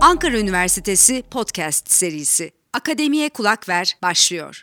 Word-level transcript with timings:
Ankara 0.00 0.38
Üniversitesi 0.38 1.22
Podcast 1.30 1.92
serisi 1.92 2.50
Akademiye 2.72 3.28
Kulak 3.28 3.68
Ver 3.68 3.96
başlıyor. 4.02 4.62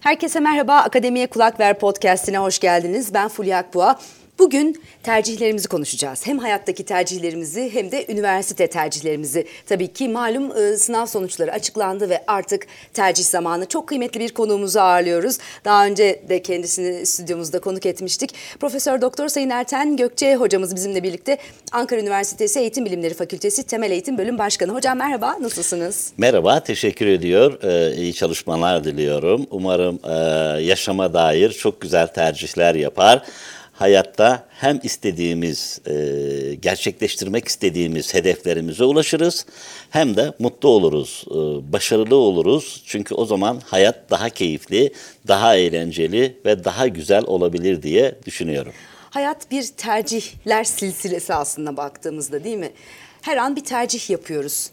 Herkese 0.00 0.40
merhaba, 0.40 0.74
Akademiye 0.76 1.26
Kulak 1.26 1.60
Ver 1.60 1.78
podcastine 1.78 2.38
hoş 2.38 2.58
geldiniz. 2.58 3.14
Ben 3.14 3.28
Fulya 3.28 3.58
Akboğa. 3.58 3.98
Bugün 4.38 4.82
tercihlerimizi 5.02 5.68
konuşacağız. 5.68 6.26
Hem 6.26 6.38
hayattaki 6.38 6.84
tercihlerimizi 6.84 7.70
hem 7.72 7.92
de 7.92 8.06
üniversite 8.08 8.66
tercihlerimizi. 8.66 9.46
Tabii 9.66 9.92
ki 9.92 10.08
malum 10.08 10.56
e, 10.56 10.76
sınav 10.76 11.06
sonuçları 11.06 11.52
açıklandı 11.52 12.10
ve 12.10 12.24
artık 12.26 12.66
tercih 12.94 13.24
zamanı. 13.24 13.66
Çok 13.66 13.88
kıymetli 13.88 14.20
bir 14.20 14.28
konuğumuzu 14.28 14.80
ağırlıyoruz. 14.80 15.38
Daha 15.64 15.86
önce 15.86 16.22
de 16.28 16.42
kendisini 16.42 17.06
stüdyomuzda 17.06 17.60
konuk 17.60 17.86
etmiştik. 17.86 18.34
Profesör 18.60 19.00
Doktor 19.00 19.28
Sayın 19.28 19.50
Erten 19.50 19.96
Gökçe 19.96 20.36
hocamız 20.36 20.74
bizimle 20.74 21.02
birlikte 21.02 21.38
Ankara 21.72 22.00
Üniversitesi 22.00 22.60
Eğitim 22.60 22.84
Bilimleri 22.84 23.14
Fakültesi 23.14 23.62
Temel 23.66 23.90
Eğitim 23.90 24.18
Bölüm 24.18 24.38
Başkanı. 24.38 24.72
Hocam 24.72 24.98
merhaba, 24.98 25.36
nasılsınız? 25.40 26.12
Merhaba, 26.18 26.60
teşekkür 26.60 27.06
ediyor. 27.06 27.62
Ee, 27.62 27.96
iyi 27.96 28.14
çalışmalar 28.14 28.84
diliyorum. 28.84 29.46
Umarım 29.50 30.00
e, 30.04 30.12
yaşama 30.62 31.14
dair 31.14 31.50
çok 31.50 31.80
güzel 31.80 32.06
tercihler 32.06 32.74
yapar 32.74 33.22
hayatta 33.78 34.46
hem 34.50 34.80
istediğimiz, 34.82 35.80
e, 35.86 35.94
gerçekleştirmek 36.54 37.48
istediğimiz 37.48 38.14
hedeflerimize 38.14 38.84
ulaşırız 38.84 39.46
hem 39.90 40.16
de 40.16 40.32
mutlu 40.38 40.68
oluruz, 40.68 41.24
e, 41.30 41.34
başarılı 41.72 42.16
oluruz. 42.16 42.82
Çünkü 42.86 43.14
o 43.14 43.24
zaman 43.24 43.62
hayat 43.64 44.10
daha 44.10 44.28
keyifli, 44.28 44.92
daha 45.28 45.56
eğlenceli 45.56 46.36
ve 46.44 46.64
daha 46.64 46.88
güzel 46.88 47.24
olabilir 47.24 47.82
diye 47.82 48.14
düşünüyorum. 48.26 48.72
Hayat 49.10 49.50
bir 49.50 49.66
tercihler 49.66 50.64
silsilesi 50.64 51.34
aslında 51.34 51.76
baktığımızda 51.76 52.44
değil 52.44 52.56
mi? 52.56 52.70
Her 53.22 53.36
an 53.36 53.56
bir 53.56 53.64
tercih 53.64 54.10
yapıyoruz. 54.10 54.70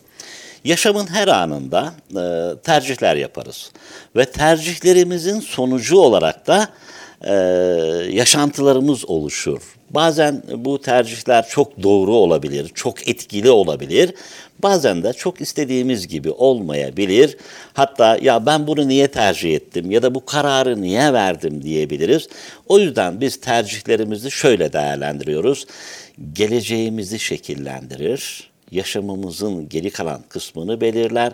Yaşamın 0.64 1.08
her 1.08 1.28
anında 1.28 1.94
e, 2.12 2.24
tercihler 2.64 3.16
yaparız 3.16 3.72
ve 4.16 4.26
tercihlerimizin 4.26 5.40
sonucu 5.40 5.98
olarak 5.98 6.48
da 6.48 6.70
e, 7.22 7.34
yaşantılarımız 8.12 9.10
oluşur. 9.10 9.62
Bazen 9.90 10.44
bu 10.56 10.82
tercihler 10.82 11.48
çok 11.48 11.84
doğru 11.84 12.14
olabilir, 12.14 12.72
çok 12.74 13.08
etkili 13.08 13.52
olabilir. 13.52 14.14
Bazen 14.64 15.04
de 15.04 15.14
çok 15.14 15.42
istediğimiz 15.42 16.08
gibi 16.08 16.32
olmayabilir. 16.32 17.38
Hatta 17.74 18.18
ya 18.22 18.46
ben 18.46 18.68
bunu 18.68 18.88
niye 18.88 19.08
tercih 19.08 19.56
ettim 19.56 19.92
ya 19.92 20.04
da 20.04 20.16
bu 20.16 20.26
kararı 20.26 20.82
niye 20.82 21.14
verdim 21.14 21.64
diyebiliriz. 21.64 22.28
O 22.68 22.80
yüzden 22.80 23.22
biz 23.22 23.42
tercihlerimizi 23.42 24.32
şöyle 24.32 24.74
değerlendiriyoruz. 24.74 25.66
Geleceğimizi 26.34 27.20
şekillendirir, 27.20 28.50
yaşamımızın 28.72 29.70
geri 29.70 29.90
kalan 29.90 30.22
kısmını 30.30 30.82
belirler. 30.82 31.34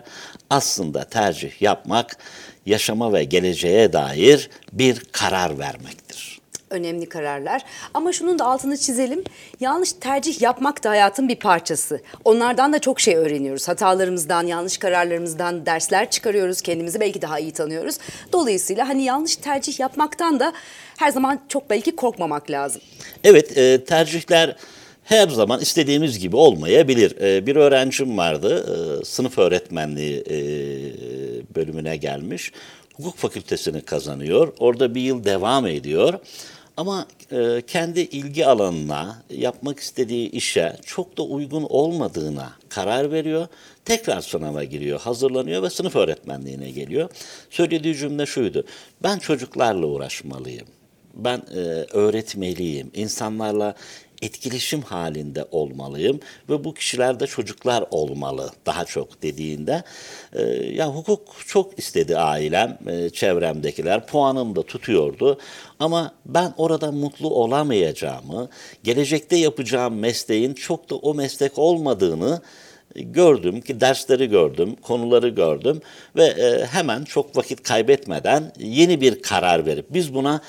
Aslında 0.50 1.04
tercih 1.04 1.62
yapmak 1.62 2.16
yaşama 2.66 3.12
ve 3.12 3.24
geleceğe 3.24 3.92
dair 3.92 4.50
bir 4.72 5.00
karar 5.12 5.58
vermektir. 5.58 6.40
Önemli 6.70 7.08
kararlar. 7.08 7.62
Ama 7.94 8.12
şunun 8.12 8.38
da 8.38 8.44
altını 8.44 8.76
çizelim. 8.76 9.24
Yanlış 9.60 9.92
tercih 9.92 10.42
yapmak 10.42 10.84
da 10.84 10.90
hayatın 10.90 11.28
bir 11.28 11.36
parçası. 11.36 12.00
Onlardan 12.24 12.72
da 12.72 12.78
çok 12.78 13.00
şey 13.00 13.16
öğreniyoruz. 13.16 13.68
Hatalarımızdan, 13.68 14.46
yanlış 14.46 14.78
kararlarımızdan 14.78 15.66
dersler 15.66 16.10
çıkarıyoruz. 16.10 16.60
Kendimizi 16.60 17.00
belki 17.00 17.22
daha 17.22 17.38
iyi 17.38 17.52
tanıyoruz. 17.52 17.98
Dolayısıyla 18.32 18.88
hani 18.88 19.04
yanlış 19.04 19.36
tercih 19.36 19.80
yapmaktan 19.80 20.40
da 20.40 20.52
her 20.96 21.10
zaman 21.10 21.40
çok 21.48 21.70
belki 21.70 21.96
korkmamak 21.96 22.50
lazım. 22.50 22.82
Evet, 23.24 23.58
e, 23.58 23.84
tercihler 23.84 24.56
her 25.04 25.28
zaman 25.28 25.60
istediğimiz 25.60 26.18
gibi 26.18 26.36
olmayabilir. 26.36 27.20
Ee, 27.20 27.46
bir 27.46 27.56
öğrencim 27.56 28.18
vardı, 28.18 28.66
e, 29.00 29.04
sınıf 29.04 29.38
öğretmenliği 29.38 30.24
e, 30.30 30.36
bölümüne 31.54 31.96
gelmiş. 31.96 32.52
Hukuk 32.94 33.16
fakültesini 33.16 33.80
kazanıyor. 33.80 34.52
Orada 34.58 34.94
bir 34.94 35.00
yıl 35.00 35.24
devam 35.24 35.66
ediyor. 35.66 36.14
Ama 36.76 37.06
e, 37.32 37.62
kendi 37.66 38.00
ilgi 38.00 38.46
alanına, 38.46 39.22
yapmak 39.30 39.78
istediği 39.78 40.30
işe 40.30 40.76
çok 40.86 41.18
da 41.18 41.22
uygun 41.22 41.62
olmadığına 41.62 42.52
karar 42.68 43.12
veriyor. 43.12 43.46
Tekrar 43.84 44.20
sınava 44.20 44.64
giriyor, 44.64 45.00
hazırlanıyor 45.00 45.62
ve 45.62 45.70
sınıf 45.70 45.96
öğretmenliğine 45.96 46.70
geliyor. 46.70 47.10
Söylediği 47.50 47.96
cümle 47.96 48.26
şuydu. 48.26 48.64
Ben 49.02 49.18
çocuklarla 49.18 49.86
uğraşmalıyım. 49.86 50.66
Ben 51.14 51.42
e, 51.54 51.58
öğretmeliyim. 51.92 52.90
İnsanlarla 52.94 53.74
etkileşim 54.22 54.82
halinde 54.82 55.44
olmalıyım 55.50 56.20
ve 56.48 56.64
bu 56.64 56.74
kişiler 56.74 57.20
de 57.20 57.26
çocuklar 57.26 57.84
olmalı 57.90 58.50
daha 58.66 58.84
çok 58.84 59.22
dediğinde 59.22 59.82
e, 60.32 60.42
ya 60.52 60.88
hukuk 60.88 61.20
çok 61.46 61.78
istedi 61.78 62.18
ailem, 62.18 62.78
e, 62.86 63.10
çevremdekiler 63.10 64.06
puanım 64.06 64.56
da 64.56 64.62
tutuyordu 64.62 65.38
ama 65.78 66.14
ben 66.26 66.54
orada 66.56 66.92
mutlu 66.92 67.30
olamayacağımı, 67.30 68.48
gelecekte 68.84 69.36
yapacağım 69.36 69.94
mesleğin 69.94 70.54
çok 70.54 70.90
da 70.90 70.94
o 70.94 71.14
meslek 71.14 71.58
olmadığını 71.58 72.42
gördüm 72.94 73.60
ki 73.60 73.80
dersleri 73.80 74.28
gördüm, 74.28 74.76
konuları 74.82 75.28
gördüm 75.28 75.80
ve 76.16 76.24
e, 76.24 76.66
hemen 76.66 77.04
çok 77.04 77.36
vakit 77.36 77.62
kaybetmeden 77.62 78.52
yeni 78.58 79.00
bir 79.00 79.22
karar 79.22 79.66
verip 79.66 79.86
biz 79.90 80.14
buna 80.14 80.40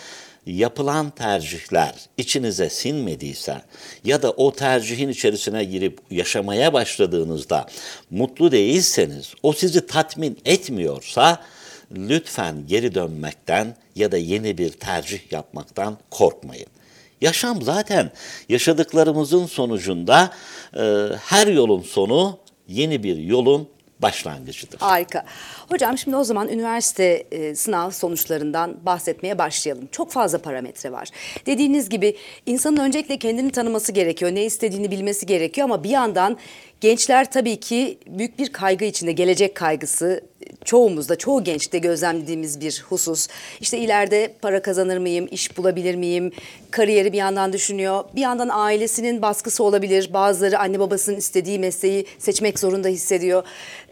yapılan 0.46 1.10
tercihler 1.10 1.96
içinize 2.18 2.70
sinmediyse 2.70 3.62
ya 4.04 4.22
da 4.22 4.32
o 4.32 4.54
tercihin 4.54 5.10
içerisine 5.10 5.64
girip 5.64 6.00
yaşamaya 6.12 6.74
başladığınızda 6.74 7.66
mutlu 8.12 8.52
değilseniz, 8.52 9.34
o 9.44 9.54
sizi 9.54 9.88
tatmin 9.88 10.38
etmiyorsa 10.46 11.44
lütfen 11.92 12.68
geri 12.68 12.96
dönmekten 12.96 13.76
ya 13.96 14.12
da 14.12 14.18
yeni 14.18 14.58
bir 14.58 14.70
tercih 14.70 15.32
yapmaktan 15.32 15.98
korkmayın. 16.12 16.68
Yaşam 17.22 17.62
zaten 17.62 18.12
yaşadıklarımızın 18.50 19.46
sonucunda 19.46 20.34
e, 20.78 21.10
her 21.26 21.48
yolun 21.48 21.82
sonu 21.82 22.40
yeni 22.68 23.04
bir 23.04 23.18
yolun 23.18 23.68
başlangıcıdır. 24.00 24.80
Harika. 24.80 25.26
Hocam 25.70 25.98
şimdi 25.98 26.18
o 26.18 26.24
zaman 26.24 26.48
üniversite 26.48 27.24
e, 27.32 27.56
sınav 27.56 27.92
sonuçlarından 27.92 28.86
bahsetmeye 28.86 29.38
başlayalım. 29.38 29.88
Çok 29.92 30.12
fazla 30.12 30.38
parametre 30.38 30.92
var. 30.92 31.10
Dediğiniz 31.46 31.90
gibi 31.90 32.18
insanın 32.46 32.78
öncelikle 32.78 33.18
kendini 33.18 33.52
tanıması 33.52 33.92
gerekiyor. 33.92 34.36
Ne 34.36 34.44
istediğini 34.44 34.92
bilmesi 34.92 35.26
gerekiyor 35.26 35.66
ama 35.66 35.84
bir 35.84 35.90
yandan 35.90 36.38
gençler 36.84 37.32
tabii 37.32 37.60
ki 37.60 37.98
büyük 38.08 38.40
bir 38.40 38.54
kaygı 38.54 38.86
içinde. 38.86 39.12
Gelecek 39.12 39.56
kaygısı 39.56 40.22
çoğumuzda, 40.66 41.18
çoğu 41.18 41.44
gençte 41.44 41.78
gözlemlediğimiz 41.78 42.62
bir 42.62 42.84
husus. 42.90 43.28
İşte 43.62 43.78
ileride 43.78 44.34
para 44.42 44.62
kazanır 44.62 44.98
mıyım, 44.98 45.28
iş 45.32 45.58
bulabilir 45.58 45.96
miyim, 45.96 46.32
kariyeri 46.72 47.14
bir 47.14 47.18
yandan 47.18 47.54
düşünüyor. 47.54 48.04
Bir 48.16 48.22
yandan 48.22 48.50
ailesinin 48.52 49.22
baskısı 49.22 49.64
olabilir. 49.64 50.14
Bazıları 50.14 50.60
anne 50.60 50.80
babasının 50.80 51.18
istediği 51.18 51.60
mesleği 51.60 52.06
seçmek 52.20 52.60
zorunda 52.60 52.88
hissediyor. 52.88 53.44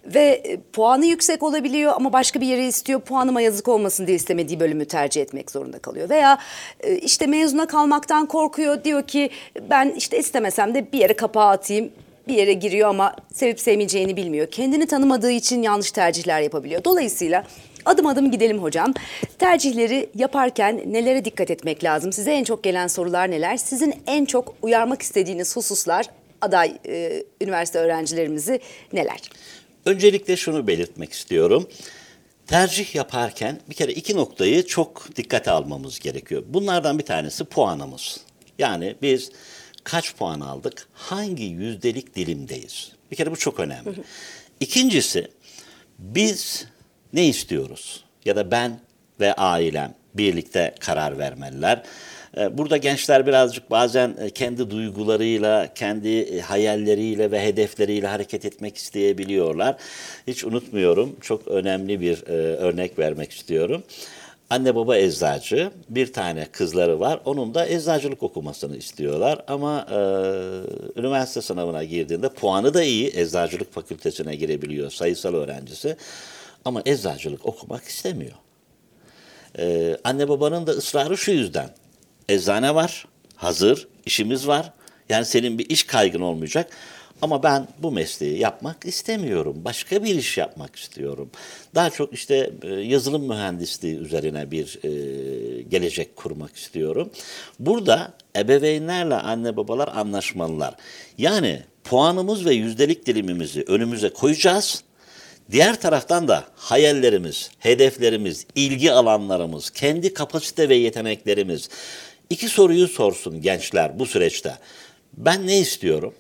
Ve 0.05 0.41
e, 0.43 0.57
puanı 0.73 1.05
yüksek 1.05 1.43
olabiliyor 1.43 1.93
ama 1.95 2.13
başka 2.13 2.41
bir 2.41 2.47
yere 2.47 2.67
istiyor. 2.67 3.01
Puanıma 3.01 3.41
yazık 3.41 3.67
olmasın 3.67 4.07
diye 4.07 4.15
istemediği 4.15 4.59
bölümü 4.59 4.85
tercih 4.85 5.21
etmek 5.21 5.51
zorunda 5.51 5.79
kalıyor. 5.79 6.09
Veya 6.09 6.37
e, 6.79 6.95
işte 6.95 7.27
mezuna 7.27 7.67
kalmaktan 7.67 8.25
korkuyor. 8.25 8.83
Diyor 8.83 9.07
ki 9.07 9.29
ben 9.69 9.93
işte 9.97 10.19
istemesem 10.19 10.73
de 10.73 10.91
bir 10.91 10.99
yere 10.99 11.13
kapağı 11.13 11.49
atayım 11.49 11.91
bir 12.31 12.37
yere 12.37 12.53
giriyor 12.53 12.89
ama 12.89 13.15
sevip 13.33 13.59
sevmeyeceğini 13.59 14.15
bilmiyor. 14.15 14.47
Kendini 14.51 14.87
tanımadığı 14.87 15.31
için 15.31 15.61
yanlış 15.61 15.91
tercihler 15.91 16.41
yapabiliyor. 16.41 16.83
Dolayısıyla 16.83 17.47
adım 17.85 18.07
adım 18.07 18.31
gidelim 18.31 18.59
hocam. 18.59 18.93
Tercihleri 19.39 20.09
yaparken 20.15 20.81
nelere 20.85 21.25
dikkat 21.25 21.51
etmek 21.51 21.83
lazım? 21.83 22.13
Size 22.13 22.31
en 22.31 22.43
çok 22.43 22.63
gelen 22.63 22.87
sorular 22.87 23.31
neler? 23.31 23.57
Sizin 23.57 23.95
en 24.07 24.25
çok 24.25 24.55
uyarmak 24.61 25.01
istediğiniz 25.01 25.55
hususlar 25.55 26.05
aday 26.41 26.77
e, 26.87 27.23
üniversite 27.41 27.79
öğrencilerimizi 27.79 28.59
neler? 28.93 29.19
Öncelikle 29.85 30.37
şunu 30.37 30.67
belirtmek 30.67 31.13
istiyorum. 31.13 31.67
Tercih 32.47 32.95
yaparken 32.95 33.59
bir 33.69 33.75
kere 33.75 33.91
iki 33.91 34.15
noktayı 34.15 34.65
çok 34.65 35.15
dikkate 35.15 35.51
almamız 35.51 35.99
gerekiyor. 35.99 36.43
Bunlardan 36.47 36.99
bir 36.99 37.05
tanesi 37.05 37.43
puanımız. 37.43 38.19
Yani 38.59 38.95
biz 39.01 39.31
kaç 39.83 40.15
puan 40.15 40.39
aldık, 40.39 40.87
hangi 40.93 41.43
yüzdelik 41.43 42.15
dilimdeyiz? 42.15 42.91
Bir 43.11 43.15
kere 43.15 43.31
bu 43.31 43.35
çok 43.35 43.59
önemli. 43.59 43.89
İkincisi, 44.59 45.27
biz 45.99 46.67
ne 47.13 47.27
istiyoruz? 47.27 48.03
Ya 48.25 48.35
da 48.35 48.51
ben 48.51 48.79
ve 49.19 49.33
ailem 49.33 49.93
birlikte 50.13 50.75
karar 50.79 51.19
vermeliler. 51.19 51.83
Ee, 52.37 52.57
burada 52.57 52.77
gençler 52.77 53.27
birazcık 53.27 53.71
bazen 53.71 54.15
e, 54.19 54.29
kendi 54.29 54.69
duygularıyla, 54.69 55.73
kendi 55.73 56.19
e, 56.19 56.39
hayalleriyle 56.39 57.31
ve 57.31 57.41
hedefleriyle 57.45 58.07
hareket 58.07 58.45
etmek 58.45 58.77
isteyebiliyorlar. 58.77 59.75
Hiç 60.27 60.43
unutmuyorum, 60.43 61.15
çok 61.21 61.47
önemli 61.47 62.01
bir 62.01 62.27
e, 62.27 62.31
örnek 62.55 62.99
vermek 62.99 63.31
istiyorum. 63.31 63.83
Anne 64.51 64.75
baba 64.75 64.97
eczacı, 64.97 65.71
bir 65.89 66.13
tane 66.13 66.45
kızları 66.45 66.99
var. 66.99 67.19
Onun 67.25 67.53
da 67.53 67.67
eczacılık 67.67 68.23
okumasını 68.23 68.77
istiyorlar. 68.77 69.43
Ama 69.47 69.87
e, 69.89 69.97
üniversite 70.99 71.41
sınavına 71.41 71.83
girdiğinde 71.83 72.29
puanı 72.29 72.73
da 72.73 72.83
iyi. 72.83 73.11
Eczacılık 73.15 73.73
fakültesine 73.73 74.35
girebiliyor 74.35 74.91
sayısal 74.91 75.33
öğrencisi. 75.33 75.97
Ama 76.65 76.81
eczacılık 76.85 77.45
okumak 77.45 77.83
istemiyor. 77.83 78.35
E, 79.59 79.97
anne 80.03 80.29
babanın 80.29 80.67
da 80.67 80.71
ısrarı 80.71 81.17
şu 81.17 81.31
yüzden. 81.31 81.69
Eczane 82.29 82.75
var, 82.75 83.05
hazır, 83.35 83.87
işimiz 84.05 84.47
var. 84.47 84.73
Yani 85.09 85.25
senin 85.25 85.57
bir 85.57 85.69
iş 85.69 85.83
kaygın 85.83 86.21
olmayacak. 86.21 86.71
Ama 87.21 87.43
ben 87.43 87.67
bu 87.79 87.91
mesleği 87.91 88.39
yapmak 88.39 88.85
istemiyorum. 88.85 89.61
Başka 89.65 90.03
bir 90.03 90.15
iş 90.15 90.37
yapmak 90.37 90.75
istiyorum. 90.75 91.29
Daha 91.75 91.89
çok 91.89 92.13
işte 92.13 92.51
e, 92.63 92.67
yazılım 92.73 93.27
mühendisliği 93.27 93.97
üzerine 93.97 94.51
bir 94.51 94.79
e, 94.83 95.61
gelecek 95.61 96.15
kurmak 96.15 96.55
istiyorum. 96.55 97.09
Burada 97.59 98.13
ebeveynlerle 98.35 99.15
anne 99.15 99.57
babalar 99.57 99.87
anlaşmalılar. 99.87 100.75
Yani 101.17 101.61
puanımız 101.83 102.45
ve 102.45 102.53
yüzdelik 102.53 103.05
dilimimizi 103.05 103.63
önümüze 103.67 104.09
koyacağız. 104.09 104.83
Diğer 105.51 105.81
taraftan 105.81 106.27
da 106.27 106.45
hayallerimiz, 106.55 107.51
hedeflerimiz, 107.59 108.45
ilgi 108.55 108.91
alanlarımız, 108.91 109.69
kendi 109.69 110.13
kapasite 110.13 110.69
ve 110.69 110.75
yeteneklerimiz. 110.75 111.69
İki 112.29 112.47
soruyu 112.47 112.87
sorsun 112.87 113.41
gençler 113.41 113.99
bu 113.99 114.05
süreçte. 114.05 114.57
Ben 115.13 115.47
ne 115.47 115.59
istiyorum? 115.59 116.13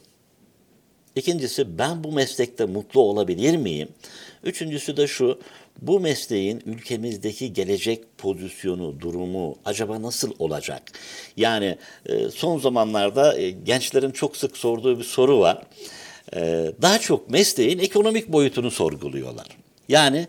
İkincisi 1.15 1.77
ben 1.77 2.03
bu 2.03 2.11
meslekte 2.11 2.65
mutlu 2.65 3.01
olabilir 3.01 3.57
miyim? 3.57 3.89
Üçüncüsü 4.43 4.97
de 4.97 5.07
şu, 5.07 5.39
bu 5.81 5.99
mesleğin 5.99 6.63
ülkemizdeki 6.65 7.53
gelecek 7.53 8.17
pozisyonu, 8.17 8.99
durumu 8.99 9.55
acaba 9.65 10.01
nasıl 10.01 10.31
olacak? 10.39 10.83
Yani 11.37 11.77
e, 12.05 12.29
son 12.29 12.59
zamanlarda 12.59 13.37
e, 13.37 13.49
gençlerin 13.49 14.11
çok 14.11 14.37
sık 14.37 14.57
sorduğu 14.57 14.99
bir 14.99 15.03
soru 15.03 15.39
var. 15.39 15.61
E, 16.35 16.71
daha 16.81 16.99
çok 16.99 17.29
mesleğin 17.29 17.79
ekonomik 17.79 18.27
boyutunu 18.27 18.71
sorguluyorlar. 18.71 19.47
Yani 19.89 20.27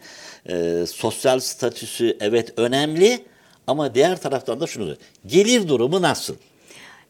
sosyal 0.86 1.40
statüsü 1.40 2.16
evet 2.20 2.52
önemli 2.56 3.24
ama 3.66 3.94
diğer 3.94 4.20
taraftan 4.20 4.60
da 4.60 4.66
şunu 4.66 4.96
gelir 5.26 5.68
durumu 5.68 6.02
nasıl? 6.02 6.34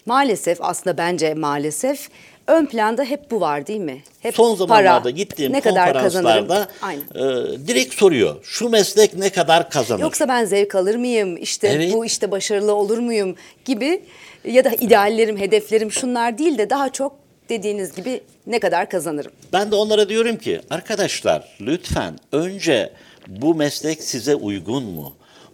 Maalesef 0.06 0.58
aslında 0.60 0.98
bence 0.98 1.34
maalesef 1.34 2.08
ön 2.46 2.66
planda 2.66 3.04
hep 3.04 3.30
bu 3.30 3.40
var 3.40 3.66
değil 3.66 3.80
mi? 3.80 4.02
Hep 4.20 4.34
Son 4.34 4.54
zamanlarda 4.54 5.02
para, 5.02 5.10
gittiğim 5.10 5.52
ne 5.52 5.60
kadar 5.60 5.92
konferanslarda 5.92 6.68
e, 7.14 7.20
direkt 7.66 7.94
soruyor. 7.94 8.36
Şu 8.42 8.68
meslek 8.68 9.14
ne 9.14 9.30
kadar 9.30 9.70
kazanır? 9.70 10.00
Yoksa 10.00 10.28
ben 10.28 10.44
zevk 10.44 10.74
alır 10.74 10.94
mıyım? 10.94 11.36
İşte 11.36 11.68
evet. 11.68 11.92
bu 11.92 12.04
işte 12.04 12.30
başarılı 12.30 12.74
olur 12.74 12.98
muyum 12.98 13.36
gibi 13.64 14.02
ya 14.44 14.64
da 14.64 14.70
ideallerim, 14.70 15.38
hedeflerim 15.38 15.92
şunlar 15.92 16.38
değil 16.38 16.58
de 16.58 16.70
daha 16.70 16.92
çok 16.92 17.16
dediğiniz 17.48 17.94
gibi 17.94 18.20
ne 18.46 18.60
kadar 18.60 18.90
kazanırım? 18.90 19.32
Ben 19.52 19.70
de 19.70 19.74
onlara 19.74 20.08
diyorum 20.08 20.36
ki 20.36 20.60
arkadaşlar 20.70 21.48
lütfen 21.60 22.18
önce 22.32 22.92
bu 23.26 23.54
meslek 23.54 24.02
size 24.02 24.34
uygun 24.34 24.84
mu? 24.84 25.12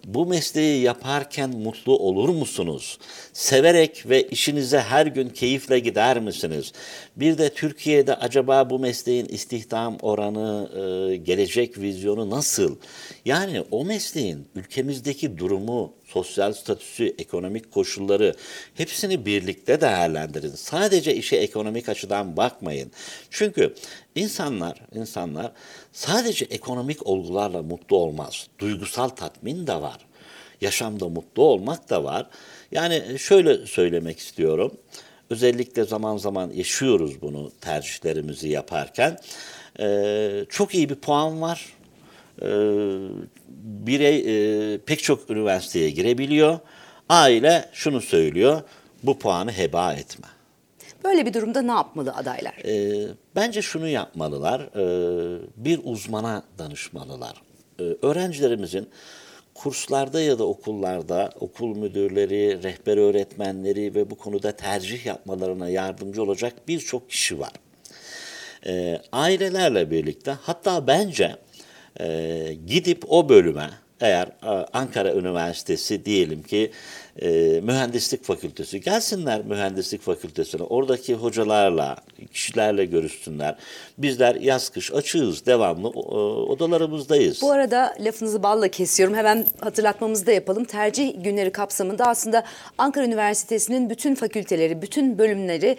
Bu 0.09 0.27
mesleği 0.27 0.83
yaparken 0.83 1.51
mutlu 1.51 1.99
olur 1.99 2.29
musunuz? 2.29 2.99
Severek 3.33 4.09
ve 4.09 4.23
işinize 4.23 4.81
her 4.81 5.07
gün 5.07 5.29
keyifle 5.29 5.79
gider 5.79 6.21
misiniz? 6.21 6.73
Bir 7.17 7.39
de 7.39 7.55
Türkiye'de 7.55 8.15
acaba 8.15 8.71
bu 8.71 8.79
mesleğin 8.79 9.27
istihdam 9.27 9.97
oranı, 10.03 10.69
e, 10.75 11.17
gelecek 11.17 11.79
vizyonu 11.79 12.31
nasıl? 12.31 12.77
Yani 13.25 13.65
o 13.71 13.85
mesleğin 13.85 14.47
ülkemizdeki 14.55 15.39
durumu, 15.39 15.93
sosyal 16.09 16.53
statüsü, 16.53 17.15
ekonomik 17.19 17.73
koşulları 17.73 18.35
hepsini 18.75 19.27
birlikte 19.27 19.81
değerlendirin. 19.81 20.51
Sadece 20.55 21.15
işe 21.15 21.37
ekonomik 21.37 21.89
açıdan 21.89 22.37
bakmayın. 22.37 22.93
Çünkü 23.31 23.75
insanlar, 24.15 24.81
insanlar 24.95 25.53
sadece 25.93 26.45
ekonomik 26.45 27.07
olgularla 27.07 27.63
mutlu 27.63 27.97
olmaz. 27.97 28.47
Duygusal 28.59 29.09
tatmin 29.09 29.67
de 29.67 29.75
var. 29.75 29.99
Yaşamda 30.61 31.09
mutlu 31.09 31.43
olmak 31.43 31.91
da 31.91 32.05
var. 32.05 32.27
Yani 32.73 33.19
şöyle 33.19 33.67
söylemek 33.67 34.19
istiyorum. 34.19 34.73
Özellikle 35.31 35.85
zaman 35.85 36.17
zaman 36.17 36.51
yaşıyoruz 36.51 37.23
bunu 37.23 37.53
tercihlerimizi 37.61 38.49
yaparken. 38.49 39.19
Ee, 39.81 40.45
çok 40.49 40.75
iyi 40.75 40.89
bir 40.89 40.95
puan 40.95 41.43
var. 41.43 41.78
Ee, 42.43 42.47
birey 43.87 44.19
e, 44.75 44.79
pek 44.79 45.03
çok 45.03 45.31
üniversiteye 45.31 45.91
girebiliyor. 45.91 46.59
Aile 47.09 47.69
şunu 47.73 48.01
söylüyor, 48.01 48.63
bu 49.03 49.19
puanı 49.19 49.53
heba 49.53 49.93
etme. 49.93 50.27
Böyle 51.05 51.27
bir 51.27 51.35
durumda 51.35 51.63
ne 51.63 51.73
yapmalı 51.73 52.13
adaylar? 52.13 52.55
E, 52.65 53.07
bence 53.37 53.63
şunu 53.63 53.89
yapmalılar, 53.89 54.61
e, 54.61 55.41
bir 55.57 55.81
uzmana 55.85 56.43
danışmalılar. 56.59 57.43
E, 57.81 57.83
öğrencilerimizin 57.83 58.89
kurslarda 59.55 60.21
ya 60.21 60.39
da 60.39 60.45
okullarda 60.45 61.31
okul 61.41 61.77
müdürleri, 61.77 62.63
rehber 62.63 62.97
öğretmenleri 62.97 63.95
ve 63.95 64.11
bu 64.11 64.15
konuda 64.15 64.53
tercih 64.53 65.07
yapmalarına 65.07 65.69
yardımcı 65.69 66.23
olacak 66.23 66.53
birçok 66.69 67.11
kişi 67.11 67.41
var. 67.41 67.53
E, 68.67 69.03
ailelerle 69.13 69.91
birlikte 69.91 70.37
hatta 70.43 70.87
bence 70.87 71.37
e, 72.01 72.57
gidip 72.67 73.05
o 73.09 73.29
bölüme 73.29 73.71
eğer 74.01 74.27
e, 74.27 74.67
Ankara 74.73 75.15
Üniversitesi 75.15 76.05
diyelim 76.05 76.43
ki 76.43 76.71
e, 77.23 77.61
mühendislik 77.63 78.25
fakültesi 78.25 78.81
gelsinler 78.81 79.45
mühendislik 79.45 80.03
fakültesine 80.03 80.63
oradaki 80.63 81.15
hocalarla 81.15 81.97
kişilerle 82.33 82.85
görüşsünler. 82.85 83.57
Bizler 83.99 84.35
yaz 84.35 84.69
kış 84.69 84.93
açığız 84.93 85.47
devamlı 85.47 85.89
e, 85.89 85.91
odalarımızdayız. 86.51 87.43
Bu 87.43 87.51
arada 87.53 87.95
lafınızı 88.01 88.43
balla 88.43 88.69
kesiyorum 88.69 89.15
hemen 89.15 89.47
hatırlatmamızı 89.61 90.27
da 90.27 90.33
yapalım. 90.33 90.65
Tercih 90.65 91.25
günleri 91.25 91.53
kapsamında 91.53 92.05
aslında 92.05 92.45
Ankara 92.79 93.05
Üniversitesi'nin 93.05 93.91
bütün 93.91 94.15
fakülteleri 94.15 94.83
bütün 94.83 95.19
bölümleri 95.19 95.77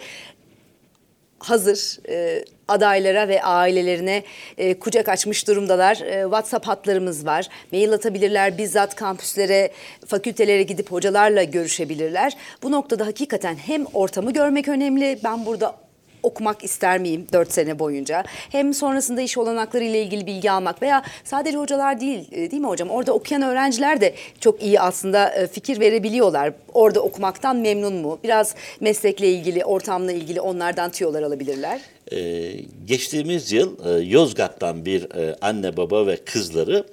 hazır 1.50 1.98
e, 2.08 2.44
adaylara 2.68 3.28
ve 3.28 3.42
ailelerine 3.42 4.22
e, 4.58 4.78
kucak 4.78 5.08
açmış 5.08 5.48
durumdalar. 5.48 5.96
E, 5.96 6.22
WhatsApp 6.22 6.66
hatlarımız 6.66 7.26
var. 7.26 7.48
Mail 7.72 7.92
atabilirler. 7.92 8.58
Bizzat 8.58 8.94
kampüslere, 8.94 9.70
fakültelere 10.06 10.62
gidip 10.62 10.92
hocalarla 10.92 11.42
görüşebilirler. 11.42 12.36
Bu 12.62 12.72
noktada 12.72 13.06
hakikaten 13.06 13.54
hem 13.54 13.86
ortamı 13.86 14.32
görmek 14.32 14.68
önemli. 14.68 15.18
Ben 15.24 15.46
burada 15.46 15.89
okumak 16.22 16.64
ister 16.64 16.98
miyim 16.98 17.26
4 17.32 17.52
sene 17.52 17.78
boyunca? 17.78 18.24
Hem 18.28 18.74
sonrasında 18.74 19.20
iş 19.20 19.38
olanakları 19.38 19.84
ile 19.84 20.02
ilgili 20.02 20.26
bilgi 20.26 20.50
almak 20.50 20.82
veya 20.82 21.02
sadece 21.24 21.58
hocalar 21.58 22.00
değil 22.00 22.28
e, 22.32 22.50
değil 22.50 22.62
mi 22.62 22.68
hocam? 22.68 22.90
Orada 22.90 23.12
okuyan 23.12 23.42
öğrenciler 23.42 24.00
de 24.00 24.14
çok 24.40 24.62
iyi 24.62 24.80
aslında 24.80 25.28
e, 25.28 25.46
fikir 25.46 25.80
verebiliyorlar. 25.80 26.52
Orada 26.74 27.00
okumaktan 27.00 27.56
memnun 27.56 27.94
mu? 27.94 28.18
Biraz 28.24 28.54
meslekle 28.80 29.32
ilgili, 29.32 29.64
ortamla 29.64 30.12
ilgili 30.12 30.40
onlardan 30.40 30.90
tüyolar 30.90 31.22
alabilirler. 31.22 31.80
Ee, 32.12 32.52
geçtiğimiz 32.86 33.52
yıl 33.52 33.76
e, 33.86 34.04
Yozgat'tan 34.04 34.84
bir 34.86 35.06
anne 35.40 35.76
baba 35.76 36.06
ve 36.06 36.16
kızları 36.16 36.84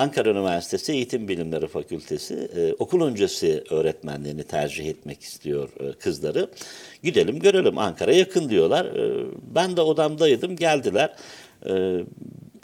Ankara 0.00 0.30
Üniversitesi 0.30 0.92
Eğitim 0.92 1.28
Bilimleri 1.28 1.66
Fakültesi 1.66 2.50
e, 2.56 2.72
okul 2.78 3.02
öncesi 3.02 3.64
öğretmenliğini 3.70 4.42
tercih 4.42 4.86
etmek 4.86 5.22
istiyor 5.22 5.68
e, 5.80 5.92
kızları. 5.92 6.50
Gidelim 7.02 7.38
görelim 7.38 7.78
Ankara 7.78 8.12
yakın 8.12 8.48
diyorlar. 8.48 8.84
E, 8.84 9.26
ben 9.54 9.76
de 9.76 9.80
odamdaydım 9.80 10.56
geldiler. 10.56 11.14
E, 11.66 12.04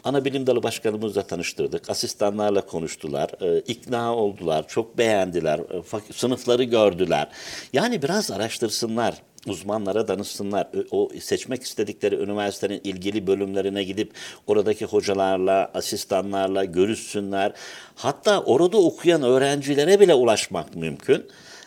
ana 0.03 0.25
bilim 0.25 0.47
dalı 0.47 0.63
başkanımızla 0.63 1.21
tanıştırdık. 1.21 1.89
Asistanlarla 1.89 2.65
konuştular. 2.65 3.29
E, 3.41 3.59
ikna 3.59 4.15
oldular. 4.15 4.67
Çok 4.67 4.97
beğendiler. 4.97 5.59
E, 5.59 6.13
sınıfları 6.13 6.63
gördüler. 6.63 7.27
Yani 7.73 8.01
biraz 8.01 8.31
araştırsınlar 8.31 9.15
uzmanlara 9.47 10.07
danışsınlar. 10.07 10.67
O 10.91 11.09
seçmek 11.21 11.63
istedikleri 11.63 12.15
üniversitenin 12.15 12.81
ilgili 12.83 13.27
bölümlerine 13.27 13.83
gidip 13.83 14.11
oradaki 14.47 14.85
hocalarla, 14.85 15.71
asistanlarla 15.73 16.65
görüşsünler. 16.65 17.53
Hatta 17.95 18.41
orada 18.41 18.77
okuyan 18.77 19.23
öğrencilere 19.23 19.99
bile 19.99 20.13
ulaşmak 20.13 20.75
mümkün. 20.75 21.25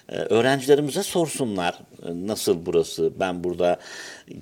Ee, 0.08 0.16
öğrencilerimize 0.16 1.02
sorsunlar 1.02 1.78
e, 2.06 2.26
nasıl 2.26 2.66
burası, 2.66 3.12
ben 3.20 3.44
burada 3.44 3.78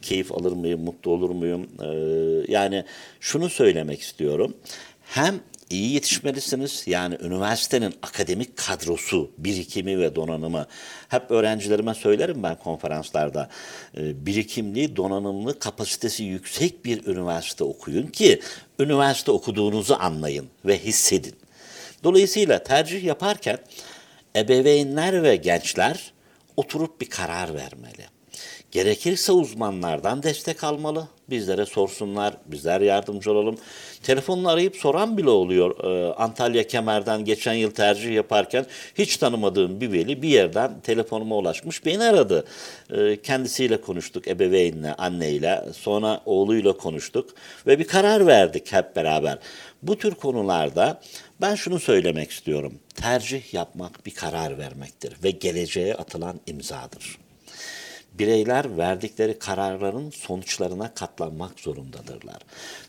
keyif 0.02 0.32
alır 0.32 0.52
mıyım, 0.52 0.80
mutlu 0.80 1.10
olur 1.10 1.30
muyum? 1.30 1.68
Ee, 1.82 2.52
yani 2.52 2.84
şunu 3.20 3.48
söylemek 3.48 4.00
istiyorum. 4.00 4.54
Hem 5.02 5.34
iyi 5.70 5.92
yetişmelisiniz. 5.92 6.82
Yani 6.86 7.16
üniversitenin 7.20 7.94
akademik 8.02 8.56
kadrosu, 8.56 9.30
birikimi 9.38 9.98
ve 9.98 10.16
donanımı. 10.16 10.66
Hep 11.08 11.30
öğrencilerime 11.30 11.94
söylerim 11.94 12.42
ben 12.42 12.58
konferanslarda. 12.58 13.48
E, 13.96 14.26
birikimli, 14.26 14.96
donanımlı, 14.96 15.58
kapasitesi 15.58 16.24
yüksek 16.24 16.84
bir 16.84 17.06
üniversite 17.06 17.64
okuyun 17.64 18.06
ki 18.06 18.40
üniversite 18.78 19.30
okuduğunuzu 19.30 19.96
anlayın 20.00 20.46
ve 20.64 20.78
hissedin. 20.78 21.34
Dolayısıyla 22.04 22.62
tercih 22.62 23.04
yaparken 23.04 23.58
ebeveynler 24.36 25.22
ve 25.22 25.36
gençler 25.36 26.12
oturup 26.56 27.00
bir 27.00 27.10
karar 27.10 27.54
vermeli. 27.54 28.17
Gerekirse 28.72 29.32
uzmanlardan 29.32 30.22
destek 30.22 30.64
almalı. 30.64 31.08
Bizlere 31.30 31.66
sorsunlar, 31.66 32.34
bizler 32.46 32.80
yardımcı 32.80 33.32
olalım. 33.32 33.58
Telefonla 34.02 34.50
arayıp 34.50 34.76
soran 34.76 35.18
bile 35.18 35.30
oluyor. 35.30 35.84
Ee, 35.84 36.14
Antalya 36.14 36.66
Kemer'den 36.66 37.24
geçen 37.24 37.54
yıl 37.54 37.70
tercih 37.70 38.14
yaparken 38.14 38.66
hiç 38.94 39.16
tanımadığım 39.16 39.80
bir 39.80 39.92
veli 39.92 40.22
bir 40.22 40.28
yerden 40.28 40.80
telefonuma 40.80 41.36
ulaşmış. 41.36 41.86
Beni 41.86 42.04
aradı. 42.04 42.44
Ee, 42.90 43.22
kendisiyle 43.22 43.80
konuştuk, 43.80 44.28
ebeveynle, 44.28 44.94
anneyle. 44.94 45.64
Sonra 45.76 46.20
oğluyla 46.26 46.72
konuştuk 46.72 47.30
ve 47.66 47.78
bir 47.78 47.86
karar 47.86 48.26
verdik 48.26 48.72
hep 48.72 48.96
beraber. 48.96 49.38
Bu 49.82 49.98
tür 49.98 50.14
konularda 50.14 51.00
ben 51.40 51.54
şunu 51.54 51.80
söylemek 51.80 52.30
istiyorum. 52.30 52.78
Tercih 52.94 53.54
yapmak 53.54 54.06
bir 54.06 54.14
karar 54.14 54.58
vermektir 54.58 55.16
ve 55.24 55.30
geleceğe 55.30 55.94
atılan 55.94 56.40
imzadır 56.46 57.27
bireyler 58.18 58.78
verdikleri 58.78 59.38
kararların 59.38 60.10
sonuçlarına 60.10 60.94
katlanmak 60.94 61.60
zorundadırlar. 61.60 62.38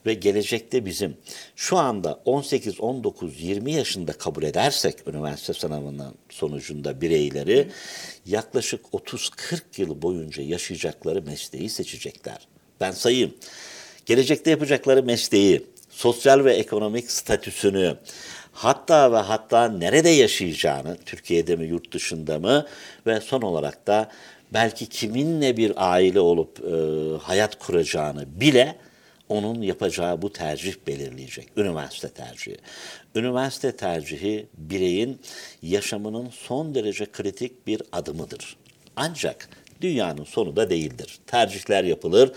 Ve 0.05 0.13
gelecekte 0.13 0.85
bizim 0.85 1.17
şu 1.55 1.77
anda 1.77 2.19
18, 2.25 2.79
19, 2.79 3.41
20 3.41 3.71
yaşında 3.71 4.13
kabul 4.13 4.43
edersek 4.43 5.07
üniversite 5.07 5.53
sınavının 5.53 6.15
sonucunda 6.29 7.01
bireyleri 7.01 7.67
yaklaşık 8.25 8.85
30-40 8.85 9.61
yıl 9.77 10.01
boyunca 10.01 10.43
yaşayacakları 10.43 11.21
mesleği 11.21 11.69
seçecekler. 11.69 12.47
Ben 12.81 12.91
sayayım. 12.91 13.33
Gelecekte 14.05 14.51
yapacakları 14.51 15.03
mesleği, 15.03 15.65
sosyal 15.89 16.45
ve 16.45 16.53
ekonomik 16.53 17.11
statüsünü, 17.11 17.97
hatta 18.53 19.11
ve 19.11 19.17
hatta 19.17 19.67
nerede 19.67 20.09
yaşayacağını, 20.09 20.97
Türkiye'de 21.05 21.55
mi, 21.55 21.67
yurt 21.67 21.93
dışında 21.93 22.39
mı 22.39 22.65
ve 23.05 23.21
son 23.21 23.41
olarak 23.41 23.87
da 23.87 24.11
belki 24.53 24.85
kiminle 24.85 25.57
bir 25.57 25.73
aile 25.93 26.19
olup 26.19 26.59
e, 26.59 26.71
hayat 27.23 27.59
kuracağını 27.59 28.41
bile 28.41 28.75
onun 29.29 29.61
yapacağı 29.61 30.21
bu 30.21 30.33
tercih 30.33 30.73
belirleyecek. 30.87 31.47
Üniversite 31.57 32.09
tercihi. 32.09 32.57
Üniversite 33.15 33.75
tercihi 33.75 34.45
bireyin 34.57 35.21
yaşamının 35.61 36.29
son 36.29 36.75
derece 36.75 37.05
kritik 37.05 37.67
bir 37.67 37.81
adımıdır. 37.91 38.57
Ancak 38.95 39.49
dünyanın 39.81 40.23
sonu 40.23 40.55
da 40.55 40.69
değildir. 40.69 41.19
Tercihler 41.27 41.83
yapılır, 41.83 42.31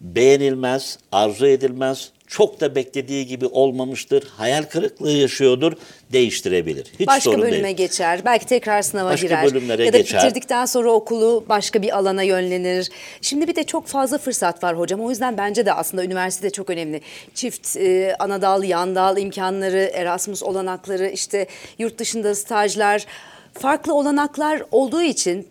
beğenilmez, 0.00 0.98
arzu 1.12 1.46
edilmez, 1.46 2.10
çok 2.26 2.60
da 2.60 2.74
beklediği 2.74 3.26
gibi 3.26 3.46
olmamıştır, 3.46 4.24
hayal 4.36 4.62
kırıklığı 4.62 5.10
yaşıyordur, 5.10 5.72
değiştirebilir. 6.12 6.86
Hiç 7.00 7.06
başka 7.06 7.30
sorun 7.30 7.42
bölüme 7.42 7.64
değil. 7.64 7.76
geçer, 7.76 8.20
belki 8.24 8.46
tekrar 8.46 8.82
sınava 8.82 9.10
başka 9.10 9.26
girer. 9.26 9.44
Bölümlere 9.44 9.84
ya 9.84 9.92
da 9.92 9.98
geçer. 9.98 10.22
bitirdikten 10.22 10.64
sonra 10.64 10.90
okulu 10.90 11.44
başka 11.48 11.82
bir 11.82 11.96
alana 11.98 12.22
yönlenir. 12.22 12.90
Şimdi 13.20 13.48
bir 13.48 13.56
de 13.56 13.64
çok 13.64 13.86
fazla 13.86 14.18
fırsat 14.18 14.64
var 14.64 14.78
hocam. 14.78 15.00
O 15.00 15.10
yüzden 15.10 15.36
bence 15.36 15.66
de 15.66 15.72
aslında 15.72 16.04
üniversite 16.04 16.50
çok 16.50 16.70
önemli. 16.70 17.00
Çift 17.34 17.76
e, 17.76 18.16
anadal, 18.18 18.64
yandal 18.64 19.18
imkanları, 19.18 19.90
Erasmus 19.94 20.42
olanakları, 20.42 21.08
işte 21.08 21.46
yurt 21.78 21.98
dışında 21.98 22.34
stajlar, 22.34 23.06
farklı 23.52 23.94
olanaklar 23.94 24.62
olduğu 24.70 25.02
için 25.02 25.48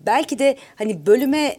belki 0.00 0.38
de 0.38 0.56
hani 0.76 1.06
bölüme 1.06 1.56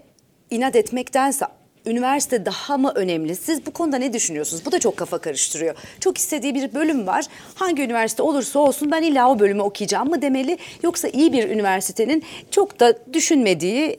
inat 0.49 0.75
etmektense 0.75 1.45
üniversite 1.87 2.45
daha 2.45 2.77
mı 2.77 2.91
önemli? 2.95 3.35
Siz 3.35 3.65
bu 3.65 3.71
konuda 3.71 3.97
ne 3.97 4.13
düşünüyorsunuz? 4.13 4.65
Bu 4.65 4.71
da 4.71 4.79
çok 4.79 4.97
kafa 4.97 5.17
karıştırıyor. 5.17 5.75
Çok 5.99 6.17
istediği 6.17 6.55
bir 6.55 6.73
bölüm 6.73 7.07
var. 7.07 7.25
Hangi 7.55 7.81
üniversite 7.81 8.23
olursa 8.23 8.59
olsun 8.59 8.91
ben 8.91 9.01
illa 9.01 9.29
o 9.31 9.39
bölümü 9.39 9.61
okuyacağım 9.61 10.09
mı 10.09 10.21
demeli? 10.21 10.57
Yoksa 10.83 11.07
iyi 11.07 11.33
bir 11.33 11.49
üniversitenin 11.49 12.23
çok 12.51 12.79
da 12.79 12.93
düşünmediği 13.13 13.85
e, 13.89 13.97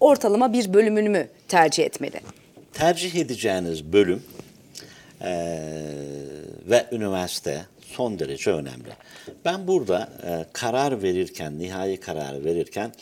ortalama 0.00 0.52
bir 0.52 0.74
bölümünü 0.74 1.08
mü 1.08 1.28
tercih 1.48 1.84
etmeli? 1.84 2.20
Tercih 2.72 3.14
edeceğiniz 3.14 3.92
bölüm 3.92 4.22
e, 5.20 5.32
ve 6.66 6.86
üniversite 6.92 7.66
son 7.80 8.18
derece 8.18 8.50
önemli. 8.50 8.88
Ben 9.44 9.68
burada 9.68 10.08
e, 10.26 10.46
karar 10.52 11.02
verirken, 11.02 11.58
nihai 11.58 11.96
karar 11.96 12.44
verirken 12.44 12.92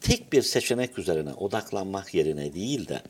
tek 0.00 0.32
bir 0.32 0.42
seçenek 0.42 0.98
üzerine 0.98 1.32
odaklanmak 1.32 2.14
yerine 2.14 2.54
değil 2.54 2.88
de 2.88 3.02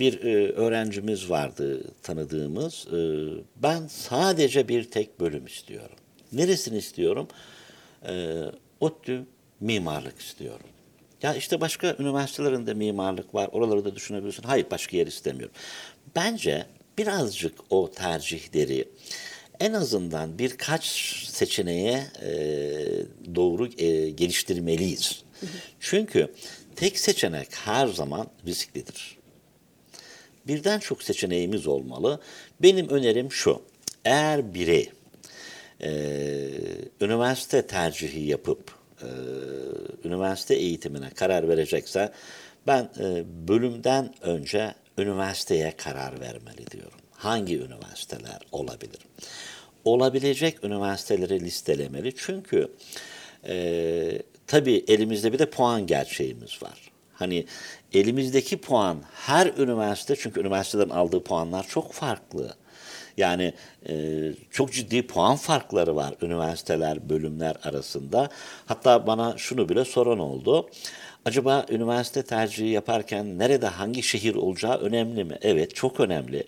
bir 0.00 0.24
e, 0.24 0.52
öğrencimiz 0.52 1.30
vardı 1.30 1.84
tanıdığımız. 2.02 2.86
E, 2.88 2.98
ben 3.56 3.86
sadece 3.86 4.68
bir 4.68 4.84
tek 4.84 5.20
bölüm 5.20 5.46
istiyorum. 5.46 5.96
Neresini 6.32 6.78
istiyorum? 6.78 7.28
E, 8.08 8.42
ODTÜ 8.80 9.24
mimarlık 9.60 10.20
istiyorum. 10.20 10.66
Ya 11.22 11.34
işte 11.34 11.60
başka 11.60 11.96
üniversitelerinde 11.98 12.74
mimarlık 12.74 13.34
var, 13.34 13.48
oraları 13.52 13.84
da 13.84 13.94
düşünebilirsin. 13.94 14.42
Hayır 14.42 14.66
başka 14.70 14.96
yer 14.96 15.06
istemiyorum. 15.06 15.54
Bence 16.16 16.66
birazcık 16.98 17.52
o 17.70 17.90
tercihleri 17.90 18.88
en 19.60 19.72
azından 19.72 20.38
birkaç 20.38 20.84
seçeneğe 21.26 22.04
e, 22.22 22.30
doğru 23.34 23.68
e, 23.78 24.10
geliştirmeliyiz. 24.10 25.22
Çünkü 25.80 26.34
tek 26.78 26.98
seçenek 26.98 27.48
her 27.54 27.86
zaman 27.86 28.26
risklidir. 28.46 29.18
Birden 30.46 30.78
çok 30.78 31.02
seçeneğimiz 31.02 31.66
olmalı. 31.66 32.20
Benim 32.62 32.88
önerim 32.88 33.32
şu. 33.32 33.62
Eğer 34.04 34.54
biri 34.54 34.92
e, 35.82 35.90
üniversite 37.00 37.66
tercihi 37.66 38.20
yapıp 38.20 38.72
e, 39.02 39.08
üniversite 40.04 40.54
eğitimine 40.54 41.10
karar 41.10 41.48
verecekse 41.48 42.12
ben 42.66 42.90
e, 43.00 43.24
bölümden 43.48 44.14
önce 44.22 44.74
üniversiteye 44.98 45.76
karar 45.76 46.20
vermeli 46.20 46.66
diyorum. 46.70 46.98
Hangi 47.12 47.58
üniversiteler 47.58 48.38
olabilir? 48.52 49.00
Olabilecek 49.84 50.64
üniversiteleri 50.64 51.40
listelemeli. 51.40 52.14
Çünkü 52.16 52.72
e, 53.46 54.22
tabii 54.48 54.84
elimizde 54.88 55.32
bir 55.32 55.38
de 55.38 55.50
puan 55.50 55.86
gerçeğimiz 55.86 56.62
var. 56.62 56.90
Hani 57.14 57.46
elimizdeki 57.92 58.56
puan 58.56 58.98
her 59.14 59.46
üniversite 59.46 60.16
çünkü 60.16 60.40
üniversiteden 60.40 60.88
aldığı 60.88 61.22
puanlar 61.22 61.66
çok 61.68 61.92
farklı. 61.92 62.56
Yani 63.16 63.54
e, 63.88 63.94
çok 64.50 64.72
ciddi 64.72 65.06
puan 65.06 65.36
farkları 65.36 65.96
var 65.96 66.14
üniversiteler, 66.22 67.08
bölümler 67.08 67.56
arasında. 67.62 68.28
Hatta 68.66 69.06
bana 69.06 69.34
şunu 69.38 69.68
bile 69.68 69.84
soran 69.84 70.18
oldu. 70.18 70.70
Acaba 71.24 71.66
üniversite 71.70 72.22
tercihi 72.22 72.68
yaparken 72.68 73.38
nerede 73.38 73.66
hangi 73.66 74.02
şehir 74.02 74.34
olacağı 74.34 74.78
önemli 74.78 75.24
mi? 75.24 75.38
Evet 75.42 75.74
çok 75.74 76.00
önemli. 76.00 76.44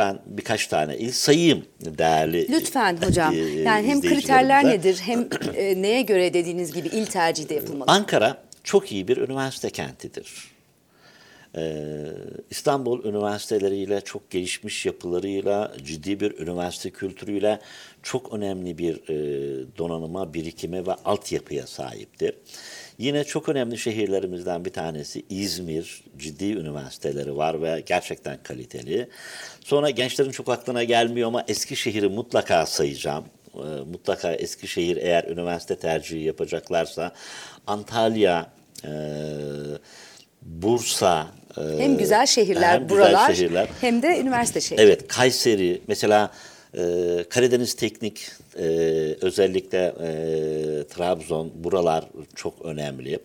Ben 0.00 0.18
birkaç 0.26 0.66
tane 0.66 0.96
il 0.96 1.12
sayayım 1.12 1.64
değerli. 1.80 2.52
Lütfen 2.52 2.96
hocam. 3.06 3.34
Yani 3.64 3.86
hem 3.86 4.00
kriterler 4.00 4.64
nedir 4.64 5.00
hem 5.04 5.28
e, 5.56 5.82
neye 5.82 6.02
göre 6.02 6.34
dediğiniz 6.34 6.72
gibi 6.72 6.88
il 6.88 7.06
tercihi 7.06 7.48
de 7.48 7.54
yapılmalı. 7.54 7.90
Ankara 7.90 8.42
çok 8.64 8.92
iyi 8.92 9.08
bir 9.08 9.16
üniversite 9.16 9.70
kentidir. 9.70 10.49
Ee, 11.56 12.06
İstanbul 12.50 13.04
üniversiteleriyle 13.04 14.00
çok 14.00 14.30
gelişmiş 14.30 14.86
yapılarıyla, 14.86 15.72
ciddi 15.84 16.20
bir 16.20 16.38
üniversite 16.38 16.90
kültürüyle 16.90 17.60
çok 18.02 18.32
önemli 18.32 18.78
bir 18.78 18.94
e, 19.08 19.78
donanıma, 19.78 20.34
birikime 20.34 20.86
ve 20.86 20.94
altyapıya 20.94 21.66
sahiptir. 21.66 22.34
Yine 22.98 23.24
çok 23.24 23.48
önemli 23.48 23.78
şehirlerimizden 23.78 24.64
bir 24.64 24.72
tanesi 24.72 25.22
İzmir. 25.30 26.04
Ciddi 26.18 26.52
üniversiteleri 26.52 27.36
var 27.36 27.62
ve 27.62 27.82
gerçekten 27.86 28.38
kaliteli. 28.42 29.08
Sonra 29.60 29.90
gençlerin 29.90 30.30
çok 30.30 30.48
aklına 30.48 30.84
gelmiyor 30.84 31.28
ama 31.28 31.44
Eskişehir'i 31.48 32.08
mutlaka 32.08 32.66
sayacağım. 32.66 33.24
E, 33.54 33.58
mutlaka 33.92 34.32
Eskişehir 34.32 34.96
eğer 34.96 35.24
üniversite 35.24 35.76
tercihi 35.76 36.22
yapacaklarsa 36.24 37.12
Antalya, 37.66 38.52
e, 38.84 38.90
Bursa, 40.42 41.39
hem 41.56 41.98
güzel 41.98 42.26
şehirler 42.26 42.74
hem 42.74 42.88
buralar 42.88 43.28
güzel 43.28 43.34
şehirler. 43.34 43.68
hem 43.80 44.02
de 44.02 44.20
üniversite 44.20 44.60
şehri. 44.60 44.82
Evet 44.82 45.08
Kayseri 45.08 45.82
mesela 45.88 46.30
e, 46.74 47.24
Karadeniz 47.28 47.74
Teknik 47.74 48.30
e, 48.58 48.64
özellikle 49.20 49.94
e, 50.00 50.10
Trabzon 50.84 51.52
buralar 51.54 52.04
çok 52.34 52.64
önemli. 52.64 53.18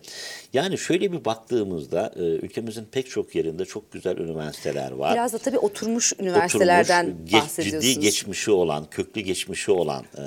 Yani 0.52 0.78
şöyle 0.78 1.12
bir 1.12 1.24
baktığımızda 1.24 2.12
e, 2.16 2.20
ülkemizin 2.20 2.84
pek 2.84 3.10
çok 3.10 3.34
yerinde 3.34 3.64
çok 3.64 3.92
güzel 3.92 4.16
üniversiteler 4.18 4.90
var. 4.90 5.14
Biraz 5.14 5.32
da 5.32 5.38
tabii 5.38 5.58
oturmuş 5.58 6.12
üniversitelerden 6.20 7.04
oturmuş, 7.04 7.32
bahsediyorsunuz. 7.32 7.84
Ciddi 7.84 8.00
geçmişi 8.00 8.50
olan, 8.50 8.86
köklü 8.90 9.20
geçmişi 9.20 9.70
olan 9.70 10.02
e, 10.02 10.22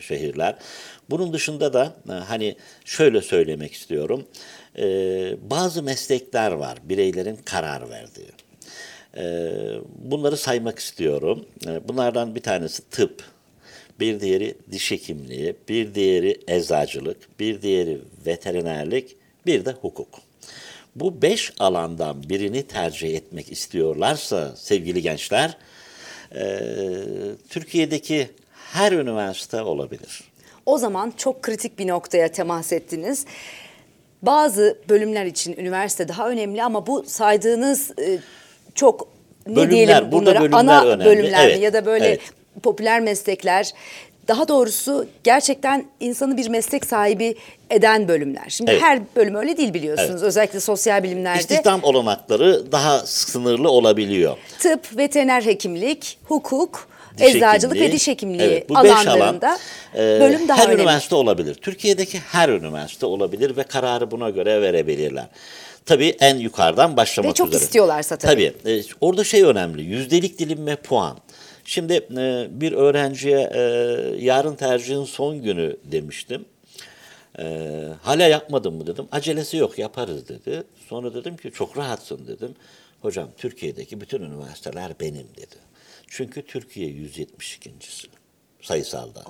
şehirler. 0.00 0.56
Bunun 1.10 1.32
dışında 1.32 1.72
da 1.72 1.92
e, 2.08 2.12
hani 2.12 2.56
şöyle 2.84 3.22
söylemek 3.22 3.72
istiyorum. 3.72 4.24
E, 4.24 4.57
bazı 5.50 5.82
meslekler 5.82 6.52
var 6.52 6.78
bireylerin 6.84 7.36
karar 7.44 7.90
verdiği. 7.90 8.28
E, 9.16 9.22
bunları 9.98 10.36
saymak 10.36 10.78
istiyorum. 10.78 11.46
E, 11.66 11.88
bunlardan 11.88 12.34
bir 12.34 12.40
tanesi 12.40 12.90
tıp, 12.90 13.24
bir 14.00 14.20
diğeri 14.20 14.54
diş 14.70 14.90
hekimliği, 14.90 15.56
bir 15.68 15.94
diğeri 15.94 16.40
eczacılık, 16.48 17.40
bir 17.40 17.62
diğeri 17.62 18.00
veterinerlik, 18.26 19.16
bir 19.46 19.64
de 19.64 19.72
hukuk. 19.72 20.08
Bu 20.96 21.22
beş 21.22 21.52
alandan 21.58 22.28
birini 22.28 22.62
tercih 22.62 23.16
etmek 23.16 23.52
istiyorlarsa 23.52 24.56
sevgili 24.56 25.02
gençler, 25.02 25.56
e, 26.34 26.60
Türkiye'deki 27.48 28.28
her 28.54 28.92
üniversite 28.92 29.62
olabilir. 29.62 30.24
O 30.66 30.78
zaman 30.78 31.12
çok 31.16 31.42
kritik 31.42 31.78
bir 31.78 31.86
noktaya 31.86 32.32
temas 32.32 32.72
ettiniz. 32.72 33.26
Bazı 34.22 34.78
bölümler 34.88 35.26
için 35.26 35.56
üniversite 35.56 36.08
daha 36.08 36.28
önemli 36.28 36.62
ama 36.62 36.86
bu 36.86 37.04
saydığınız 37.06 37.90
e, 37.90 38.18
çok 38.74 39.08
ne 39.46 39.56
Bölümler, 39.56 39.70
diyelim 39.70 40.12
bunlara 40.12 40.40
bölümler 40.40 40.58
ana 40.58 40.84
önemli. 40.84 41.04
bölümler 41.04 41.46
mi 41.46 41.50
Evet, 41.52 41.60
ya 41.62 41.72
da 41.72 41.86
böyle 41.86 42.06
evet. 42.06 42.20
popüler 42.62 43.00
meslekler 43.00 43.72
daha 44.28 44.48
doğrusu 44.48 45.06
gerçekten 45.24 45.84
insanı 46.00 46.36
bir 46.36 46.48
meslek 46.48 46.86
sahibi 46.86 47.34
eden 47.70 48.08
bölümler. 48.08 48.44
Şimdi 48.48 48.70
Evet. 48.70 48.82
her 48.82 49.00
bölüm 49.16 49.34
öyle 49.34 49.56
değil 49.56 49.74
biliyorsunuz. 49.74 50.22
Özellikle 50.22 50.60
sosyal 50.60 51.02
bilimlerde 51.02 51.40
İstihdam 51.40 51.80
olanakları 51.82 52.72
daha 52.72 52.98
sınırlı 52.98 53.70
olabiliyor. 53.70 54.36
tıp, 54.58 54.96
veteriner 54.96 55.42
hekimlik, 55.42 56.18
hukuk, 56.24 56.87
Diş 57.18 57.34
eczacılık 57.34 57.74
hekimliği. 57.74 57.88
ve 57.90 57.92
diş 57.96 58.08
hekimliği 58.08 58.42
Evet, 58.42 58.68
bu 58.68 58.74
beş 58.84 58.90
alan, 58.92 59.06
alanlarında 59.06 59.58
e, 59.94 59.98
bölüm 59.98 60.48
daha 60.48 60.58
her 60.58 60.66
önemli. 60.68 60.80
üniversite 60.82 61.14
olabilir. 61.14 61.54
Türkiye'deki 61.54 62.18
her 62.18 62.48
üniversite 62.48 63.06
olabilir 63.06 63.56
ve 63.56 63.62
kararı 63.62 64.10
buna 64.10 64.30
göre 64.30 64.62
verebilirler. 64.62 65.26
Tabii 65.86 66.16
en 66.20 66.36
yukarıdan 66.36 66.96
başlamak 66.96 67.30
Ve 67.30 67.34
çok 67.34 67.48
üzere. 67.48 67.62
istiyorlarsa 67.64 68.16
tabii. 68.16 68.52
Tabii. 68.62 68.72
e, 68.78 68.82
orada 69.00 69.24
şey 69.24 69.42
önemli. 69.42 69.82
Yüzdelik 69.82 70.38
dilim 70.38 70.66
ve 70.66 70.76
puan. 70.76 71.18
Şimdi 71.64 71.92
e, 71.92 72.46
bir 72.50 72.72
öğrenciye 72.72 73.50
e, 73.54 73.60
yarın 74.24 74.54
tercihin 74.54 75.04
son 75.04 75.42
günü 75.42 75.76
demiştim. 75.84 76.44
E, 77.38 77.44
hala 78.02 78.22
yapmadın 78.22 78.74
mı 78.74 78.86
dedim. 78.86 79.08
Acelesi 79.12 79.56
yok 79.56 79.78
yaparız 79.78 80.28
dedi. 80.28 80.62
Sonra 80.88 81.14
dedim 81.14 81.36
ki 81.36 81.50
çok 81.54 81.76
rahatsın 81.76 82.26
dedim. 82.26 82.54
Hocam 83.02 83.28
Türkiye'deki 83.38 84.00
bütün 84.00 84.22
üniversiteler 84.22 84.92
benim 85.00 85.26
dedi. 85.36 85.54
Çünkü 86.10 86.42
Türkiye 86.46 86.88
172.si 86.88 88.08
sayısalda. 88.62 89.24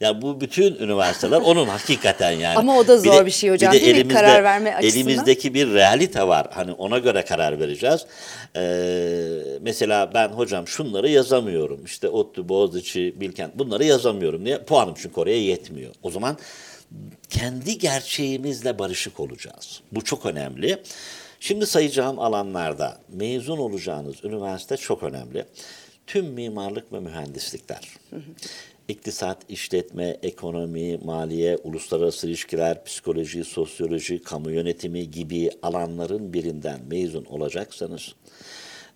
Ya 0.00 0.22
bu 0.22 0.40
bütün 0.40 0.74
üniversiteler 0.74 1.36
onun 1.40 1.66
hakikaten 1.68 2.30
yani. 2.32 2.58
Ama 2.58 2.78
o 2.78 2.86
da 2.86 2.98
zor 2.98 3.20
de- 3.20 3.26
bir 3.26 3.30
şey 3.30 3.50
hocam 3.50 3.72
de 3.74 3.80
değil 3.80 4.06
mi? 4.06 4.12
Karar 4.12 4.44
verme 4.44 4.74
açısından. 4.74 5.08
Elimizdeki 5.08 5.54
bir 5.54 5.72
realite 5.74 6.28
var. 6.28 6.46
Hani 6.50 6.72
ona 6.72 6.98
göre 6.98 7.24
karar 7.24 7.60
vereceğiz. 7.60 8.06
Ee, 8.56 9.42
mesela 9.60 10.14
ben 10.14 10.28
hocam 10.28 10.66
şunları 10.68 11.08
yazamıyorum. 11.08 11.84
İşte 11.84 12.08
ODTÜ, 12.08 12.48
Boğaziçi, 12.48 13.14
Bilkent 13.20 13.58
bunları 13.58 13.84
yazamıyorum. 13.84 14.44
Niye? 14.44 14.58
Puanım 14.64 14.94
çünkü 15.02 15.20
oraya 15.20 15.38
yetmiyor. 15.42 15.94
O 16.02 16.10
zaman 16.10 16.38
kendi 17.30 17.78
gerçeğimizle 17.78 18.78
barışık 18.78 19.20
olacağız. 19.20 19.80
Bu 19.92 20.04
çok 20.04 20.26
önemli. 20.26 20.82
Şimdi 21.40 21.66
sayacağım 21.66 22.18
alanlarda 22.18 22.98
mezun 23.08 23.58
olacağınız 23.58 24.24
üniversite 24.24 24.76
çok 24.76 25.02
önemli. 25.02 25.44
Tüm 26.12 26.26
mimarlık 26.26 26.92
ve 26.92 27.00
mühendislikler. 27.00 27.88
İktisat, 28.88 29.38
işletme, 29.48 30.16
ekonomi, 30.22 30.98
maliye, 31.04 31.56
uluslararası 31.56 32.26
ilişkiler, 32.26 32.84
psikoloji, 32.84 33.44
sosyoloji, 33.44 34.22
kamu 34.22 34.50
yönetimi 34.50 35.10
gibi 35.10 35.50
alanların 35.62 36.32
birinden 36.32 36.80
mezun 36.90 37.24
olacaksanız 37.24 38.14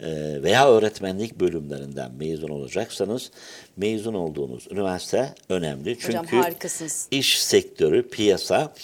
e, 0.01 0.43
veya 0.43 0.71
öğretmenlik 0.71 1.41
bölümlerinden 1.41 2.13
mezun 2.13 2.49
olacaksanız 2.49 3.31
mezun 3.77 4.15
olduğunuz 4.15 4.67
üniversite 4.71 5.35
önemli. 5.49 5.95
Hocam 5.95 6.25
Çünkü 6.25 6.37
harikasınız. 6.37 7.09
iş 7.11 7.43
sektörü, 7.43 8.09
piyasa 8.09 8.75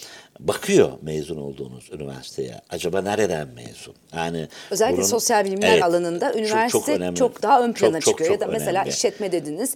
bakıyor 0.41 0.91
mezun 1.03 1.37
olduğunuz 1.37 1.91
üniversiteye. 1.93 2.61
Acaba 2.71 3.03
nereden 3.03 3.49
mezun? 3.49 3.95
Yani 4.17 4.49
Özellikle 4.71 4.97
bunun- 4.99 5.07
sosyal 5.07 5.45
bilimler 5.45 5.73
Evet, 5.73 5.83
alanında 5.83 6.29
çok- 6.33 6.37
üniversite 6.41 6.79
çok, 6.79 6.89
önemli. 6.89 7.19
daha 7.43 7.63
ön 7.63 7.73
plana 7.73 7.93
Çok, 8.01 8.03
çok, 8.03 8.13
çıkıyor. 8.13 8.31
ya 8.31 8.39
çok 8.39 8.49
da 8.49 8.53
mesela 8.53 8.81
önemli. 8.81 8.91
işletme 8.95 9.33
dediniz. 9.33 9.75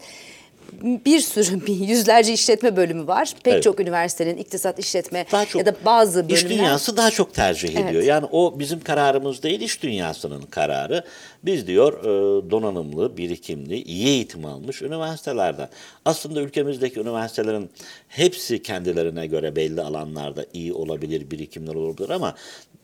Bir 0.82 1.20
sürü 1.20 1.66
bir 1.66 1.74
yüzlerce 1.74 2.32
işletme 2.32 2.76
bölümü 2.76 3.06
var. 3.06 3.34
Pek 3.44 3.54
Evet. 3.54 3.62
çok 3.62 3.80
üniversitenin 3.80 4.36
iktisat 4.36 4.78
işletme 4.78 5.26
daha 5.32 5.46
çok 5.46 5.58
ya 5.58 5.66
da 5.66 5.74
bazı 5.84 6.28
bölümler 6.28 6.36
iş 6.36 6.48
dünyası 6.48 6.96
daha 6.96 7.10
çok 7.10 7.34
tercih 7.34 7.76
Evet. 7.76 7.88
ediyor. 7.88 8.02
Yani 8.02 8.26
o 8.32 8.58
bizim 8.58 8.80
kararımız 8.80 9.42
değil, 9.42 9.60
iş 9.60 9.82
dünyasının 9.82 10.42
kararı. 10.42 11.04
Biz 11.44 11.66
diyor 11.66 11.92
e, 12.04 12.50
donanımlı, 12.50 13.16
birikimli, 13.16 13.82
iyi 13.82 14.06
eğitim 14.06 14.44
almış 14.44 14.82
üniversitelerden. 14.82 15.68
Aslında 16.04 16.40
ülkemizdeki 16.40 17.00
üniversitelerin 17.00 17.70
hepsi 18.08 18.62
kendilerine 18.62 19.26
göre 19.26 19.56
belli 19.56 19.82
alanlarda 19.82 20.46
iyi 20.52 20.72
olabilir, 20.72 21.30
birikimler 21.30 21.74
olabilir 21.74 22.10
ama 22.10 22.34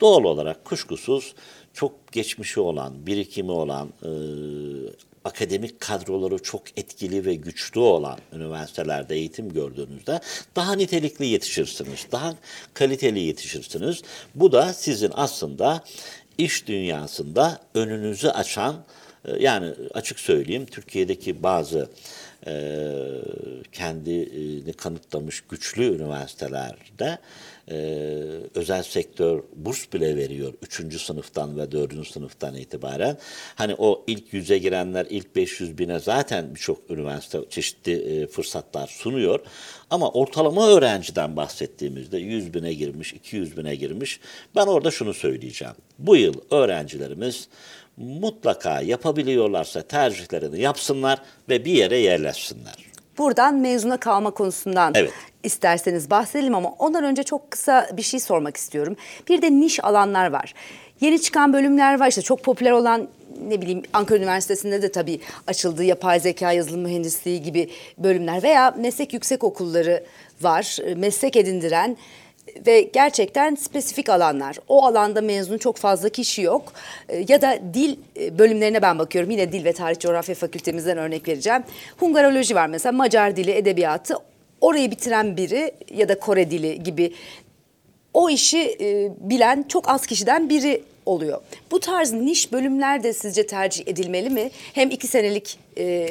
doğal 0.00 0.24
olarak 0.24 0.64
kuşkusuz 0.64 1.34
çok 1.74 2.12
geçmişi 2.12 2.60
olan, 2.60 3.06
birikimi 3.06 3.50
olan, 3.50 3.88
e, 4.02 4.10
akademik 5.24 5.80
kadroları 5.80 6.38
çok 6.38 6.62
etkili 6.78 7.24
ve 7.24 7.34
güçlü 7.34 7.80
olan 7.80 8.18
üniversitelerde 8.32 9.14
eğitim 9.14 9.52
gördüğünüzde 9.52 10.20
daha 10.56 10.72
nitelikli 10.72 11.26
yetişirsiniz, 11.26 12.06
daha 12.12 12.34
kaliteli 12.74 13.20
yetişirsiniz. 13.20 14.02
Bu 14.34 14.52
da 14.52 14.72
sizin 14.72 15.12
aslında 15.14 15.84
iş 16.38 16.66
dünyasında 16.66 17.58
önünüzü 17.74 18.28
açan, 18.28 18.84
e, 19.24 19.42
yani 19.42 19.74
açık 19.94 20.20
söyleyeyim 20.20 20.66
Türkiye'deki 20.66 21.42
bazı 21.42 21.90
e, 22.46 22.52
kendini 23.72 24.72
kanıtlamış 24.72 25.40
güçlü 25.40 25.96
üniversitelerde 25.96 27.18
e, 27.70 27.76
özel 28.54 28.82
sektör 28.82 29.42
burs 29.56 29.92
bile 29.92 30.16
veriyor 30.16 30.54
3. 30.62 31.02
sınıftan 31.02 31.58
ve 31.58 31.72
4. 31.72 32.08
sınıftan 32.08 32.54
itibaren. 32.54 33.18
Hani 33.54 33.74
o 33.78 34.04
ilk 34.06 34.34
yüze 34.34 34.58
girenler 34.58 35.06
ilk 35.10 35.36
500 35.36 35.78
bine 35.78 35.98
zaten 35.98 36.54
birçok 36.54 36.90
üniversite 36.90 37.38
çeşitli 37.50 37.92
e, 37.92 38.26
fırsatlar 38.26 38.86
sunuyor. 38.86 39.40
Ama 39.90 40.10
ortalama 40.10 40.68
öğrenciden 40.68 41.36
bahsettiğimizde 41.36 42.18
100 42.18 42.54
bine 42.54 42.74
girmiş, 42.74 43.12
200 43.12 43.56
bine 43.56 43.74
girmiş. 43.74 44.20
Ben 44.56 44.66
orada 44.66 44.90
şunu 44.90 45.14
söyleyeceğim. 45.14 45.74
Bu 45.98 46.16
yıl 46.16 46.34
öğrencilerimiz 46.50 47.48
mutlaka 48.00 48.80
yapabiliyorlarsa 48.80 49.82
tercihlerini 49.82 50.60
yapsınlar 50.60 51.18
ve 51.48 51.64
bir 51.64 51.72
yere 51.72 51.98
yerleşsinler. 51.98 52.74
Buradan 53.18 53.54
mezuna 53.54 53.96
kalma 53.96 54.30
konusundan 54.30 54.92
Evet. 54.96 55.12
isterseniz 55.42 56.10
bahsedelim 56.10 56.54
ama 56.54 56.70
ondan 56.78 57.04
önce 57.04 57.22
çok 57.22 57.50
kısa 57.50 57.88
bir 57.96 58.02
şey 58.02 58.20
sormak 58.20 58.56
istiyorum. 58.56 58.96
Bir 59.28 59.42
de 59.42 59.50
niş 59.50 59.84
alanlar 59.84 60.30
var. 60.32 60.54
Yeni 61.00 61.20
çıkan 61.22 61.52
bölümler 61.52 62.00
var 62.00 62.08
işte 62.08 62.22
çok 62.22 62.42
popüler 62.44 62.70
olan 62.70 63.08
ne 63.48 63.60
bileyim 63.60 63.82
Ankara 63.92 64.18
Üniversitesi'nde 64.18 64.82
de 64.82 64.92
tabii 64.92 65.20
açıldığı 65.46 65.84
yapay 65.84 66.20
zeka 66.20 66.52
yazılım 66.52 66.80
mühendisliği 66.80 67.42
gibi 67.42 67.70
bölümler 67.98 68.42
veya 68.42 68.70
meslek 68.78 69.12
yüksek 69.12 69.44
okulları 69.44 70.04
var. 70.40 70.76
Meslek 70.96 71.36
edindiren 71.36 71.96
ve 72.66 72.80
gerçekten 72.80 73.54
spesifik 73.54 74.08
alanlar. 74.08 74.56
O 74.68 74.84
alanda 74.86 75.20
mezun 75.20 75.58
çok 75.58 75.76
fazla 75.76 76.08
kişi 76.08 76.42
yok. 76.42 76.72
E, 77.08 77.24
Ya 77.28 77.42
da 77.42 77.58
dil 77.74 77.96
e, 78.20 78.38
bölümlerine 78.38 78.82
ben 78.82 78.98
bakıyorum. 78.98 79.30
Yine 79.30 79.52
dil 79.52 79.64
ve 79.64 79.72
tarih 79.72 79.98
coğrafya 79.98 80.34
fakültemizden 80.34 80.98
örnek 80.98 81.28
vereceğim. 81.28 81.62
Hungaroloji 81.98 82.54
var 82.54 82.66
mesela 82.66 82.92
Macar 82.92 83.36
dili, 83.36 83.50
edebiyatı. 83.50 84.14
Orayı 84.60 84.90
bitiren 84.90 85.36
biri 85.36 85.72
ya 85.94 86.08
da 86.08 86.18
Kore 86.18 86.50
dili 86.50 86.82
gibi 86.82 87.12
o 88.14 88.30
işi 88.30 88.76
e, 88.80 89.08
bilen 89.20 89.64
çok 89.68 89.88
az 89.88 90.06
kişiden 90.06 90.48
biri 90.48 90.82
oluyor. 91.06 91.40
Bu 91.70 91.80
tarz 91.80 92.12
niş 92.12 92.52
bölümler 92.52 93.02
de 93.02 93.12
sizce 93.12 93.46
tercih 93.46 93.88
edilmeli 93.88 94.30
mi? 94.30 94.50
Hem 94.72 94.90
iki 94.90 95.06
senelik 95.06 95.58
e, 95.78 96.08